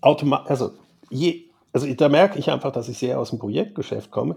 also, 0.00 0.72
je, 1.08 1.48
also 1.74 1.92
da 1.92 2.08
merke 2.08 2.38
ich 2.38 2.50
einfach, 2.50 2.72
dass 2.72 2.88
ich 2.88 2.98
sehr 2.98 3.18
aus 3.18 3.30
dem 3.30 3.38
Projektgeschäft 3.38 4.10
komme. 4.10 4.36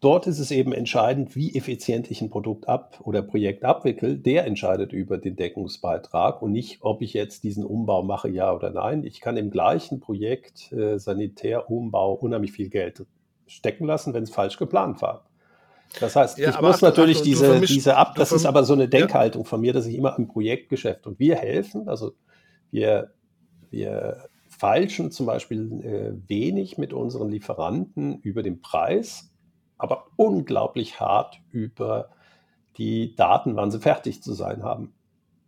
Dort 0.00 0.26
ist 0.26 0.40
es 0.40 0.50
eben 0.50 0.72
entscheidend, 0.72 1.36
wie 1.36 1.54
effizient 1.54 2.10
ich 2.10 2.20
ein 2.20 2.28
Produkt 2.30 2.68
ab 2.68 3.00
oder 3.04 3.22
Projekt 3.22 3.64
abwickle. 3.64 4.16
Der 4.16 4.46
entscheidet 4.46 4.92
über 4.92 5.16
den 5.16 5.36
Deckungsbeitrag 5.36 6.42
und 6.42 6.50
nicht, 6.50 6.78
ob 6.80 7.02
ich 7.02 7.12
jetzt 7.14 7.44
diesen 7.44 7.64
Umbau 7.64 8.02
mache, 8.02 8.28
ja 8.28 8.52
oder 8.52 8.70
nein. 8.70 9.04
Ich 9.04 9.20
kann 9.20 9.36
im 9.36 9.50
gleichen 9.50 10.00
Projekt 10.00 10.72
äh, 10.72 10.98
Sanitärumbau 10.98 12.14
unheimlich 12.14 12.50
viel 12.50 12.68
Geld 12.68 13.06
stecken 13.46 13.86
lassen, 13.86 14.12
wenn 14.12 14.24
es 14.24 14.30
falsch 14.30 14.58
geplant 14.58 15.00
war. 15.02 15.24
Das 16.00 16.16
heißt, 16.16 16.36
Ja, 16.38 16.50
ich 16.50 16.60
muss 16.60 16.76
Achtung, 16.76 16.88
natürlich 16.88 17.18
Achtung, 17.18 17.24
diese, 17.26 17.52
vermischst- 17.52 17.68
diese 17.74 17.96
ab, 17.96 18.14
das 18.16 18.32
ist 18.32 18.44
aber 18.44 18.64
so 18.64 18.72
eine 18.72 18.84
Ja. 18.84 18.88
Denkhaltung 18.88 19.44
von 19.44 19.60
mir, 19.60 19.72
dass 19.72 19.86
ich 19.86 19.94
immer 19.94 20.18
im 20.18 20.26
Projektgeschäft 20.26 21.06
und 21.06 21.20
wir 21.20 21.36
helfen, 21.36 21.88
also 21.88 22.12
wir, 22.72 23.12
wir 23.70 24.24
feilschen 24.62 25.10
zum 25.10 25.26
Beispiel 25.26 25.82
äh, 25.82 26.28
wenig 26.28 26.78
mit 26.78 26.92
unseren 26.92 27.30
Lieferanten 27.30 28.20
über 28.20 28.44
den 28.44 28.62
Preis, 28.62 29.32
aber 29.76 30.06
unglaublich 30.14 31.00
hart 31.00 31.40
über 31.50 32.10
die 32.76 33.16
Daten, 33.16 33.56
wann 33.56 33.72
sie 33.72 33.80
fertig 33.80 34.22
zu 34.22 34.34
sein 34.34 34.62
haben. 34.62 34.94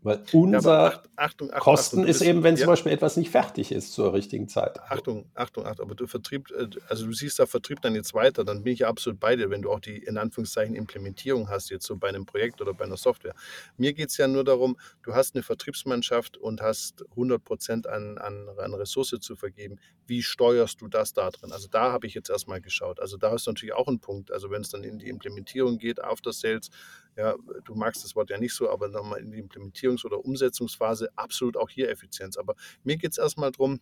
Weil 0.04 0.22
Ja, 0.30 0.38
unser 0.38 0.72
aber 0.78 0.86
Acht- 0.86 1.08
Achtung, 1.16 1.48
Achtung, 1.50 1.60
Kosten 1.60 1.96
Achtung, 1.96 2.02
du 2.04 2.08
ist 2.10 2.18
bist- 2.18 2.28
eben, 2.30 2.42
wenn 2.44 2.56
zum 2.56 2.60
ja. 2.62 2.66
Beispiel 2.68 2.92
etwas 2.92 3.16
nicht 3.16 3.30
fertig 3.30 3.72
ist 3.72 3.92
zur 3.94 4.12
richtigen 4.12 4.48
Zeit. 4.48 4.78
Achtung, 4.82 5.30
Achtung, 5.34 5.64
Achtung, 5.66 5.86
aber 5.86 5.94
du 5.94 6.06
Vertrieb, 6.06 6.50
äh, 6.50 6.68
also 6.88 7.06
du 7.06 7.12
siehst 7.12 7.38
da 7.38 7.46
Vertrieb 7.46 7.80
dann 7.80 7.94
jetzt 7.94 8.12
weiter, 8.14 8.44
dann 8.44 8.62
bin 8.62 8.74
ich 8.74 8.80
ja 8.80 8.88
absolut 8.88 9.18
bei 9.18 9.34
dir, 9.34 9.48
wenn 9.50 9.62
du 9.62 9.72
auch 9.72 9.80
die 9.80 9.96
in 9.96 10.18
Anführungszeichen 10.18 10.74
Implementierung 10.74 11.48
hast, 11.48 11.70
jetzt 11.70 11.86
so 11.86 11.96
bei 11.96 12.08
einem 12.10 12.26
Projekt 12.26 12.60
oder 12.60 12.74
bei 12.74 12.84
einer 12.84 12.98
Software. 12.98 13.34
Mir 13.78 13.94
geht 13.94 14.10
es 14.10 14.16
ja 14.18 14.28
nur 14.28 14.44
darum, 14.44 14.76
du 15.02 15.14
hast 15.14 15.34
eine 15.34 15.42
Vertriebsmannschaft 15.42 16.36
und 16.36 16.60
hast 16.60 17.02
100 17.16 17.42
Prozent 17.42 17.86
an, 17.86 18.18
an, 18.18 18.48
an 18.58 18.74
Ressource 18.74 19.16
zu 19.20 19.36
vergeben. 19.36 19.78
Wie 20.06 20.22
steuerst 20.22 20.82
du 20.82 20.88
das 20.88 21.14
da 21.14 21.30
drin? 21.30 21.50
Also 21.50 21.66
da 21.70 21.92
habe 21.92 22.06
ich 22.06 22.12
jetzt 22.12 22.28
erstmal 22.28 22.60
geschaut. 22.60 23.00
Also 23.00 23.16
da 23.16 23.34
ist 23.34 23.46
natürlich 23.46 23.74
auch 23.74 23.88
ein 23.88 24.00
Punkt. 24.00 24.30
Also 24.30 24.50
wenn 24.50 24.60
es 24.60 24.68
dann 24.68 24.84
in 24.84 24.98
die 24.98 25.08
Implementierung 25.08 25.78
geht, 25.78 26.04
After 26.04 26.32
Sales, 26.34 26.68
ja, 27.16 27.34
du 27.64 27.74
magst 27.74 28.04
das 28.04 28.16
Wort 28.16 28.30
ja 28.30 28.38
nicht 28.38 28.54
so, 28.54 28.70
aber 28.70 28.88
nochmal 28.88 29.20
in 29.20 29.30
die 29.30 29.42
Implementierungs- 29.42 30.04
oder 30.04 30.24
Umsetzungsphase 30.24 31.08
absolut 31.16 31.56
auch 31.56 31.70
hier 31.70 31.88
Effizienz. 31.90 32.36
Aber 32.36 32.54
mir 32.82 32.96
geht 32.96 33.12
es 33.12 33.18
erstmal 33.18 33.52
darum, 33.52 33.80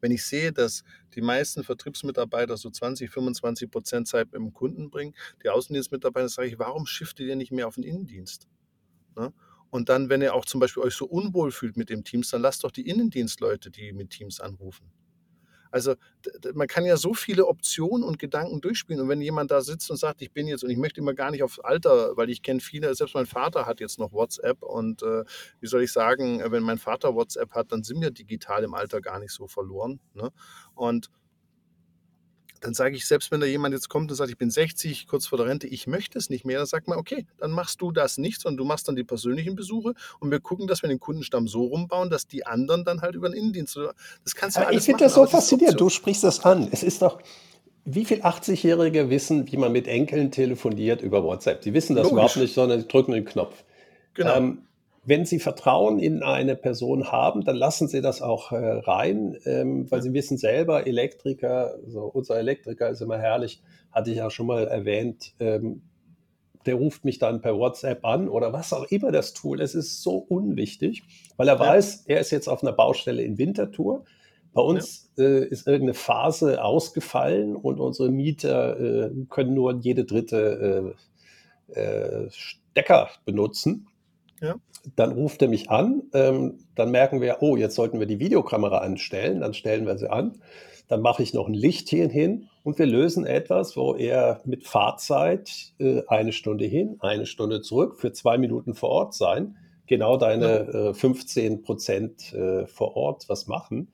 wenn 0.00 0.10
ich 0.10 0.24
sehe, 0.24 0.52
dass 0.52 0.84
die 1.14 1.20
meisten 1.20 1.62
Vertriebsmitarbeiter 1.62 2.56
so 2.56 2.70
20, 2.70 3.10
25 3.10 3.70
Prozent 3.70 4.08
Zeit 4.08 4.32
dem 4.32 4.52
Kunden 4.52 4.90
bringen, 4.90 5.14
die 5.42 5.50
Außendienstmitarbeiter, 5.50 6.28
sage 6.28 6.48
ich, 6.48 6.58
warum 6.58 6.86
shiftet 6.86 7.26
ihr 7.26 7.36
nicht 7.36 7.52
mehr 7.52 7.68
auf 7.68 7.74
den 7.74 7.84
Innendienst? 7.84 8.48
Ne? 9.16 9.32
Und 9.70 9.88
dann, 9.88 10.08
wenn 10.08 10.22
ihr 10.22 10.34
auch 10.34 10.44
zum 10.44 10.60
Beispiel 10.60 10.82
euch 10.82 10.94
so 10.94 11.06
unwohl 11.06 11.50
fühlt 11.50 11.76
mit 11.76 11.90
dem 11.90 12.04
Teams, 12.04 12.30
dann 12.30 12.42
lasst 12.42 12.64
doch 12.64 12.70
die 12.70 12.88
Innendienstleute, 12.88 13.70
die 13.70 13.92
mit 13.92 14.10
Teams 14.10 14.40
anrufen. 14.40 14.90
Also 15.76 15.94
man 16.54 16.68
kann 16.68 16.86
ja 16.86 16.96
so 16.96 17.12
viele 17.12 17.46
Optionen 17.46 18.02
und 18.02 18.18
Gedanken 18.18 18.62
durchspielen. 18.62 19.02
Und 19.02 19.10
wenn 19.10 19.20
jemand 19.20 19.50
da 19.50 19.60
sitzt 19.60 19.90
und 19.90 19.98
sagt, 19.98 20.22
ich 20.22 20.32
bin 20.32 20.46
jetzt 20.46 20.64
und 20.64 20.70
ich 20.70 20.78
möchte 20.78 21.02
immer 21.02 21.12
gar 21.12 21.30
nicht 21.30 21.42
aufs 21.42 21.58
Alter, 21.58 22.16
weil 22.16 22.30
ich 22.30 22.40
kenne 22.40 22.60
viele, 22.60 22.94
selbst 22.94 23.14
mein 23.14 23.26
Vater 23.26 23.66
hat 23.66 23.78
jetzt 23.78 23.98
noch 23.98 24.14
WhatsApp 24.14 24.62
und 24.62 25.02
äh, 25.02 25.24
wie 25.60 25.66
soll 25.66 25.82
ich 25.82 25.92
sagen, 25.92 26.42
wenn 26.50 26.62
mein 26.62 26.78
Vater 26.78 27.14
WhatsApp 27.14 27.52
hat, 27.52 27.72
dann 27.72 27.82
sind 27.82 28.00
wir 28.00 28.10
digital 28.10 28.64
im 28.64 28.72
Alter 28.72 29.02
gar 29.02 29.18
nicht 29.18 29.32
so 29.32 29.48
verloren. 29.48 30.00
Ne? 30.14 30.30
Und 30.74 31.10
dann 32.66 32.74
sage 32.74 32.96
ich, 32.96 33.06
selbst 33.06 33.30
wenn 33.30 33.38
da 33.40 33.46
jemand 33.46 33.74
jetzt 33.74 33.88
kommt 33.88 34.10
und 34.10 34.16
sagt, 34.16 34.28
ich 34.28 34.36
bin 34.36 34.50
60, 34.50 35.06
kurz 35.06 35.26
vor 35.26 35.38
der 35.38 35.46
Rente, 35.46 35.68
ich 35.68 35.86
möchte 35.86 36.18
es 36.18 36.30
nicht 36.30 36.44
mehr, 36.44 36.58
dann 36.58 36.66
sagt 36.66 36.88
man, 36.88 36.98
okay, 36.98 37.24
dann 37.38 37.52
machst 37.52 37.80
du 37.80 37.92
das 37.92 38.18
nicht, 38.18 38.40
sondern 38.40 38.56
du 38.58 38.64
machst 38.64 38.88
dann 38.88 38.96
die 38.96 39.04
persönlichen 39.04 39.54
Besuche 39.54 39.94
und 40.18 40.32
wir 40.32 40.40
gucken, 40.40 40.66
dass 40.66 40.82
wir 40.82 40.88
den 40.88 40.98
Kundenstamm 40.98 41.46
so 41.46 41.64
rumbauen, 41.64 42.10
dass 42.10 42.26
die 42.26 42.44
anderen 42.44 42.84
dann 42.84 43.02
halt 43.02 43.14
über 43.14 43.28
den 43.28 43.38
Innendienst, 43.38 43.76
oder- 43.76 43.94
das 44.24 44.34
kannst 44.34 44.56
du 44.56 44.60
ja 44.60 44.66
Aber 44.66 44.72
ich 44.72 44.78
alles 44.78 44.86
finde 44.86 45.04
das 45.04 45.14
so 45.14 45.26
faszinierend. 45.26 45.80
Du 45.80 45.88
sprichst 45.88 46.24
das 46.24 46.44
an. 46.44 46.68
Es 46.72 46.82
ist 46.82 47.02
doch, 47.02 47.20
wie 47.84 48.04
viele 48.04 48.24
80-Jährige 48.24 49.10
wissen, 49.10 49.46
wie 49.50 49.56
man 49.58 49.70
mit 49.70 49.86
Enkeln 49.86 50.32
telefoniert 50.32 51.02
über 51.02 51.22
WhatsApp? 51.22 51.60
Die 51.62 51.72
wissen 51.72 51.94
das 51.94 52.02
Logisch. 52.04 52.12
überhaupt 52.14 52.36
nicht, 52.36 52.52
sondern 52.54 52.88
drücken 52.88 53.12
den 53.12 53.24
Knopf. 53.24 53.62
Genau. 54.14 54.34
Ähm, 54.36 54.58
wenn 55.06 55.24
Sie 55.24 55.38
Vertrauen 55.38 55.98
in 55.98 56.22
eine 56.22 56.56
Person 56.56 57.10
haben, 57.12 57.44
dann 57.44 57.56
lassen 57.56 57.88
Sie 57.88 58.00
das 58.00 58.20
auch 58.22 58.52
äh, 58.52 58.56
rein, 58.56 59.36
ähm, 59.46 59.90
weil 59.90 60.00
Ja. 60.00 60.02
Sie 60.02 60.12
wissen 60.12 60.36
selber, 60.36 60.86
Elektriker, 60.86 61.76
so 61.86 62.02
unser 62.02 62.36
Elektriker 62.38 62.90
ist 62.90 63.00
immer 63.00 63.18
herrlich, 63.18 63.62
hatte 63.92 64.10
ich 64.10 64.16
ja 64.18 64.30
schon 64.30 64.46
mal 64.46 64.66
erwähnt, 64.66 65.32
ähm, 65.40 65.82
der 66.66 66.74
ruft 66.74 67.04
mich 67.04 67.18
dann 67.20 67.40
per 67.40 67.56
WhatsApp 67.56 68.04
an 68.04 68.28
oder 68.28 68.52
was 68.52 68.72
auch 68.72 68.84
immer 68.90 69.12
das 69.12 69.32
Tool. 69.32 69.60
Es 69.60 69.76
ist 69.76 70.02
so 70.02 70.16
unwichtig, 70.16 71.04
weil 71.36 71.46
er 71.48 71.54
Ja. 71.54 71.60
weiß, 71.60 72.04
er 72.06 72.18
ist 72.20 72.32
jetzt 72.32 72.48
auf 72.48 72.62
einer 72.62 72.72
Baustelle 72.72 73.22
in 73.22 73.38
Winterthur. 73.38 74.04
Bei 74.52 74.62
uns 74.62 75.12
äh, 75.18 75.44
ist 75.46 75.66
irgendeine 75.68 75.94
Phase 75.94 76.64
ausgefallen 76.64 77.54
und 77.54 77.78
unsere 77.78 78.10
Mieter 78.10 78.80
äh, 78.80 79.10
können 79.28 79.54
nur 79.54 79.74
jede 79.80 80.04
dritte 80.04 80.94
äh, 81.68 81.80
äh, 81.80 82.30
Stecker 82.30 83.10
benutzen. 83.24 83.86
Ja. 84.40 84.56
Dann 84.94 85.12
ruft 85.12 85.42
er 85.42 85.48
mich 85.48 85.68
an, 85.70 86.02
ähm, 86.14 86.58
dann 86.76 86.90
merken 86.90 87.20
wir, 87.20 87.38
oh, 87.40 87.56
jetzt 87.56 87.74
sollten 87.74 87.98
wir 87.98 88.06
die 88.06 88.20
Videokamera 88.20 88.78
anstellen, 88.78 89.40
dann 89.40 89.52
stellen 89.54 89.86
wir 89.86 89.98
sie 89.98 90.10
an, 90.10 90.38
dann 90.88 91.00
mache 91.00 91.22
ich 91.24 91.34
noch 91.34 91.48
ein 91.48 91.54
Licht 91.54 91.88
hier 91.88 92.08
hin 92.08 92.46
und 92.62 92.78
wir 92.78 92.86
lösen 92.86 93.26
etwas, 93.26 93.76
wo 93.76 93.94
er 93.94 94.40
mit 94.44 94.64
Fahrzeit 94.66 95.50
äh, 95.80 96.02
eine 96.06 96.32
Stunde 96.32 96.64
hin, 96.66 96.96
eine 97.00 97.26
Stunde 97.26 97.62
zurück, 97.62 97.96
für 97.98 98.12
zwei 98.12 98.38
Minuten 98.38 98.74
vor 98.74 98.90
Ort 98.90 99.14
sein, 99.14 99.56
genau 99.88 100.16
deine 100.16 100.68
äh, 100.68 100.94
15 100.94 101.62
Prozent 101.62 102.32
äh, 102.32 102.66
vor 102.66 102.96
Ort 102.96 103.24
was 103.28 103.48
machen. 103.48 103.88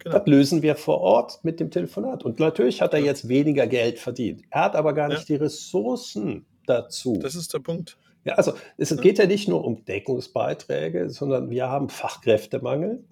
genau. 0.00 0.18
Das 0.18 0.26
lösen 0.26 0.62
wir 0.62 0.74
vor 0.74 1.00
Ort 1.00 1.38
mit 1.44 1.60
dem 1.60 1.70
Telefonat. 1.70 2.24
Und 2.24 2.40
natürlich 2.40 2.82
hat 2.82 2.94
er 2.94 3.00
Ja. 3.00 3.06
jetzt 3.06 3.28
weniger 3.28 3.66
Geld 3.68 4.00
verdient. 4.00 4.42
Er 4.50 4.64
hat 4.64 4.74
aber 4.74 4.92
gar 4.92 5.08
Ja. 5.08 5.14
nicht 5.16 5.28
die 5.28 5.36
Ressourcen 5.36 6.46
dazu. 6.66 7.18
Das 7.22 7.34
ist 7.36 7.54
der 7.54 7.60
Punkt. 7.60 7.96
Ja, 8.26 8.34
also 8.34 8.54
es 8.76 8.96
geht 8.96 9.18
ja 9.18 9.26
nicht 9.26 9.48
nur 9.48 9.64
um 9.64 9.84
Deckungsbeiträge, 9.84 11.10
sondern 11.10 11.48
wir 11.48 11.68
haben 11.68 11.88
Fachkräftemangel. 11.88 13.04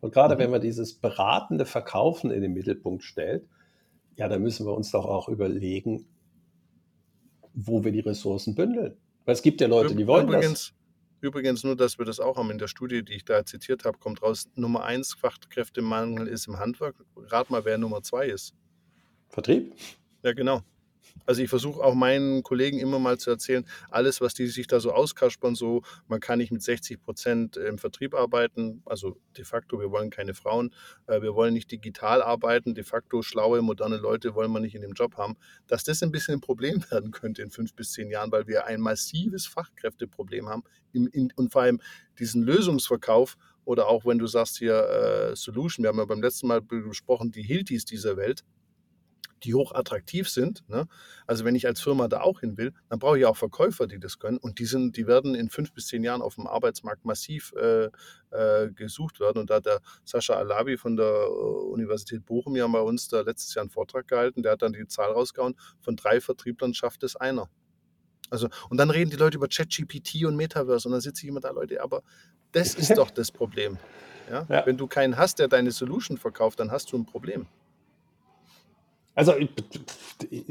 Und 0.00 0.12
gerade 0.12 0.34
Mhm. 0.34 0.38
wenn 0.40 0.50
man 0.50 0.60
dieses 0.60 0.94
beratende 0.94 1.64
Verkaufen 1.66 2.30
in 2.32 2.42
den 2.42 2.52
Mittelpunkt 2.52 3.04
stellt, 3.04 3.46
ja, 4.16 4.28
dann 4.28 4.42
müssen 4.42 4.66
wir 4.66 4.74
uns 4.74 4.90
doch 4.90 5.04
auch 5.06 5.28
überlegen, 5.28 6.06
wo 7.54 7.84
wir 7.84 7.92
die 7.92 8.00
Ressourcen 8.00 8.54
bündeln. 8.54 8.96
Weil 9.24 9.34
es 9.34 9.42
gibt 9.42 9.60
ja 9.60 9.68
Leute, 9.68 9.94
die 9.94 10.06
wollen 10.06 10.26
das. 10.26 10.36
übrigens, 10.36 10.74
übrigens, 11.20 11.64
nur, 11.64 11.76
dass 11.76 11.98
wir 11.98 12.04
das 12.04 12.18
auch 12.20 12.36
haben 12.36 12.50
in 12.50 12.58
der 12.58 12.68
Studie, 12.68 13.04
die 13.04 13.14
ich 13.14 13.24
da 13.24 13.44
zitiert 13.44 13.84
habe, 13.84 13.98
kommt 13.98 14.22
raus, 14.22 14.48
Nummer 14.56 14.84
eins 14.84 15.14
Fachkräftemangel 15.14 16.26
ist 16.26 16.48
im 16.48 16.58
Handwerk. 16.58 16.96
Rat 17.16 17.50
mal, 17.50 17.64
wer 17.64 17.78
Nummer 17.78 18.02
zwei 18.02 18.26
ist. 18.26 18.52
Vertrieb? 19.28 19.74
Ja, 20.22 20.32
genau. 20.32 20.60
Also 21.24 21.42
ich 21.42 21.50
versuche 21.50 21.82
auch 21.82 21.94
meinen 21.94 22.42
Kollegen 22.42 22.78
immer 22.78 22.98
mal 22.98 23.18
zu 23.18 23.30
erzählen, 23.30 23.64
alles, 23.90 24.20
was 24.20 24.34
die 24.34 24.46
sich 24.46 24.66
da 24.66 24.80
so 24.80 24.92
auskaspern, 24.92 25.54
so, 25.54 25.82
man 26.08 26.20
kann 26.20 26.38
nicht 26.38 26.52
mit 26.52 26.62
60 26.62 27.02
Prozent 27.02 27.56
im 27.56 27.78
Vertrieb 27.78 28.14
arbeiten, 28.14 28.82
also 28.84 29.16
de 29.36 29.44
facto, 29.44 29.80
wir 29.80 29.90
wollen 29.90 30.10
keine 30.10 30.34
Frauen, 30.34 30.74
äh, 31.06 31.22
wir 31.22 31.34
wollen 31.34 31.54
nicht 31.54 31.70
digital 31.70 32.22
arbeiten, 32.22 32.74
de 32.74 32.84
facto 32.84 33.22
schlaue, 33.22 33.62
moderne 33.62 33.96
Leute 33.96 34.34
wollen 34.34 34.52
wir 34.52 34.60
nicht 34.60 34.74
in 34.74 34.82
dem 34.82 34.92
Job 34.92 35.16
haben, 35.16 35.36
dass 35.66 35.84
das 35.84 36.02
ein 36.02 36.12
bisschen 36.12 36.34
ein 36.34 36.40
Problem 36.40 36.82
werden 36.90 37.10
könnte 37.10 37.42
in 37.42 37.50
fünf 37.50 37.74
bis 37.74 37.92
zehn 37.92 38.10
Jahren, 38.10 38.30
weil 38.30 38.46
wir 38.46 38.66
ein 38.66 38.80
massives 38.80 39.46
Fachkräfteproblem 39.46 40.48
haben 40.48 40.62
im, 40.92 41.08
in, 41.08 41.32
und 41.36 41.52
vor 41.52 41.62
allem 41.62 41.80
diesen 42.18 42.42
Lösungsverkauf 42.42 43.36
oder 43.64 43.88
auch 43.88 44.06
wenn 44.06 44.18
du 44.18 44.26
sagst 44.26 44.58
hier 44.58 44.88
äh, 44.88 45.36
Solution, 45.36 45.82
wir 45.82 45.88
haben 45.88 45.98
ja 45.98 46.04
beim 46.04 46.22
letzten 46.22 46.46
Mal 46.46 46.62
besprochen, 46.62 47.32
die 47.32 47.42
Hiltis 47.42 47.84
dieser 47.84 48.16
Welt, 48.16 48.44
die 49.44 49.54
hoch 49.54 49.72
attraktiv 49.72 50.28
sind. 50.28 50.64
Ne? 50.68 50.86
Also 51.26 51.44
wenn 51.44 51.54
ich 51.54 51.66
als 51.66 51.80
Firma 51.80 52.08
da 52.08 52.20
auch 52.20 52.40
hin 52.40 52.56
will, 52.56 52.72
dann 52.88 52.98
brauche 52.98 53.18
ich 53.18 53.24
auch 53.26 53.36
Verkäufer, 53.36 53.86
die 53.86 53.98
das 53.98 54.18
können. 54.18 54.38
Und 54.38 54.58
die, 54.58 54.64
sind, 54.64 54.96
die 54.96 55.06
werden 55.06 55.34
in 55.34 55.50
fünf 55.50 55.72
bis 55.72 55.88
zehn 55.88 56.02
Jahren 56.02 56.22
auf 56.22 56.36
dem 56.36 56.46
Arbeitsmarkt 56.46 57.04
massiv 57.04 57.52
äh, 57.52 57.90
äh, 58.30 58.70
gesucht 58.72 59.20
werden. 59.20 59.38
Und 59.38 59.50
da 59.50 59.56
hat 59.56 59.66
der 59.66 59.80
Sascha 60.04 60.34
Alavi 60.34 60.76
von 60.76 60.96
der 60.96 61.06
äh, 61.06 61.28
Universität 61.28 62.24
Bochum 62.24 62.56
ja 62.56 62.66
bei 62.66 62.80
uns 62.80 63.08
da 63.08 63.20
letztes 63.20 63.54
Jahr 63.54 63.62
einen 63.62 63.70
Vortrag 63.70 64.08
gehalten. 64.08 64.42
Der 64.42 64.52
hat 64.52 64.62
dann 64.62 64.72
die 64.72 64.86
Zahl 64.86 65.12
rausgehauen, 65.12 65.54
von 65.80 65.96
drei 65.96 66.20
Vertrieblern 66.20 66.74
schafft 66.74 67.02
es 67.02 67.16
einer. 67.16 67.48
Also, 68.30 68.48
und 68.70 68.78
dann 68.78 68.90
reden 68.90 69.10
die 69.10 69.16
Leute 69.16 69.36
über 69.36 69.46
ChatGPT 69.48 70.24
und 70.24 70.36
Metaverse 70.36 70.88
und 70.88 70.92
dann 70.92 71.00
sitze 71.00 71.22
ich 71.22 71.28
immer 71.28 71.40
da, 71.40 71.50
Leute, 71.50 71.80
aber 71.80 72.02
das 72.52 72.74
ist 72.74 72.90
doch 72.98 73.10
das 73.10 73.30
Problem. 73.30 73.78
Ja? 74.28 74.46
Ja. 74.48 74.66
Wenn 74.66 74.76
du 74.76 74.86
keinen 74.86 75.16
hast, 75.16 75.38
der 75.38 75.48
deine 75.48 75.70
Solution 75.70 76.18
verkauft, 76.18 76.58
dann 76.58 76.70
hast 76.70 76.90
du 76.92 76.98
ein 76.98 77.06
Problem. 77.06 77.46
Also 79.16 79.32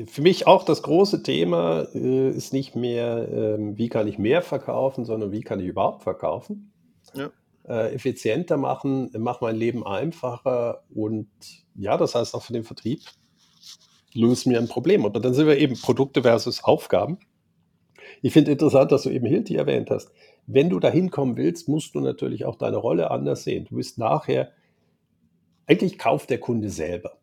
für 0.08 0.22
mich 0.24 0.48
auch 0.48 0.66
das 0.66 0.82
große 0.82 1.22
Thema 1.22 1.88
äh, 1.94 2.32
ist 2.32 2.52
nicht 2.52 2.76
mehr, 2.76 3.28
ähm, 3.32 3.78
wie 3.78 3.90
kann 3.90 4.08
ich 4.08 4.18
mehr 4.18 4.42
verkaufen, 4.42 5.06
sondern 5.06 5.32
wie 5.32 5.42
kann 5.42 5.60
ich 5.60 5.68
überhaupt 5.68 6.02
verkaufen. 6.02 6.74
Ja. 7.14 7.30
Äh, 7.68 7.94
effizienter 7.94 8.58
machen, 8.58 9.12
mach 9.20 9.40
mein 9.40 9.56
Leben 9.56 9.86
einfacher 9.86 10.84
und 10.90 11.28
ja, 11.76 11.96
das 11.96 12.16
heißt 12.16 12.34
auch 12.34 12.42
für 12.42 12.54
den 12.54 12.64
Vertrieb, 12.64 13.02
löse 14.14 14.50
mir 14.50 14.58
ein 14.58 14.68
Problem. 14.68 15.06
Und 15.06 15.16
dann 15.16 15.36
sind 15.36 15.46
wir 15.46 15.60
eben 15.60 15.80
Produkte 15.80 16.24
versus 16.24 16.64
Aufgaben. 16.64 17.20
Ich 18.24 18.34
finde 18.34 18.52
interessant, 18.52 18.92
dass 18.92 19.04
du 19.04 19.12
eben 19.12 19.28
Hilti 19.28 19.56
erwähnt 19.56 19.92
hast. 19.92 20.12
Wenn 20.48 20.72
du 20.72 20.80
da 20.80 20.90
hinkommen 20.90 21.38
willst, 21.38 21.70
musst 21.70 21.94
du 21.94 22.00
natürlich 22.00 22.46
auch 22.46 22.56
deine 22.56 22.78
Rolle 22.78 23.12
anders 23.12 23.44
sehen. 23.44 23.66
Du 23.70 23.76
bist 23.76 24.00
nachher, 24.00 24.52
eigentlich 25.68 26.00
kauft 26.00 26.32
der 26.32 26.40
Kunde 26.40 26.70
selber. 26.70 27.20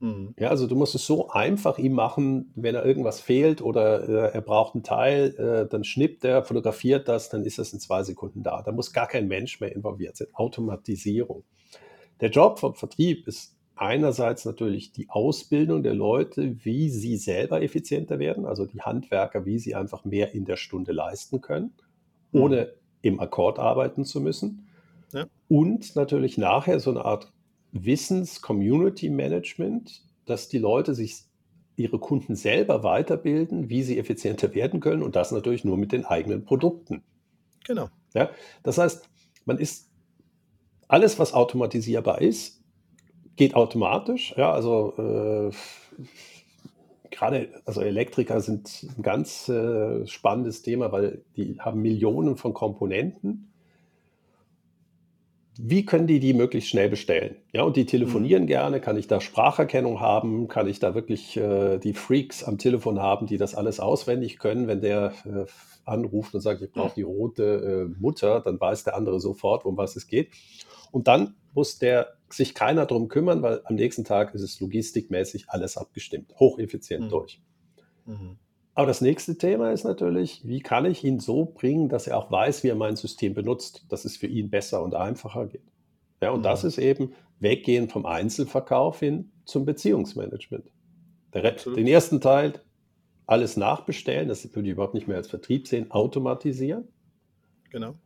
Mhm. 0.00 0.34
Ja, 0.38 0.48
also 0.48 0.66
du 0.66 0.74
musst 0.74 0.94
es 0.94 1.06
so 1.06 1.28
einfach 1.28 1.78
ihm 1.78 1.92
machen, 1.92 2.52
wenn 2.54 2.74
er 2.74 2.84
irgendwas 2.84 3.20
fehlt 3.20 3.60
oder 3.60 4.08
äh, 4.08 4.34
er 4.34 4.40
braucht 4.40 4.74
einen 4.74 4.82
Teil, 4.82 5.34
äh, 5.36 5.68
dann 5.68 5.84
schnippt 5.84 6.24
er, 6.24 6.42
fotografiert 6.42 7.06
das, 7.06 7.28
dann 7.28 7.44
ist 7.44 7.58
das 7.58 7.72
in 7.72 7.80
zwei 7.80 8.02
Sekunden 8.02 8.42
da. 8.42 8.62
Da 8.62 8.72
muss 8.72 8.92
gar 8.92 9.06
kein 9.06 9.28
Mensch 9.28 9.60
mehr 9.60 9.74
involviert 9.74 10.16
sein. 10.16 10.28
Automatisierung. 10.32 11.44
Der 12.20 12.30
Job 12.30 12.58
vom 12.58 12.74
Vertrieb 12.74 13.28
ist 13.28 13.56
einerseits 13.76 14.44
natürlich 14.44 14.92
die 14.92 15.08
Ausbildung 15.10 15.82
der 15.82 15.94
Leute, 15.94 16.64
wie 16.64 16.88
sie 16.88 17.16
selber 17.16 17.62
effizienter 17.62 18.18
werden, 18.18 18.46
also 18.46 18.66
die 18.66 18.80
Handwerker, 18.80 19.44
wie 19.44 19.58
sie 19.58 19.74
einfach 19.74 20.04
mehr 20.04 20.34
in 20.34 20.46
der 20.46 20.56
Stunde 20.56 20.92
leisten 20.92 21.42
können, 21.42 21.74
mhm. 22.32 22.40
ohne 22.40 22.72
im 23.02 23.20
Akkord 23.20 23.58
arbeiten 23.58 24.04
zu 24.04 24.20
müssen. 24.20 24.66
Ja. 25.12 25.26
Und 25.48 25.94
natürlich 25.96 26.38
nachher 26.38 26.80
so 26.80 26.90
eine 26.90 27.04
Art 27.04 27.32
Wissens-Community-Management, 27.72 30.02
dass 30.26 30.48
die 30.48 30.58
Leute 30.58 30.94
sich 30.94 31.24
ihre 31.76 31.98
Kunden 31.98 32.36
selber 32.36 32.82
weiterbilden, 32.82 33.70
wie 33.70 33.82
sie 33.82 33.98
effizienter 33.98 34.54
werden 34.54 34.80
können 34.80 35.02
und 35.02 35.16
das 35.16 35.32
natürlich 35.32 35.64
nur 35.64 35.78
mit 35.78 35.92
den 35.92 36.04
eigenen 36.04 36.44
Produkten. 36.44 37.02
Genau. 37.64 37.88
Ja, 38.14 38.28
das 38.62 38.78
heißt, 38.78 39.08
man 39.44 39.58
ist 39.58 39.88
alles, 40.88 41.18
was 41.18 41.32
automatisierbar 41.32 42.20
ist, 42.20 42.62
geht 43.36 43.54
automatisch. 43.54 44.34
Ja, 44.36 44.52
also 44.52 44.92
äh, 44.98 45.50
gerade 47.10 47.48
also 47.64 47.80
Elektriker 47.80 48.40
sind 48.40 48.86
ein 48.96 49.02
ganz 49.02 49.48
äh, 49.48 50.06
spannendes 50.06 50.62
Thema, 50.62 50.92
weil 50.92 51.22
die 51.36 51.58
haben 51.60 51.80
Millionen 51.80 52.36
von 52.36 52.52
Komponenten 52.52 53.49
wie 55.62 55.84
können 55.84 56.06
die 56.06 56.20
die 56.20 56.32
möglichst 56.32 56.70
schnell 56.70 56.88
bestellen? 56.88 57.36
Ja, 57.52 57.62
und 57.62 57.76
die 57.76 57.84
telefonieren 57.84 58.44
mhm. 58.44 58.48
gerne. 58.48 58.80
Kann 58.80 58.96
ich 58.96 59.06
da 59.06 59.20
Spracherkennung 59.20 60.00
haben? 60.00 60.48
Kann 60.48 60.66
ich 60.66 60.78
da 60.78 60.94
wirklich 60.94 61.36
äh, 61.36 61.78
die 61.78 61.92
Freaks 61.92 62.42
am 62.42 62.56
Telefon 62.56 63.00
haben, 63.00 63.26
die 63.26 63.36
das 63.36 63.54
alles 63.54 63.78
auswendig 63.78 64.38
können? 64.38 64.68
Wenn 64.68 64.80
der 64.80 65.12
äh, 65.24 65.44
anruft 65.84 66.34
und 66.34 66.40
sagt, 66.40 66.62
ich 66.62 66.72
brauche 66.72 66.94
die 66.94 67.02
rote 67.02 67.90
äh, 67.92 68.00
Mutter, 68.00 68.40
dann 68.40 68.58
weiß 68.58 68.84
der 68.84 68.96
andere 68.96 69.20
sofort, 69.20 69.64
um 69.64 69.76
was 69.76 69.96
es 69.96 70.06
geht. 70.06 70.30
Und 70.92 71.08
dann 71.08 71.34
muss 71.52 71.78
der 71.78 72.14
sich 72.30 72.54
keiner 72.54 72.86
drum 72.86 73.08
kümmern, 73.08 73.42
weil 73.42 73.60
am 73.64 73.74
nächsten 73.74 74.04
Tag 74.04 74.34
ist 74.34 74.42
es 74.42 74.60
logistikmäßig 74.60 75.46
alles 75.48 75.76
abgestimmt, 75.76 76.32
hocheffizient 76.38 77.06
mhm. 77.06 77.08
durch. 77.08 77.42
Mhm. 78.06 78.38
Aber 78.80 78.86
das 78.86 79.02
nächste 79.02 79.36
Thema 79.36 79.72
ist 79.72 79.84
natürlich, 79.84 80.40
wie 80.42 80.60
kann 80.60 80.86
ich 80.86 81.04
ihn 81.04 81.20
so 81.20 81.44
bringen, 81.44 81.90
dass 81.90 82.06
er 82.06 82.16
auch 82.16 82.30
weiß, 82.30 82.64
wie 82.64 82.68
er 82.68 82.76
mein 82.76 82.96
System 82.96 83.34
benutzt, 83.34 83.84
dass 83.90 84.06
es 84.06 84.16
für 84.16 84.26
ihn 84.26 84.48
besser 84.48 84.82
und 84.82 84.94
einfacher 84.94 85.48
geht. 85.48 85.70
Ja, 86.22 86.30
und 86.30 86.38
mhm. 86.38 86.44
das 86.44 86.64
ist 86.64 86.78
eben 86.78 87.12
weggehen 87.40 87.90
vom 87.90 88.06
Einzelverkauf 88.06 89.00
hin 89.00 89.32
zum 89.44 89.66
Beziehungsmanagement. 89.66 90.64
Der, 91.34 91.52
den 91.52 91.86
ersten 91.86 92.22
Teil, 92.22 92.54
alles 93.26 93.58
nachbestellen, 93.58 94.28
das 94.28 94.48
würde 94.54 94.68
ich 94.68 94.72
überhaupt 94.72 94.94
nicht 94.94 95.08
mehr 95.08 95.18
als 95.18 95.28
Vertrieb 95.28 95.68
sehen, 95.68 95.90
automatisieren. 95.90 96.88
Genau. 97.68 97.96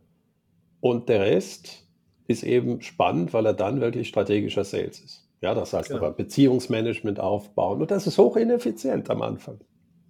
Und 0.81 1.09
der 1.09 1.21
Rest 1.21 1.87
ist 2.27 2.43
eben 2.43 2.81
spannend, 2.83 3.33
weil 3.33 3.47
er 3.47 3.55
dann 3.55 3.81
wirklich 3.81 4.09
strategischer 4.09 4.65
Sales 4.65 4.99
ist. 4.99 5.29
Ja, 5.41 5.55
das 5.55 5.73
heißt 5.73 5.91
genau. 5.91 6.01
aber 6.01 6.11
Beziehungsmanagement 6.11 7.21
aufbauen. 7.21 7.81
Und 7.81 7.93
das 7.93 8.09
ist 8.09 8.19
hoch 8.19 8.35
ineffizient 8.35 9.09
am 9.09 9.23
Anfang. 9.23 9.61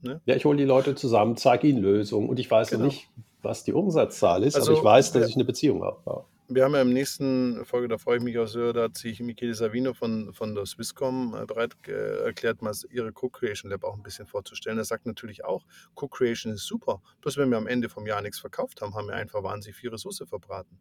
Ne? 0.04 0.20
Ja, 0.26 0.36
ich 0.36 0.44
hole 0.44 0.56
die 0.56 0.64
Leute 0.64 0.94
zusammen, 0.94 1.36
zeige 1.36 1.66
ihnen 1.66 1.82
Lösungen 1.82 2.28
und 2.28 2.38
ich 2.38 2.50
weiß 2.50 2.70
genau. 2.70 2.84
nicht, 2.84 3.08
was 3.42 3.64
die 3.64 3.72
Umsatzzahl 3.72 4.42
ist, 4.44 4.54
also, 4.54 4.72
aber 4.72 4.78
ich 4.78 4.84
weiß, 4.84 5.12
dass 5.12 5.28
ich 5.28 5.34
eine 5.34 5.44
Beziehung 5.44 5.82
aufbaue. 5.82 6.24
Wir 6.46 6.64
haben 6.64 6.74
ja 6.74 6.82
im 6.82 6.92
nächsten 6.92 7.64
Folge, 7.64 7.88
da 7.88 7.96
freue 7.96 8.18
ich 8.18 8.22
mich 8.22 8.38
auch 8.38 8.46
sehr, 8.46 8.74
da 8.74 8.82
hat 8.82 8.98
sich 8.98 9.18
Michele 9.20 9.54
Savino 9.54 9.94
von, 9.94 10.34
von 10.34 10.54
der 10.54 10.66
Swisscom 10.66 11.34
äh, 11.34 11.46
bereit 11.46 11.72
erklärt, 11.88 12.60
mal 12.60 12.74
ihre 12.90 13.12
Co-Creation 13.12 13.70
Lab 13.70 13.82
auch 13.82 13.96
ein 13.96 14.02
bisschen 14.02 14.26
vorzustellen. 14.26 14.76
Er 14.76 14.84
sagt 14.84 15.06
natürlich 15.06 15.44
auch, 15.44 15.64
Co-Creation 15.94 16.52
ist 16.52 16.66
super. 16.66 17.00
Bloß 17.22 17.38
wenn 17.38 17.48
wir 17.48 17.56
am 17.56 17.66
Ende 17.66 17.88
vom 17.88 18.06
Jahr 18.06 18.20
nichts 18.20 18.38
verkauft 18.38 18.82
haben, 18.82 18.94
haben 18.94 19.08
wir 19.08 19.14
einfach 19.14 19.42
wahnsinnig 19.42 19.76
viel 19.76 19.88
Ressource 19.88 20.22
verbraten. 20.26 20.78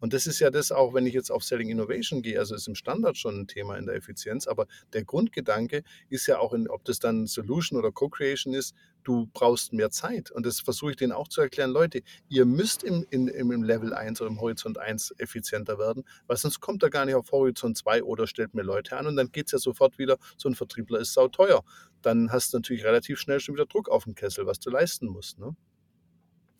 Und 0.00 0.12
das 0.12 0.26
ist 0.26 0.40
ja 0.40 0.50
das 0.50 0.72
auch, 0.72 0.94
wenn 0.94 1.06
ich 1.06 1.14
jetzt 1.14 1.30
auf 1.30 1.44
Selling 1.44 1.70
Innovation 1.70 2.22
gehe, 2.22 2.38
also 2.38 2.54
ist 2.54 2.68
im 2.68 2.74
Standard 2.74 3.16
schon 3.16 3.40
ein 3.40 3.46
Thema 3.46 3.76
in 3.76 3.86
der 3.86 3.94
Effizienz, 3.94 4.46
aber 4.46 4.66
der 4.92 5.04
Grundgedanke 5.04 5.82
ist 6.08 6.26
ja 6.26 6.38
auch, 6.38 6.52
in, 6.52 6.68
ob 6.68 6.84
das 6.84 6.98
dann 6.98 7.26
Solution 7.26 7.78
oder 7.78 7.92
Co-Creation 7.92 8.54
ist, 8.54 8.74
du 9.04 9.28
brauchst 9.32 9.72
mehr 9.72 9.90
Zeit. 9.90 10.30
Und 10.30 10.44
das 10.44 10.60
versuche 10.60 10.90
ich 10.92 10.96
denen 10.96 11.12
auch 11.12 11.28
zu 11.28 11.40
erklären, 11.40 11.70
Leute, 11.70 12.02
ihr 12.28 12.44
müsst 12.44 12.82
im, 12.82 13.06
in, 13.10 13.28
im 13.28 13.62
Level 13.62 13.94
1 13.94 14.20
oder 14.20 14.30
im 14.30 14.40
Horizont 14.40 14.78
1 14.78 15.14
effizienter 15.18 15.78
werden, 15.78 16.04
weil 16.26 16.36
sonst 16.36 16.60
kommt 16.60 16.82
er 16.82 16.90
gar 16.90 17.04
nicht 17.04 17.14
auf 17.14 17.30
Horizont 17.32 17.76
2 17.76 18.02
oder 18.02 18.26
stellt 18.26 18.54
mir 18.54 18.62
Leute 18.62 18.96
an 18.96 19.06
und 19.06 19.16
dann 19.16 19.32
geht 19.32 19.46
es 19.46 19.52
ja 19.52 19.58
sofort 19.58 19.98
wieder, 19.98 20.18
so 20.36 20.48
ein 20.48 20.54
Vertriebler 20.54 21.00
ist 21.00 21.14
sauteuer. 21.14 21.64
Dann 22.02 22.30
hast 22.30 22.52
du 22.52 22.58
natürlich 22.58 22.84
relativ 22.84 23.18
schnell 23.18 23.40
schon 23.40 23.54
wieder 23.54 23.66
Druck 23.66 23.88
auf 23.88 24.04
den 24.04 24.14
Kessel, 24.14 24.46
was 24.46 24.60
du 24.60 24.70
leisten 24.70 25.06
musst. 25.06 25.38
Ne? 25.38 25.56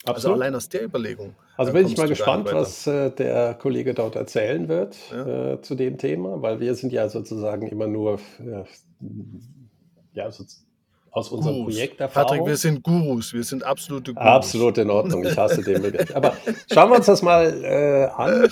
Also 0.04 0.14
Absolut. 0.14 0.34
Also 0.34 0.42
allein 0.42 0.54
aus 0.54 0.68
der 0.68 0.84
Überlegung. 0.84 1.34
Also 1.56 1.72
bin 1.72 1.86
ich 1.86 1.96
mal 1.96 2.08
gespannt, 2.08 2.48
was 2.52 2.86
äh, 2.86 3.10
der 3.10 3.54
Kollege 3.54 3.94
dort 3.94 4.14
erzählen 4.14 4.68
wird 4.68 4.96
ja. 5.10 5.54
äh, 5.54 5.60
zu 5.60 5.74
dem 5.74 5.98
Thema, 5.98 6.40
weil 6.40 6.60
wir 6.60 6.74
sind 6.74 6.92
ja 6.92 7.08
sozusagen 7.08 7.66
immer 7.66 7.88
nur 7.88 8.20
äh, 8.38 8.64
ja, 10.12 10.30
so 10.30 10.44
aus 11.10 11.30
unserem 11.30 11.56
Gurus. 11.56 11.74
Projekt 11.74 12.00
Erfahrung. 12.00 12.28
Patrick, 12.28 12.46
wir 12.46 12.56
sind 12.56 12.82
Gurus, 12.82 13.32
wir 13.32 13.42
sind 13.42 13.64
absolute 13.64 14.14
Gurus. 14.14 14.28
Absolut 14.28 14.78
in 14.78 14.90
Ordnung, 14.90 15.24
ich 15.24 15.36
hasse 15.36 15.62
den 15.62 15.82
Begriff. 15.82 16.14
Aber 16.14 16.34
schauen 16.72 16.90
wir 16.90 16.96
uns 16.96 17.06
das 17.06 17.22
mal 17.22 17.64
äh, 17.64 18.04
an, 18.14 18.48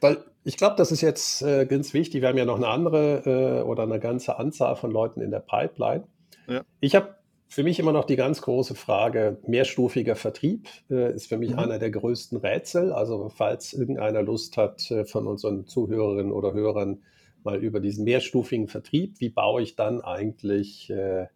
weil 0.00 0.18
ich 0.44 0.56
glaube, 0.56 0.76
das 0.76 0.92
ist 0.92 1.02
jetzt 1.02 1.42
äh, 1.42 1.66
ganz 1.66 1.94
wichtig. 1.94 2.22
Wir 2.22 2.28
haben 2.28 2.38
ja 2.38 2.44
noch 2.44 2.56
eine 2.56 2.68
andere 2.68 3.60
äh, 3.60 3.62
oder 3.62 3.84
eine 3.84 4.00
ganze 4.00 4.38
Anzahl 4.38 4.76
von 4.76 4.90
Leuten 4.90 5.20
in 5.20 5.30
der 5.30 5.40
Pipeline. 5.40 6.04
Ja. 6.48 6.62
Ich 6.80 6.94
habe 6.96 7.14
für 7.52 7.64
mich 7.64 7.78
immer 7.78 7.92
noch 7.92 8.06
die 8.06 8.16
ganz 8.16 8.40
große 8.40 8.74
Frage, 8.74 9.36
mehrstufiger 9.46 10.16
Vertrieb 10.16 10.68
äh, 10.90 11.14
ist 11.14 11.26
für 11.26 11.36
mich 11.36 11.50
mhm. 11.50 11.58
einer 11.58 11.78
der 11.78 11.90
größten 11.90 12.38
Rätsel. 12.38 12.94
Also 12.94 13.28
falls 13.28 13.74
irgendeiner 13.74 14.22
Lust 14.22 14.56
hat 14.56 14.90
äh, 14.90 15.04
von 15.04 15.26
unseren 15.26 15.66
Zuhörerinnen 15.66 16.32
oder 16.32 16.54
Hörern 16.54 17.02
mal 17.44 17.62
über 17.62 17.80
diesen 17.80 18.04
mehrstufigen 18.04 18.68
Vertrieb, 18.68 19.20
wie 19.20 19.28
baue 19.28 19.60
ich 19.60 19.76
dann 19.76 20.00
eigentlich 20.00 20.88
äh, 20.88 21.26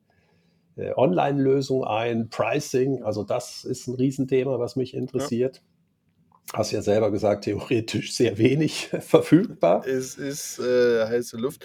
äh 0.77 0.95
Online-Lösungen 0.97 1.85
ein, 1.87 2.31
Pricing, 2.31 3.03
also 3.03 3.23
das 3.23 3.65
ist 3.65 3.87
ein 3.87 3.95
Riesenthema, 3.97 4.59
was 4.59 4.75
mich 4.75 4.95
interessiert. 4.95 5.57
Ja. 5.57 6.59
Hast 6.59 6.73
ja 6.73 6.81
selber 6.81 7.11
gesagt, 7.11 7.45
theoretisch 7.45 8.15
sehr 8.15 8.39
wenig 8.39 8.89
verfügbar. 9.01 9.87
Es 9.87 10.15
ist 10.15 10.61
äh, 10.61 11.05
heiße 11.07 11.37
Luft. 11.37 11.63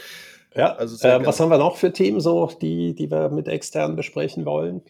Ja, 0.54 0.74
also 0.74 1.08
äh, 1.08 1.26
was 1.26 1.40
haben 1.40 1.50
wir 1.50 1.58
noch 1.58 1.78
für 1.78 1.94
Themen 1.94 2.20
so, 2.20 2.52
die, 2.62 2.94
die 2.94 3.10
wir 3.10 3.30
mit 3.30 3.48
externen 3.48 3.96
besprechen 3.96 4.46
wollen? 4.46 4.82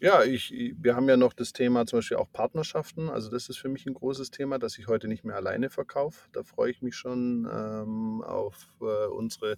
Ja, 0.00 0.22
ich, 0.22 0.52
wir 0.78 0.94
haben 0.94 1.08
ja 1.08 1.16
noch 1.16 1.32
das 1.32 1.52
Thema 1.52 1.84
zum 1.86 1.98
Beispiel 1.98 2.18
auch 2.18 2.30
Partnerschaften. 2.32 3.08
Also 3.08 3.30
das 3.30 3.48
ist 3.48 3.58
für 3.58 3.68
mich 3.68 3.86
ein 3.86 3.94
großes 3.94 4.30
Thema, 4.30 4.58
dass 4.58 4.78
ich 4.78 4.86
heute 4.86 5.08
nicht 5.08 5.24
mehr 5.24 5.36
alleine 5.36 5.70
verkaufe. 5.70 6.28
Da 6.32 6.44
freue 6.44 6.70
ich 6.70 6.82
mich 6.82 6.94
schon 6.94 7.48
ähm, 7.52 8.22
auf 8.22 8.68
äh, 8.80 9.06
unsere 9.08 9.56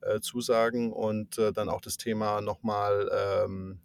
äh, 0.00 0.20
Zusagen 0.20 0.92
und 0.92 1.38
äh, 1.38 1.52
dann 1.52 1.68
auch 1.68 1.80
das 1.80 1.96
Thema 1.96 2.40
nochmal 2.40 3.08
ähm, 3.44 3.80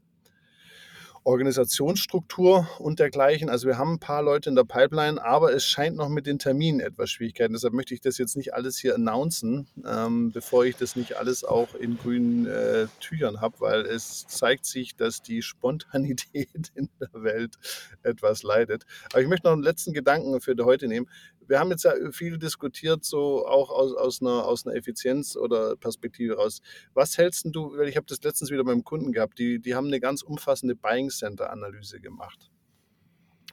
Organisationsstruktur 1.25 2.67
und 2.79 2.99
dergleichen. 2.99 3.49
Also 3.49 3.67
wir 3.67 3.77
haben 3.77 3.93
ein 3.93 3.99
paar 3.99 4.21
Leute 4.21 4.49
in 4.49 4.55
der 4.55 4.63
Pipeline, 4.63 5.23
aber 5.23 5.53
es 5.53 5.65
scheint 5.65 5.95
noch 5.95 6.09
mit 6.09 6.27
den 6.27 6.39
Terminen 6.39 6.79
etwas 6.79 7.11
Schwierigkeiten. 7.11 7.53
Deshalb 7.53 7.73
möchte 7.73 7.93
ich 7.93 8.01
das 8.01 8.17
jetzt 8.17 8.35
nicht 8.35 8.53
alles 8.53 8.77
hier 8.77 8.95
announcen, 8.95 9.67
ähm, 9.85 10.31
bevor 10.31 10.65
ich 10.65 10.75
das 10.75 10.95
nicht 10.95 11.17
alles 11.17 11.43
auch 11.43 11.75
in 11.75 11.97
grünen 11.97 12.45
äh, 12.45 12.87
Tüchern 12.99 13.41
habe, 13.41 13.59
weil 13.59 13.81
es 13.81 14.27
zeigt 14.27 14.65
sich, 14.65 14.95
dass 14.95 15.21
die 15.21 15.41
Spontanität 15.41 16.71
in 16.75 16.89
der 16.99 17.23
Welt 17.23 17.57
etwas 18.03 18.43
leidet. 18.43 18.85
Aber 19.11 19.21
ich 19.21 19.27
möchte 19.27 19.47
noch 19.47 19.53
einen 19.53 19.63
letzten 19.63 19.93
Gedanken 19.93 20.41
für 20.41 20.55
heute 20.63 20.87
nehmen 20.87 21.07
wir 21.53 21.59
haben 21.59 21.69
jetzt 21.69 21.83
ja 21.83 21.93
viel 22.11 22.39
diskutiert, 22.39 23.05
so 23.05 23.45
auch 23.45 23.69
aus, 23.69 23.93
aus, 23.93 24.21
einer, 24.21 24.43
aus 24.43 24.65
einer 24.65 24.75
Effizienz 24.75 25.35
oder 25.35 25.75
Perspektive 25.75 26.37
raus. 26.37 26.61
Was 26.95 27.19
hältst 27.19 27.45
du, 27.51 27.77
weil 27.77 27.87
ich 27.87 27.95
habe 27.95 28.07
das 28.07 28.23
letztens 28.23 28.49
wieder 28.49 28.63
beim 28.63 28.83
Kunden 28.83 29.11
gehabt, 29.11 29.37
die, 29.37 29.59
die 29.59 29.75
haben 29.75 29.85
eine 29.85 29.99
ganz 29.99 30.23
umfassende 30.23 30.75
Buying 30.75 31.11
Center 31.11 31.51
Analyse 31.51 32.01
gemacht. 32.01 32.49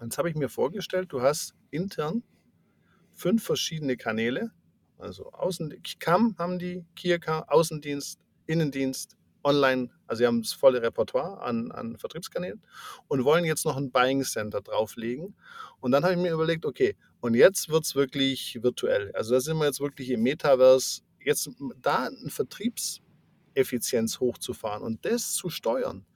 Jetzt 0.00 0.16
habe 0.16 0.30
ich 0.30 0.34
mir 0.34 0.48
vorgestellt, 0.48 1.12
du 1.12 1.20
hast 1.20 1.52
intern 1.70 2.22
fünf 3.12 3.44
verschiedene 3.44 3.98
Kanäle, 3.98 4.50
also 4.96 5.30
Außen, 5.32 5.82
CAM 5.98 6.36
haben 6.38 6.58
die, 6.58 6.86
Kierka, 6.96 7.44
Außendienst, 7.48 8.18
Innendienst, 8.46 9.18
online, 9.44 9.90
also 10.06 10.20
sie 10.20 10.26
haben 10.26 10.42
das 10.42 10.52
volle 10.52 10.82
Repertoire 10.82 11.40
an, 11.42 11.70
an 11.72 11.96
Vertriebskanälen 11.96 12.62
und 13.08 13.24
wollen 13.24 13.44
jetzt 13.44 13.64
noch 13.64 13.76
ein 13.76 13.90
Buying 13.90 14.22
Center 14.24 14.60
drauflegen. 14.60 15.34
Und 15.80 15.92
dann 15.92 16.04
habe 16.04 16.14
ich 16.14 16.20
mir 16.20 16.32
überlegt, 16.32 16.66
okay, 16.66 16.96
und 17.20 17.34
jetzt 17.34 17.68
wird 17.68 17.84
es 17.84 17.94
wirklich 17.94 18.58
virtuell. 18.62 19.12
Also 19.12 19.34
da 19.34 19.40
sind 19.40 19.58
wir 19.58 19.66
jetzt 19.66 19.80
wirklich 19.80 20.10
im 20.10 20.22
Metaverse, 20.22 21.02
jetzt 21.24 21.50
da 21.80 22.06
eine 22.06 22.30
Vertriebseffizienz 22.30 24.20
hochzufahren 24.20 24.82
und 24.82 25.04
das 25.04 25.34
zu 25.34 25.50
steuern. 25.50 26.06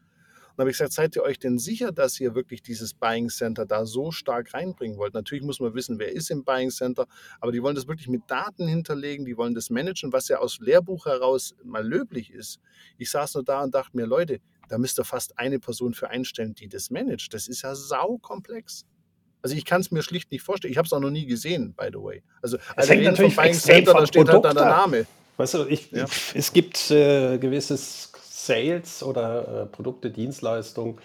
Und 0.56 0.60
habe 0.60 0.70
ich 0.70 0.78
gesagt, 0.78 0.92
seid 0.92 1.16
ihr 1.16 1.22
euch 1.22 1.38
denn 1.38 1.58
sicher, 1.58 1.90
dass 1.90 2.20
ihr 2.20 2.36
wirklich 2.36 2.62
dieses 2.62 2.94
Buying 2.94 3.28
Center 3.28 3.66
da 3.66 3.86
so 3.86 4.12
stark 4.12 4.54
reinbringen 4.54 4.98
wollt? 4.98 5.12
Natürlich 5.12 5.42
muss 5.42 5.58
man 5.58 5.74
wissen, 5.74 5.98
wer 5.98 6.12
ist 6.12 6.30
im 6.30 6.44
Buying 6.44 6.70
Center, 6.70 7.06
aber 7.40 7.50
die 7.50 7.60
wollen 7.60 7.74
das 7.74 7.88
wirklich 7.88 8.08
mit 8.08 8.22
Daten 8.28 8.68
hinterlegen, 8.68 9.24
die 9.24 9.36
wollen 9.36 9.54
das 9.54 9.68
managen, 9.68 10.12
was 10.12 10.28
ja 10.28 10.38
aus 10.38 10.58
Lehrbuch 10.60 11.06
heraus 11.06 11.54
mal 11.64 11.84
löblich 11.84 12.30
ist. 12.30 12.60
Ich 12.98 13.10
saß 13.10 13.34
nur 13.34 13.44
da 13.44 13.64
und 13.64 13.74
dachte 13.74 13.96
mir, 13.96 14.06
Leute, 14.06 14.40
da 14.68 14.78
müsst 14.78 14.98
ihr 14.98 15.04
fast 15.04 15.38
eine 15.38 15.58
Person 15.58 15.92
für 15.92 16.08
einstellen, 16.10 16.54
die 16.54 16.68
das 16.68 16.90
managt. 16.90 17.34
Das 17.34 17.48
ist 17.48 17.62
ja 17.62 17.74
saukomplex. 17.74 18.84
Also 19.42 19.56
ich 19.56 19.64
kann 19.64 19.80
es 19.80 19.90
mir 19.90 20.02
schlicht 20.02 20.30
nicht 20.30 20.42
vorstellen. 20.42 20.70
Ich 20.70 20.78
habe 20.78 20.86
es 20.86 20.92
auch 20.92 21.00
noch 21.00 21.10
nie 21.10 21.26
gesehen, 21.26 21.74
by 21.74 21.88
the 21.92 21.98
way. 21.98 22.22
Also 22.40 22.58
es 22.76 22.88
hängt 22.88 23.04
natürlich 23.04 23.36
Buying 23.36 23.54
Center, 23.54 23.92
da 23.92 24.06
steht 24.06 24.24
Produkt 24.24 24.46
halt 24.46 24.56
dann 24.56 24.64
der 24.64 24.74
Name. 24.74 25.06
Weißt 25.36 25.54
du, 25.54 25.66
ich, 25.66 25.90
ja. 25.90 26.06
es 26.34 26.52
gibt 26.52 26.90
äh, 26.92 27.38
gewisses 27.38 28.12
Sales 28.46 29.02
oder 29.02 29.62
äh, 29.62 29.66
Produkte, 29.66 30.10
Dienstleistungen, 30.10 30.98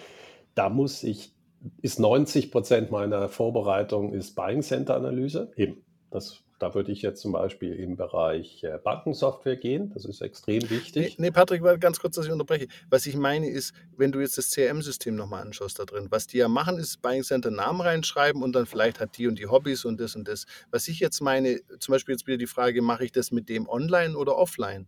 da 0.56 0.70
muss 0.70 1.04
ich, 1.04 1.34
ist 1.82 2.00
90 2.00 2.52
Prozent 2.52 2.92
meiner 2.92 3.30
Vorbereitung 3.30 4.14
ist 4.14 4.36
Buying 4.36 4.62
Center 4.62 4.96
Analyse. 4.96 5.52
Eben, 5.56 5.84
das, 6.12 6.42
da 6.60 6.74
würde 6.74 6.92
ich 6.92 7.02
jetzt 7.02 7.22
zum 7.22 7.32
Beispiel 7.32 7.74
im 7.76 7.96
Bereich 7.96 8.64
äh, 8.64 8.78
Bankensoftware 8.84 9.56
gehen. 9.56 9.92
Das 9.94 10.06
ist 10.06 10.22
extrem 10.22 10.70
wichtig. 10.70 11.18
Nee, 11.18 11.28
nee 11.28 11.32
Patrick, 11.32 11.64
ganz 11.80 12.00
kurz, 12.00 12.16
dass 12.16 12.26
ich 12.26 12.32
unterbreche. 12.32 12.68
Was 12.90 13.06
ich 13.06 13.16
meine 13.16 13.50
ist, 13.50 13.74
wenn 13.96 14.12
du 14.12 14.20
jetzt 14.20 14.38
das 14.38 14.52
CRM-System 14.52 15.16
nochmal 15.16 15.42
anschaust 15.44 15.80
da 15.80 15.86
drin, 15.86 16.08
was 16.10 16.28
die 16.28 16.38
ja 16.38 16.48
machen, 16.48 16.78
ist 16.78 17.02
Buying 17.02 17.24
Center 17.24 17.52
Namen 17.52 17.82
reinschreiben 17.82 18.44
und 18.44 18.54
dann 18.54 18.66
vielleicht 18.66 19.00
hat 19.00 19.18
die 19.18 19.28
und 19.28 19.40
die 19.40 19.48
Hobbys 19.48 19.86
und 19.86 20.00
das 20.00 20.16
und 20.16 20.28
das. 20.28 20.46
Was 20.72 20.88
ich 20.88 21.00
jetzt 21.00 21.22
meine, 21.22 21.62
zum 21.80 21.94
Beispiel 21.94 22.16
jetzt 22.16 22.28
wieder 22.28 22.38
die 22.38 22.48
Frage, 22.48 22.82
mache 22.82 23.06
ich 23.06 23.12
das 23.12 23.32
mit 23.32 23.48
dem 23.48 23.70
online 23.70 24.18
oder 24.18 24.38
offline? 24.38 24.88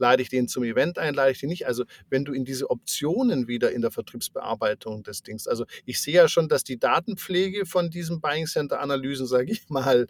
Lade 0.00 0.22
ich 0.22 0.28
den 0.28 0.48
zum 0.48 0.64
Event 0.64 0.98
ein, 0.98 1.14
lade 1.14 1.30
ich 1.30 1.40
den 1.40 1.48
nicht. 1.48 1.66
Also 1.66 1.84
wenn 2.08 2.24
du 2.24 2.32
in 2.32 2.44
diese 2.44 2.70
Optionen 2.70 3.46
wieder 3.46 3.70
in 3.70 3.82
der 3.82 3.90
Vertriebsbearbeitung 3.90 5.02
des 5.02 5.22
Dings, 5.22 5.46
also 5.46 5.64
ich 5.84 6.00
sehe 6.00 6.14
ja 6.14 6.28
schon, 6.28 6.48
dass 6.48 6.64
die 6.64 6.78
Datenpflege 6.78 7.66
von 7.66 7.90
diesen 7.90 8.20
Buying 8.20 8.46
Center 8.46 8.80
Analysen, 8.80 9.26
sage 9.26 9.52
ich 9.52 9.68
mal, 9.68 10.08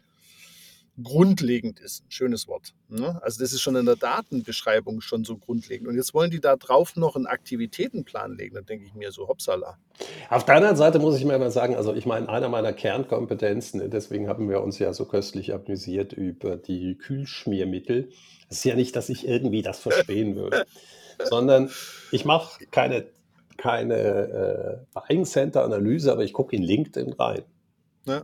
grundlegend 1.02 1.80
ist. 1.80 2.04
Ein 2.04 2.10
schönes 2.10 2.48
Wort. 2.48 2.74
Ne? 2.88 3.20
Also 3.22 3.42
das 3.42 3.52
ist 3.52 3.60
schon 3.60 3.76
in 3.76 3.86
der 3.86 3.96
Datenbeschreibung 3.96 5.00
schon 5.00 5.24
so 5.24 5.36
grundlegend. 5.36 5.88
Und 5.88 5.96
jetzt 5.96 6.14
wollen 6.14 6.30
die 6.30 6.40
da 6.40 6.56
drauf 6.56 6.96
noch 6.96 7.16
einen 7.16 7.26
Aktivitätenplan 7.26 8.36
legen. 8.36 8.54
Da 8.54 8.60
denke 8.60 8.84
ich 8.86 8.94
mir 8.94 9.12
so, 9.12 9.28
hoppsala. 9.28 9.78
Auf 10.28 10.44
der 10.44 10.56
anderen 10.56 10.76
Seite 10.76 10.98
muss 10.98 11.16
ich 11.16 11.24
mir 11.24 11.38
mal 11.38 11.50
sagen, 11.50 11.76
also 11.76 11.94
ich 11.94 12.06
meine, 12.06 12.28
einer 12.28 12.48
meiner 12.48 12.72
Kernkompetenzen, 12.72 13.90
deswegen 13.90 14.28
haben 14.28 14.48
wir 14.48 14.62
uns 14.62 14.78
ja 14.78 14.92
so 14.92 15.04
köstlich 15.04 15.54
amüsiert 15.54 16.12
über 16.12 16.56
die 16.56 16.96
Kühlschmiermittel. 16.96 18.10
Es 18.48 18.58
ist 18.58 18.64
ja 18.64 18.74
nicht, 18.74 18.96
dass 18.96 19.08
ich 19.08 19.26
irgendwie 19.26 19.62
das 19.62 19.78
verstehen 19.78 20.36
würde, 20.36 20.66
sondern 21.24 21.70
ich 22.10 22.24
mache 22.24 22.66
keine, 22.66 23.06
keine 23.56 23.96
äh, 23.96 24.78
Buying 24.94 25.24
Center 25.24 25.64
Analyse, 25.64 26.10
aber 26.10 26.24
ich 26.24 26.32
gucke 26.32 26.56
in 26.56 26.62
LinkedIn 26.62 27.12
rein. 27.12 27.42
Ja. 28.06 28.22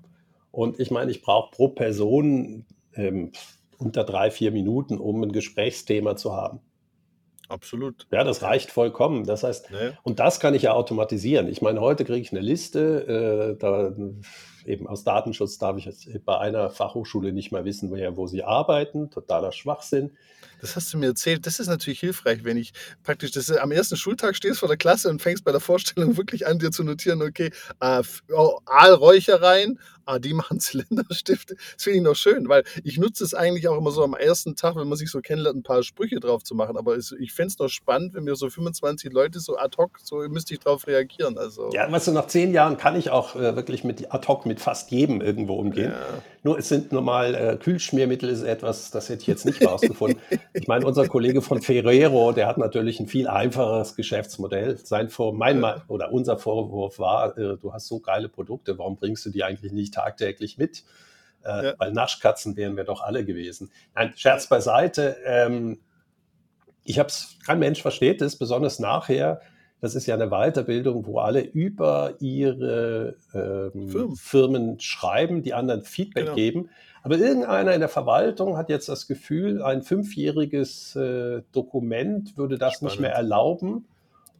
Und 0.50 0.80
ich 0.80 0.90
meine, 0.90 1.10
ich 1.10 1.22
brauche 1.22 1.50
pro 1.50 1.68
Person 1.68 2.66
ähm, 2.94 3.32
unter 3.78 4.04
drei, 4.04 4.30
vier 4.30 4.52
Minuten, 4.52 4.98
um 4.98 5.22
ein 5.22 5.32
Gesprächsthema 5.32 6.16
zu 6.16 6.34
haben. 6.34 6.60
Absolut. 7.48 8.06
Ja, 8.10 8.24
das 8.24 8.42
reicht 8.42 8.70
vollkommen. 8.70 9.24
Das 9.24 9.44
heißt, 9.44 9.70
nee. 9.70 9.92
und 10.02 10.18
das 10.18 10.40
kann 10.40 10.54
ich 10.54 10.62
ja 10.62 10.72
automatisieren. 10.72 11.48
Ich 11.48 11.62
meine, 11.62 11.80
heute 11.80 12.04
kriege 12.04 12.20
ich 12.20 12.32
eine 12.32 12.40
Liste, 12.40 13.54
äh, 13.54 13.58
da 13.58 13.92
eben 14.66 14.86
aus 14.86 15.04
Datenschutz 15.04 15.58
darf 15.58 15.76
ich 15.76 15.84
jetzt 15.84 16.08
bei 16.24 16.38
einer 16.38 16.70
Fachhochschule 16.70 17.32
nicht 17.32 17.52
mal 17.52 17.64
wissen, 17.64 17.90
woher, 17.90 18.16
wo 18.16 18.26
sie 18.26 18.42
arbeiten. 18.42 19.10
Totaler 19.10 19.52
Schwachsinn. 19.52 20.10
Das 20.60 20.74
hast 20.76 20.92
du 20.92 20.98
mir 20.98 21.06
erzählt. 21.06 21.46
Das 21.46 21.60
ist 21.60 21.68
natürlich 21.68 22.00
hilfreich, 22.00 22.44
wenn 22.44 22.56
ich 22.56 22.72
praktisch 23.02 23.30
das, 23.32 23.50
am 23.50 23.72
ersten 23.72 23.96
Schultag 23.96 24.36
stehst 24.36 24.60
vor 24.60 24.68
der 24.68 24.76
Klasse 24.76 25.08
und 25.08 25.20
fängst 25.20 25.44
bei 25.44 25.52
der 25.52 25.60
Vorstellung 25.60 26.16
wirklich 26.16 26.46
an, 26.46 26.58
dir 26.58 26.70
zu 26.70 26.82
notieren, 26.82 27.22
okay, 27.22 27.50
äh, 27.80 28.02
Aalräuchereien, 28.64 29.78
ah, 30.06 30.18
die 30.18 30.32
machen 30.32 30.60
Zylinderstifte. 30.60 31.56
Das 31.74 31.82
finde 31.82 31.98
ich 31.98 32.04
noch 32.04 32.16
schön, 32.16 32.48
weil 32.48 32.64
ich 32.84 32.98
nutze 32.98 33.24
es 33.24 33.34
eigentlich 33.34 33.68
auch 33.68 33.76
immer 33.76 33.90
so 33.90 34.02
am 34.02 34.14
ersten 34.14 34.56
Tag, 34.56 34.76
wenn 34.76 34.88
man 34.88 34.96
sich 34.96 35.10
so 35.10 35.20
kennenlernt, 35.20 35.58
ein 35.58 35.62
paar 35.62 35.82
Sprüche 35.82 36.20
drauf 36.20 36.42
zu 36.42 36.54
machen. 36.54 36.76
Aber 36.76 36.96
es, 36.96 37.12
ich 37.12 37.32
fände 37.32 37.48
es 37.48 37.58
noch 37.58 37.68
spannend, 37.68 38.14
wenn 38.14 38.24
mir 38.24 38.36
so 38.36 38.48
25 38.48 39.12
Leute 39.12 39.40
so 39.40 39.58
ad 39.58 39.76
hoc, 39.76 39.98
so 40.02 40.16
müsste 40.28 40.54
ich 40.54 40.60
drauf 40.60 40.86
reagieren. 40.86 41.36
Also. 41.36 41.70
Ja, 41.72 41.90
weißt 41.90 42.08
du, 42.08 42.12
nach 42.12 42.28
zehn 42.28 42.52
Jahren 42.52 42.76
kann 42.76 42.96
ich 42.96 43.10
auch 43.10 43.36
äh, 43.36 43.56
wirklich 43.56 43.84
mit 43.84 44.12
ad 44.12 44.26
hoc 44.26 44.46
mit 44.46 44.55
fast 44.60 44.90
jedem 44.90 45.20
irgendwo 45.20 45.54
umgehen. 45.54 45.92
Ja. 45.92 46.22
Nur 46.42 46.58
es 46.58 46.68
sind 46.68 46.92
normal 46.92 47.34
äh, 47.34 47.56
Kühlschmiermittel 47.56 48.28
ist 48.28 48.42
etwas, 48.42 48.90
das 48.90 49.08
hätte 49.08 49.22
ich 49.22 49.26
jetzt 49.26 49.44
nicht 49.44 49.64
rausgefunden. 49.66 50.20
ich 50.52 50.68
meine, 50.68 50.86
unser 50.86 51.08
Kollege 51.08 51.42
von 51.42 51.60
Ferrero, 51.60 52.32
der 52.32 52.46
hat 52.46 52.58
natürlich 52.58 53.00
ein 53.00 53.08
viel 53.08 53.28
einfacheres 53.28 53.96
Geschäftsmodell. 53.96 54.78
Sein 54.78 55.08
Vor 55.08 55.34
mein 55.34 55.60
ja. 55.60 55.82
oder 55.88 56.12
unser 56.12 56.38
Vorwurf 56.38 56.98
war, 56.98 57.36
äh, 57.36 57.56
du 57.56 57.72
hast 57.72 57.86
so 57.86 58.00
geile 58.00 58.28
Produkte, 58.28 58.78
warum 58.78 58.96
bringst 58.96 59.26
du 59.26 59.30
die 59.30 59.44
eigentlich 59.44 59.72
nicht 59.72 59.94
tagtäglich 59.94 60.58
mit? 60.58 60.84
Äh, 61.44 61.66
ja. 61.66 61.74
Weil 61.78 61.92
Naschkatzen 61.92 62.56
wären 62.56 62.76
wir 62.76 62.84
doch 62.84 63.02
alle 63.02 63.24
gewesen. 63.24 63.70
Nein, 63.94 64.12
Scherz 64.16 64.48
beiseite. 64.48 65.16
Ähm, 65.24 65.80
ich 66.84 66.98
habe 66.98 67.08
es, 67.08 67.36
kein 67.44 67.58
Mensch 67.58 67.82
versteht 67.82 68.22
es, 68.22 68.36
besonders 68.36 68.78
nachher. 68.78 69.40
Das 69.80 69.94
ist 69.94 70.06
ja 70.06 70.14
eine 70.14 70.28
Weiterbildung, 70.28 71.06
wo 71.06 71.18
alle 71.18 71.42
über 71.42 72.14
ihre 72.20 73.16
ähm, 73.34 73.88
Firmen. 73.88 74.16
Firmen. 74.16 74.80
schreiben, 74.80 75.42
die 75.42 75.54
anderen 75.54 75.84
Feedback 75.84 76.24
genau. 76.24 76.34
geben. 76.34 76.70
Aber 77.02 77.18
irgendeiner 77.18 77.72
in 77.72 77.80
der 77.80 77.88
Verwaltung 77.88 78.56
hat 78.56 78.68
jetzt 78.68 78.88
das 78.88 79.06
Gefühl, 79.06 79.62
ein 79.62 79.82
fünfjähriges 79.82 80.96
äh, 80.96 81.42
Dokument 81.52 82.36
würde 82.36 82.58
das 82.58 82.74
Spannend. 82.74 82.94
nicht 82.94 83.00
mehr 83.00 83.12
erlauben. 83.12 83.86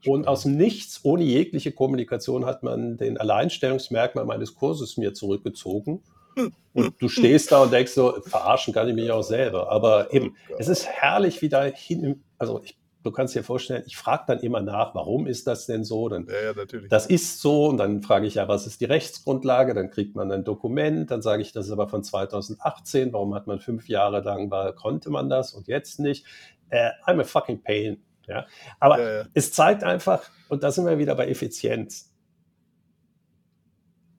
Und 0.05 0.27
aus 0.27 0.45
Nichts, 0.45 1.01
ohne 1.03 1.25
jegliche 1.25 1.73
Kommunikation, 1.73 2.45
hat 2.45 2.63
man 2.63 2.97
den 2.97 3.19
Alleinstellungsmerkmal 3.19 4.25
meines 4.25 4.55
Kurses 4.55 4.97
mir 4.97 5.15
zurückgezogen. 5.15 6.03
Und 6.75 6.95
du 7.01 7.09
stehst 7.09 7.51
da 7.53 7.63
und 7.63 7.73
denkst 7.73 7.93
so, 7.93 8.21
verarschen 8.21 8.75
kann 8.75 8.87
ich 8.87 8.95
mich 8.95 9.11
auch 9.11 9.23
selber. 9.23 9.73
Aber 9.73 10.13
eben, 10.13 10.37
oh 10.51 10.57
es 10.59 10.69
ist 10.69 10.87
herrlich, 10.87 11.41
wie 11.41 11.49
da 11.49 11.65
hin, 11.65 12.23
also 12.37 12.61
ich, 12.63 12.77
du 13.07 13.13
kannst 13.13 13.35
dir 13.35 13.45
vorstellen, 13.45 13.85
ich 13.87 13.97
frage 13.97 14.25
dann 14.27 14.41
immer 14.41 14.61
nach, 14.61 14.95
warum 14.95 15.27
ist 15.27 15.47
das 15.47 15.67
denn 15.67 15.85
so? 15.85 16.09
Dann, 16.09 16.27
ja, 16.27 16.47
ja, 16.47 16.53
natürlich. 16.53 16.91
Das 16.91 17.07
ist 17.07 17.41
so 17.41 17.67
und 17.67 17.79
dann 17.79 18.03
frage 18.03 18.27
ich 18.27 18.35
ja, 18.35 18.49
was 18.49 18.67
ist 18.67 18.81
die 18.81 18.87
Rechtsgrundlage? 18.87 19.75
Dann 19.75 19.91
kriegt 19.91 20.17
man 20.17 20.31
ein 20.33 20.45
Dokument, 20.45 21.11
dann 21.11 21.23
sage 21.23 21.43
ich, 21.43 21.53
das 21.53 21.67
ist 21.67 21.73
aber 21.73 21.89
von 21.89 22.03
2018, 22.03 23.13
warum 23.13 23.35
hat 23.35 23.47
man 23.47 23.61
fünf 23.61 23.89
Jahre 23.89 24.21
lang, 24.21 24.51
war, 24.51 24.73
konnte 24.75 25.11
man 25.11 25.29
das 25.29 25.55
und 25.55 25.69
jetzt 25.69 26.01
nicht? 26.01 26.27
Uh, 26.73 26.91
I'm 27.09 27.21
a 27.21 27.25
fucking 27.25 27.63
pain. 27.63 28.03
Ja? 28.27 28.47
Aber 28.81 29.01
ja, 29.01 29.19
ja. 29.19 29.27
es 29.35 29.53
zeigt 29.53 29.85
einfach, 29.85 30.29
und 30.49 30.65
da 30.65 30.73
sind 30.73 30.85
wir 30.87 30.99
wieder 30.99 31.15
bei 31.15 31.29
Effizienz. 31.29 32.13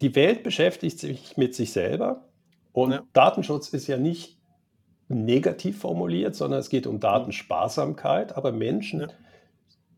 Die 0.02 0.16
Welt 0.16 0.44
beschäftigt 0.44 1.00
sich 1.00 1.36
mit 1.36 1.56
sich 1.56 1.74
selber 1.74 2.30
und. 2.72 3.02
Datenschutz 3.14 3.70
ist 3.70 3.88
ja 3.88 3.98
nicht 3.98 4.37
negativ 5.10 5.80
formuliert, 5.80 6.36
sondern 6.36 6.60
es 6.60 6.70
geht 6.70 6.88
um 6.88 7.00
Datensparsamkeit. 7.00 8.36
Aber 8.36 8.52
Menschen 8.52 9.08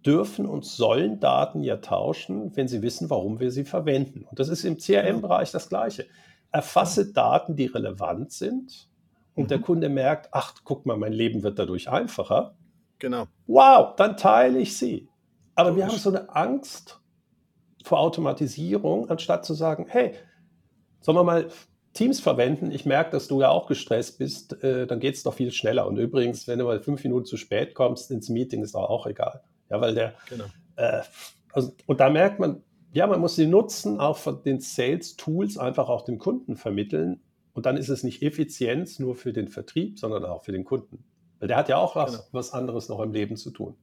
dürfen 0.06 0.46
und 0.46 0.66
sollen 0.66 1.20
Daten 1.20 1.64
ja 1.64 1.78
tauschen, 1.78 2.56
wenn 2.56 2.68
sie 2.68 2.82
wissen, 2.82 3.10
warum 3.10 3.40
wir 3.40 3.52
sie 3.52 3.66
verwenden. 3.66 4.26
Und 4.30 4.40
das 4.40 4.50
ist 4.50 4.64
im 4.64 4.78
CRM-Bereich 4.78 5.52
das 5.52 5.70
Gleiche. 5.70 6.06
Erfasse 6.52 7.12
Daten, 7.12 7.56
die 7.56 7.66
relevant 7.66 8.32
sind 8.32 8.90
und 9.36 9.44
mhm. 9.46 9.48
der 9.48 9.60
Kunde 9.60 9.90
merkt, 9.90 10.30
ach, 10.32 10.56
guck 10.64 10.86
mal, 10.86 10.98
mein 10.98 11.14
Leben 11.14 11.44
wird 11.44 11.60
dadurch 11.60 11.90
einfacher. 11.90 12.56
Genau. 13.00 13.28
Wow, 13.48 13.96
dann 13.96 14.18
teile 14.18 14.60
ich 14.60 14.78
sie. 14.78 15.10
Aber 15.56 15.76
wir 15.76 15.86
haben 15.86 15.98
so 15.98 16.10
eine 16.10 16.34
Angst 16.36 17.00
vor 17.84 18.00
Automatisierung, 18.00 19.10
anstatt 19.10 19.46
zu 19.46 19.54
sagen, 19.54 19.86
hey, 19.88 20.14
sollen 21.02 21.18
wir 21.18 21.24
mal 21.24 21.48
Teams 21.94 22.20
verwenden? 22.20 22.72
Ich 22.72 22.86
merke, 22.86 23.12
dass 23.12 23.28
du 23.28 23.42
ja 23.42 23.50
auch 23.50 23.68
gestresst 23.68 24.20
bist, 24.20 24.64
äh, 24.64 24.88
dann 24.88 25.00
geht 25.00 25.16
es 25.16 25.24
doch 25.24 25.34
viel 25.34 25.52
schneller. 25.52 25.88
Und 25.88 25.98
übrigens, 25.98 26.48
wenn 26.48 26.60
du 26.60 26.66
mal 26.66 26.80
fünf 26.82 27.04
Minuten 27.04 27.26
zu 27.26 27.38
spät 27.38 27.74
kommst 27.74 28.12
ins 28.12 28.30
Meeting, 28.30 28.64
ist 28.64 28.76
auch, 28.76 28.90
auch 28.90 29.08
egal. 29.08 29.42
Ja, 29.70 29.82
weil 29.82 29.96
der, 29.96 30.14
genau. 30.30 30.46
äh, 30.76 31.02
also, 31.52 31.74
und 31.86 32.00
da 32.00 32.10
merkt 32.10 32.40
man, 32.40 32.64
ja, 32.92 33.06
man 33.08 33.20
muss 33.20 33.36
sie 33.36 33.46
nutzen, 33.46 34.00
auch 34.00 34.18
von 34.18 34.42
den 34.44 34.60
Sales-Tools 34.60 35.58
einfach 35.58 35.90
auch 35.90 36.04
dem 36.04 36.18
Kunden 36.18 36.56
vermitteln. 36.56 37.22
Und 37.54 37.66
dann 37.66 37.78
ist 37.78 37.90
es 37.90 38.04
nicht 38.04 38.22
Effizienz 38.22 39.00
nur 39.00 39.16
für 39.16 39.34
den 39.34 39.48
Vertrieb, 39.48 40.00
sondern 40.00 40.26
auch 40.26 40.44
für 40.44 40.52
den 40.52 40.64
Kunden. 40.64 41.04
Weil 41.40 41.48
der 41.48 41.58
hat 41.58 41.70
ja 41.70 41.78
auch 41.78 41.96
was, 41.96 42.12
genau. 42.12 42.24
was 42.32 42.52
anderes 42.52 42.90
noch 42.90 43.00
im 43.00 43.12
Leben 43.12 43.38
zu 43.38 43.52
tun. 43.52 43.76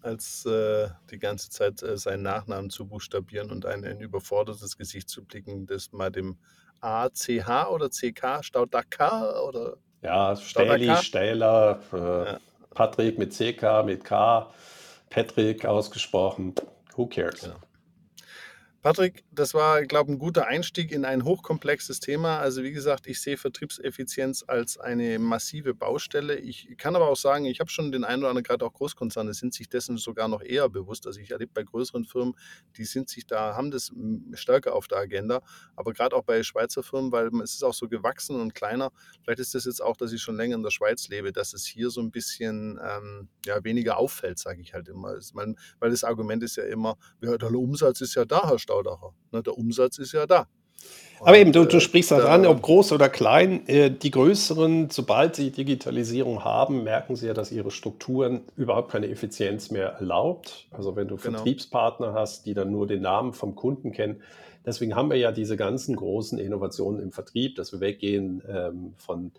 Als 0.00 0.44
äh, 0.46 0.88
die 1.10 1.18
ganze 1.18 1.50
Zeit 1.50 1.82
äh, 1.82 1.96
seinen 1.96 2.22
Nachnamen 2.22 2.70
zu 2.70 2.86
buchstabieren 2.86 3.50
und 3.50 3.66
ein, 3.66 3.84
ein 3.84 4.00
überfordertes 4.00 4.76
Gesicht 4.76 5.08
zu 5.08 5.24
blicken, 5.24 5.66
das 5.66 5.92
mal 5.92 6.10
dem 6.10 6.38
A, 6.82 7.10
C, 7.12 7.42
H 7.42 7.70
oder 7.70 7.90
C, 7.90 8.12
K, 8.12 8.42
Staudaka 8.42 9.40
oder? 9.40 9.76
Ja, 10.02 10.36
Stähli, 10.36 10.94
Stähler. 10.96 11.80
Äh, 11.92 11.96
ja. 11.96 12.40
Patrick 12.74 13.18
mit 13.18 13.32
CK, 13.32 13.84
mit 13.84 14.04
K, 14.04 14.50
Patrick 15.10 15.64
ausgesprochen. 15.64 16.54
Who 16.96 17.06
cares? 17.06 17.42
Genau. 17.42 17.56
Patrick, 18.82 19.22
das 19.30 19.54
war, 19.54 19.84
glaube 19.84 20.10
ich, 20.10 20.16
ein 20.16 20.18
guter 20.18 20.48
Einstieg 20.48 20.90
in 20.90 21.04
ein 21.04 21.22
hochkomplexes 21.24 22.00
Thema. 22.00 22.40
Also 22.40 22.64
wie 22.64 22.72
gesagt, 22.72 23.06
ich 23.06 23.20
sehe 23.20 23.36
Vertriebseffizienz 23.36 24.42
als 24.48 24.76
eine 24.76 25.20
massive 25.20 25.72
Baustelle. 25.72 26.34
Ich 26.34 26.76
kann 26.78 26.96
aber 26.96 27.08
auch 27.08 27.16
sagen, 27.16 27.44
ich 27.44 27.60
habe 27.60 27.70
schon 27.70 27.92
den 27.92 28.02
einen 28.02 28.22
oder 28.22 28.30
anderen, 28.30 28.42
gerade 28.42 28.64
auch 28.64 28.72
Großkonzerne, 28.72 29.34
sind 29.34 29.54
sich 29.54 29.68
dessen 29.68 29.98
sogar 29.98 30.26
noch 30.26 30.42
eher 30.42 30.68
bewusst. 30.68 31.06
Also 31.06 31.20
ich 31.20 31.30
erlebe 31.30 31.52
bei 31.54 31.62
größeren 31.62 32.04
Firmen, 32.04 32.34
die 32.76 32.84
sind 32.84 33.08
sich 33.08 33.24
da, 33.24 33.54
haben 33.54 33.70
das 33.70 33.92
stärker 34.32 34.74
auf 34.74 34.88
der 34.88 34.98
Agenda. 34.98 35.42
Aber 35.76 35.92
gerade 35.92 36.16
auch 36.16 36.24
bei 36.24 36.42
Schweizer 36.42 36.82
Firmen, 36.82 37.12
weil 37.12 37.28
es 37.40 37.54
ist 37.54 37.62
auch 37.62 37.74
so 37.74 37.88
gewachsen 37.88 38.40
und 38.40 38.52
kleiner. 38.52 38.90
Vielleicht 39.22 39.38
ist 39.38 39.54
das 39.54 39.64
jetzt 39.64 39.80
auch, 39.80 39.96
dass 39.96 40.12
ich 40.12 40.20
schon 40.20 40.34
länger 40.34 40.56
in 40.56 40.64
der 40.64 40.70
Schweiz 40.70 41.06
lebe, 41.06 41.30
dass 41.30 41.52
es 41.52 41.64
hier 41.64 41.90
so 41.90 42.00
ein 42.00 42.10
bisschen 42.10 42.80
ähm, 42.84 43.28
ja, 43.46 43.62
weniger 43.62 43.98
auffällt, 43.98 44.40
sage 44.40 44.60
ich 44.60 44.74
halt 44.74 44.88
immer. 44.88 45.14
Weil 45.78 45.90
das 45.90 46.02
Argument 46.02 46.42
ist 46.42 46.56
ja 46.56 46.64
immer, 46.64 46.96
ja, 47.20 47.38
der 47.38 47.52
Umsatz 47.52 48.00
ist 48.00 48.16
ja 48.16 48.24
da, 48.24 48.48
Herr 48.48 48.58
Staudacher. 48.72 49.12
Ne, 49.32 49.42
der 49.42 49.56
Umsatz 49.56 49.98
ist 49.98 50.12
ja 50.12 50.26
da. 50.26 50.46
Aber 51.20 51.38
eben, 51.38 51.52
du, 51.52 51.64
du 51.64 51.76
äh, 51.76 51.80
sprichst 51.80 52.10
da 52.10 52.18
dran, 52.18 52.46
ob 52.46 52.62
groß 52.62 52.92
oder 52.92 53.08
klein, 53.08 53.66
äh, 53.68 53.90
die 53.90 54.10
größeren, 54.10 54.90
sobald 54.90 55.36
sie 55.36 55.52
Digitalisierung 55.52 56.44
haben, 56.44 56.82
merken 56.82 57.14
sie 57.14 57.28
ja, 57.28 57.34
dass 57.34 57.52
ihre 57.52 57.70
Strukturen 57.70 58.40
überhaupt 58.56 58.90
keine 58.90 59.08
Effizienz 59.08 59.70
mehr 59.70 59.90
erlaubt. 59.90 60.66
Also 60.72 60.96
wenn 60.96 61.06
du 61.06 61.16
genau. 61.16 61.36
Vertriebspartner 61.36 62.14
hast, 62.14 62.46
die 62.46 62.54
dann 62.54 62.72
nur 62.72 62.88
den 62.88 63.02
Namen 63.02 63.32
vom 63.32 63.54
Kunden 63.54 63.92
kennen. 63.92 64.22
Deswegen 64.66 64.96
haben 64.96 65.10
wir 65.10 65.16
ja 65.16 65.30
diese 65.30 65.56
ganzen 65.56 65.94
großen 65.94 66.38
Innovationen 66.38 67.00
im 67.00 67.12
Vertrieb, 67.12 67.54
dass 67.56 67.72
wir 67.72 67.80
weggehen 67.80 68.42
ähm, 68.48 68.94
von 68.96 69.32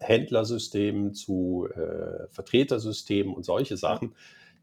Händlersystemen 0.00 1.14
zu 1.14 1.68
äh, 1.74 2.26
Vertretersystemen 2.30 3.32
und 3.34 3.44
solche 3.44 3.76
Sachen. 3.76 4.10
Ja 4.10 4.16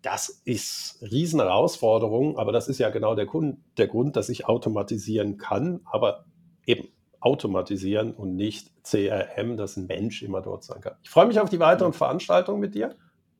das 0.04 0.41
ist 0.43 1.01
riesen 1.01 1.39
Herausforderung, 1.39 2.38
aber 2.38 2.51
das 2.51 2.68
ist 2.68 2.78
ja 2.78 2.89
genau 2.89 3.16
der, 3.16 3.26
Grund, 3.26 3.58
der 3.78 3.88
Grund, 3.88 4.16
dass 4.16 4.30
ich 4.30 4.45
automatisieren 4.45 5.38
kann, 5.38 5.80
aber 5.86 6.26
eben 6.66 6.89
automatisieren 7.22 8.14
und 8.14 8.36
nicht 8.36 8.70
CRM, 8.84 9.56
dass 9.56 9.78
ein 9.78 9.88
Mensch 9.88 10.22
immer 10.22 10.41
dort 10.41 10.66
sein 10.66 10.82
kann. 10.82 10.95
Ich 11.04 11.10
freue 11.10 11.26
mich 11.26 11.39
auf 11.39 11.49
die 11.49 11.60
weiteren 11.60 11.93
Veranstaltungen 11.93 12.60
mit 12.60 12.76
dir. 12.76 12.95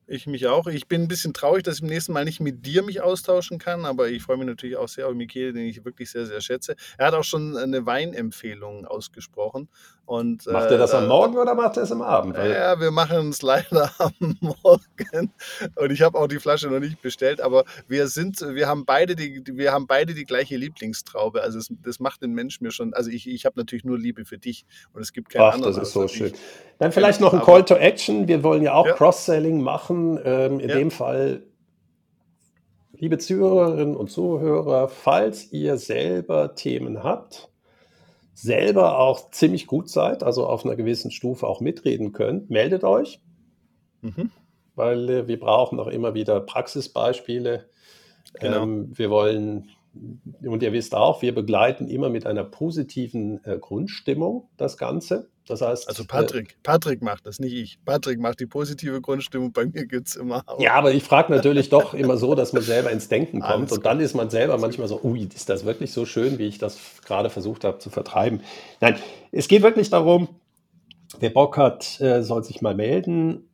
Ich 0.06 0.26
mich 0.26 0.46
auch. 0.46 0.66
Ich 0.66 0.86
bin 0.86 1.02
ein 1.02 1.08
bisschen 1.08 1.32
traurig, 1.32 1.62
dass 1.62 1.76
ich 1.76 1.82
im 1.82 1.88
nächsten 1.88 2.12
Mal 2.12 2.24
nicht 2.24 2.40
mit 2.40 2.66
dir 2.66 2.82
mich 2.82 3.00
austauschen 3.00 3.58
kann, 3.58 3.86
aber 3.86 4.08
ich 4.08 4.22
freue 4.22 4.36
mich 4.36 4.46
natürlich 4.46 4.76
auch 4.76 4.88
sehr 4.88 5.08
auf 5.08 5.14
Michele, 5.14 5.52
den 5.52 5.66
ich 5.66 5.84
wirklich 5.84 6.10
sehr, 6.10 6.26
sehr 6.26 6.40
schätze. 6.40 6.76
Er 6.98 7.06
hat 7.06 7.14
auch 7.14 7.24
schon 7.24 7.56
eine 7.56 7.86
Weinempfehlung 7.86 8.84
ausgesprochen. 8.86 9.68
Und, 10.06 10.46
macht 10.46 10.70
er 10.70 10.76
das 10.76 10.92
äh, 10.92 10.96
am 10.96 11.08
Morgen 11.08 11.38
oder 11.38 11.54
macht 11.54 11.78
er 11.78 11.84
es 11.84 11.92
am 11.92 12.02
Abend? 12.02 12.36
Ja, 12.36 12.78
wir 12.78 12.90
machen 12.90 13.30
es 13.30 13.40
leider 13.40 13.90
am 13.98 14.36
Morgen. 14.40 15.32
Und 15.76 15.90
ich 15.90 16.02
habe 16.02 16.18
auch 16.18 16.26
die 16.26 16.38
Flasche 16.38 16.68
noch 16.68 16.80
nicht 16.80 17.00
bestellt, 17.00 17.40
aber 17.40 17.64
wir 17.88 18.08
sind, 18.08 18.42
wir 18.42 18.68
haben 18.68 18.84
beide 18.84 19.16
die, 19.16 19.42
wir 19.46 19.72
haben 19.72 19.86
beide 19.86 20.12
die 20.12 20.24
gleiche 20.24 20.58
Lieblingstraube. 20.58 21.40
Also 21.40 21.58
es, 21.58 21.68
das 21.82 22.00
macht 22.00 22.22
den 22.22 22.32
Mensch 22.32 22.60
mir 22.60 22.70
schon. 22.70 22.92
Also 22.92 23.08
ich, 23.08 23.26
ich 23.26 23.46
habe 23.46 23.58
natürlich 23.58 23.84
nur 23.84 23.98
Liebe 23.98 24.26
für 24.26 24.36
dich 24.36 24.66
und 24.92 25.00
es 25.00 25.14
gibt 25.14 25.30
keine 25.30 25.46
Ach, 25.46 25.60
das 25.60 25.78
ist 25.78 25.92
so 25.92 26.06
schön. 26.06 26.34
Dann 26.78 26.92
vielleicht 26.92 27.20
noch 27.20 27.32
ein 27.32 27.40
Call 27.40 27.64
to 27.64 27.76
Action. 27.76 28.28
Wir 28.28 28.42
wollen 28.42 28.62
ja 28.62 28.74
auch 28.74 28.86
ja. 28.86 28.92
Cross-Selling 28.92 29.62
machen. 29.62 29.93
Ähm, 30.24 30.60
in 30.60 30.68
ja. 30.68 30.76
dem 30.76 30.90
Fall 30.90 31.42
Liebe 32.96 33.18
Zuhörerinnen 33.18 33.96
und 33.96 34.10
Zuhörer, 34.10 34.88
falls 34.88 35.52
ihr 35.52 35.78
selber 35.78 36.54
Themen 36.54 37.02
habt, 37.02 37.50
selber 38.34 38.98
auch 38.98 39.30
ziemlich 39.30 39.66
gut 39.66 39.88
seid, 39.90 40.22
also 40.22 40.46
auf 40.46 40.64
einer 40.64 40.76
gewissen 40.76 41.10
Stufe 41.10 41.46
auch 41.46 41.60
mitreden 41.60 42.12
könnt, 42.12 42.50
meldet 42.50 42.84
euch, 42.84 43.20
mhm. 44.00 44.30
weil 44.76 45.10
äh, 45.10 45.28
wir 45.28 45.40
brauchen 45.40 45.80
auch 45.80 45.88
immer 45.88 46.14
wieder 46.14 46.40
Praxisbeispiele. 46.40 47.68
Genau. 48.40 48.62
Ähm, 48.62 48.92
wir 48.96 49.10
wollen, 49.10 49.70
und 50.42 50.62
ihr 50.62 50.72
wisst 50.72 50.94
auch, 50.94 51.20
wir 51.20 51.34
begleiten 51.34 51.88
immer 51.88 52.10
mit 52.10 52.26
einer 52.26 52.44
positiven 52.44 53.42
äh, 53.44 53.58
Grundstimmung 53.58 54.48
das 54.56 54.76
Ganze. 54.78 55.28
Das 55.46 55.60
heißt. 55.60 55.88
Also 55.88 56.04
Patrick, 56.04 56.52
äh, 56.52 56.54
Patrick 56.62 57.02
macht 57.02 57.26
das, 57.26 57.38
nicht 57.38 57.52
ich. 57.52 57.78
Patrick 57.84 58.18
macht 58.18 58.40
die 58.40 58.46
positive 58.46 59.00
Grundstimmung, 59.00 59.52
bei 59.52 59.66
mir 59.66 59.86
gibt 59.86 60.08
es 60.08 60.16
immer 60.16 60.42
auch. 60.46 60.58
Ja, 60.60 60.74
aber 60.74 60.92
ich 60.92 61.02
frage 61.02 61.32
natürlich 61.32 61.68
doch 61.68 61.92
immer 61.94 62.16
so, 62.16 62.34
dass 62.34 62.52
man 62.52 62.62
selber 62.62 62.90
ins 62.90 63.08
Denken 63.08 63.40
kommt. 63.40 63.52
Alles 63.52 63.72
und 63.72 63.86
dann 63.86 64.00
ist 64.00 64.14
man 64.14 64.30
selber 64.30 64.56
manchmal 64.58 64.88
so, 64.88 65.00
ui, 65.02 65.28
ist 65.34 65.48
das 65.50 65.64
wirklich 65.64 65.92
so 65.92 66.06
schön, 66.06 66.38
wie 66.38 66.46
ich 66.46 66.58
das 66.58 66.78
gerade 67.04 67.28
versucht 67.28 67.64
habe 67.64 67.78
zu 67.78 67.90
vertreiben. 67.90 68.40
Nein, 68.80 68.96
es 69.32 69.48
geht 69.48 69.62
wirklich 69.62 69.90
darum, 69.90 70.28
wer 71.20 71.30
Bock 71.30 71.58
hat, 71.58 72.00
äh, 72.00 72.22
soll 72.22 72.42
sich 72.42 72.62
mal 72.62 72.74
melden 72.74 73.48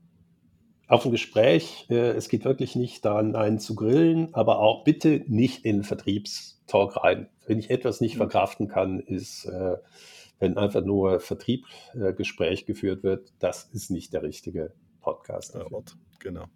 auf 0.86 1.04
ein 1.04 1.10
Gespräch. 1.10 1.86
Äh, 1.90 2.10
es 2.10 2.28
geht 2.28 2.44
wirklich 2.44 2.76
nicht 2.76 3.04
daran, 3.04 3.34
einen 3.34 3.58
zu 3.58 3.74
grillen, 3.74 4.32
aber 4.32 4.60
auch 4.60 4.84
bitte 4.84 5.22
nicht 5.26 5.64
in 5.64 5.82
Vertriebstalk 5.82 6.96
rein. 7.02 7.28
Wenn 7.46 7.58
ich 7.58 7.70
etwas 7.70 8.00
nicht 8.00 8.14
mhm. 8.14 8.18
verkraften 8.18 8.68
kann, 8.68 9.00
ist 9.00 9.46
wenn 10.40 10.56
einfach 10.56 10.82
nur 10.82 11.20
Vertriebsgespräch 11.20 12.62
äh, 12.62 12.64
geführt 12.64 13.04
wird, 13.04 13.32
das 13.38 13.64
ist 13.72 13.90
nicht 13.90 14.12
der 14.12 14.22
richtige 14.22 14.72
Podcast. 15.00 15.54
Dafür. 15.54 15.72
Ort, 15.72 15.96
genau. 16.18 16.46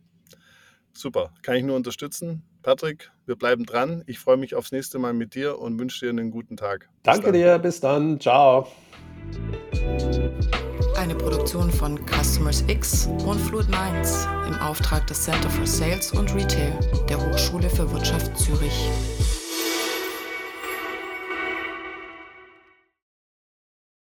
Super, 0.93 1.33
kann 1.43 1.57
ich 1.57 1.65
nur 1.65 1.77
unterstützen. 1.77 2.43
Patrick, 2.63 3.11
wir 3.27 3.37
bleiben 3.37 3.67
dran. 3.67 4.05
Ich 4.07 4.19
freue 4.19 4.37
mich 4.37 4.55
aufs 4.55 4.73
nächste 4.73 4.99
Mal 4.99 5.13
mit 5.13 5.35
dir 5.35 5.59
und 5.59 5.79
wünsche 5.79 6.07
dir 6.07 6.11
einen 6.11 6.31
guten 6.31 6.57
Tag. 6.57 6.89
Bis 7.03 7.03
Danke 7.03 7.27
dann. 7.27 7.33
dir, 7.35 7.59
bis 7.59 7.81
dann. 7.81 8.21
Ciao. 8.21 8.69
Eine 10.97 11.15
Produktion 11.17 11.71
von 11.71 11.99
Customers 12.07 12.65
X 12.69 13.09
und 13.27 13.39
Fluid 13.39 13.69
Minds 13.69 14.27
im 14.47 14.55
Auftrag 14.55 15.07
des 15.09 15.25
Center 15.25 15.51
for 15.51 15.67
Sales 15.67 16.13
und 16.13 16.33
Retail 16.35 16.79
der 17.09 17.19
Hochschule 17.19 17.69
für 17.69 17.91
Wirtschaft 17.93 18.39
Zürich. 18.39 18.89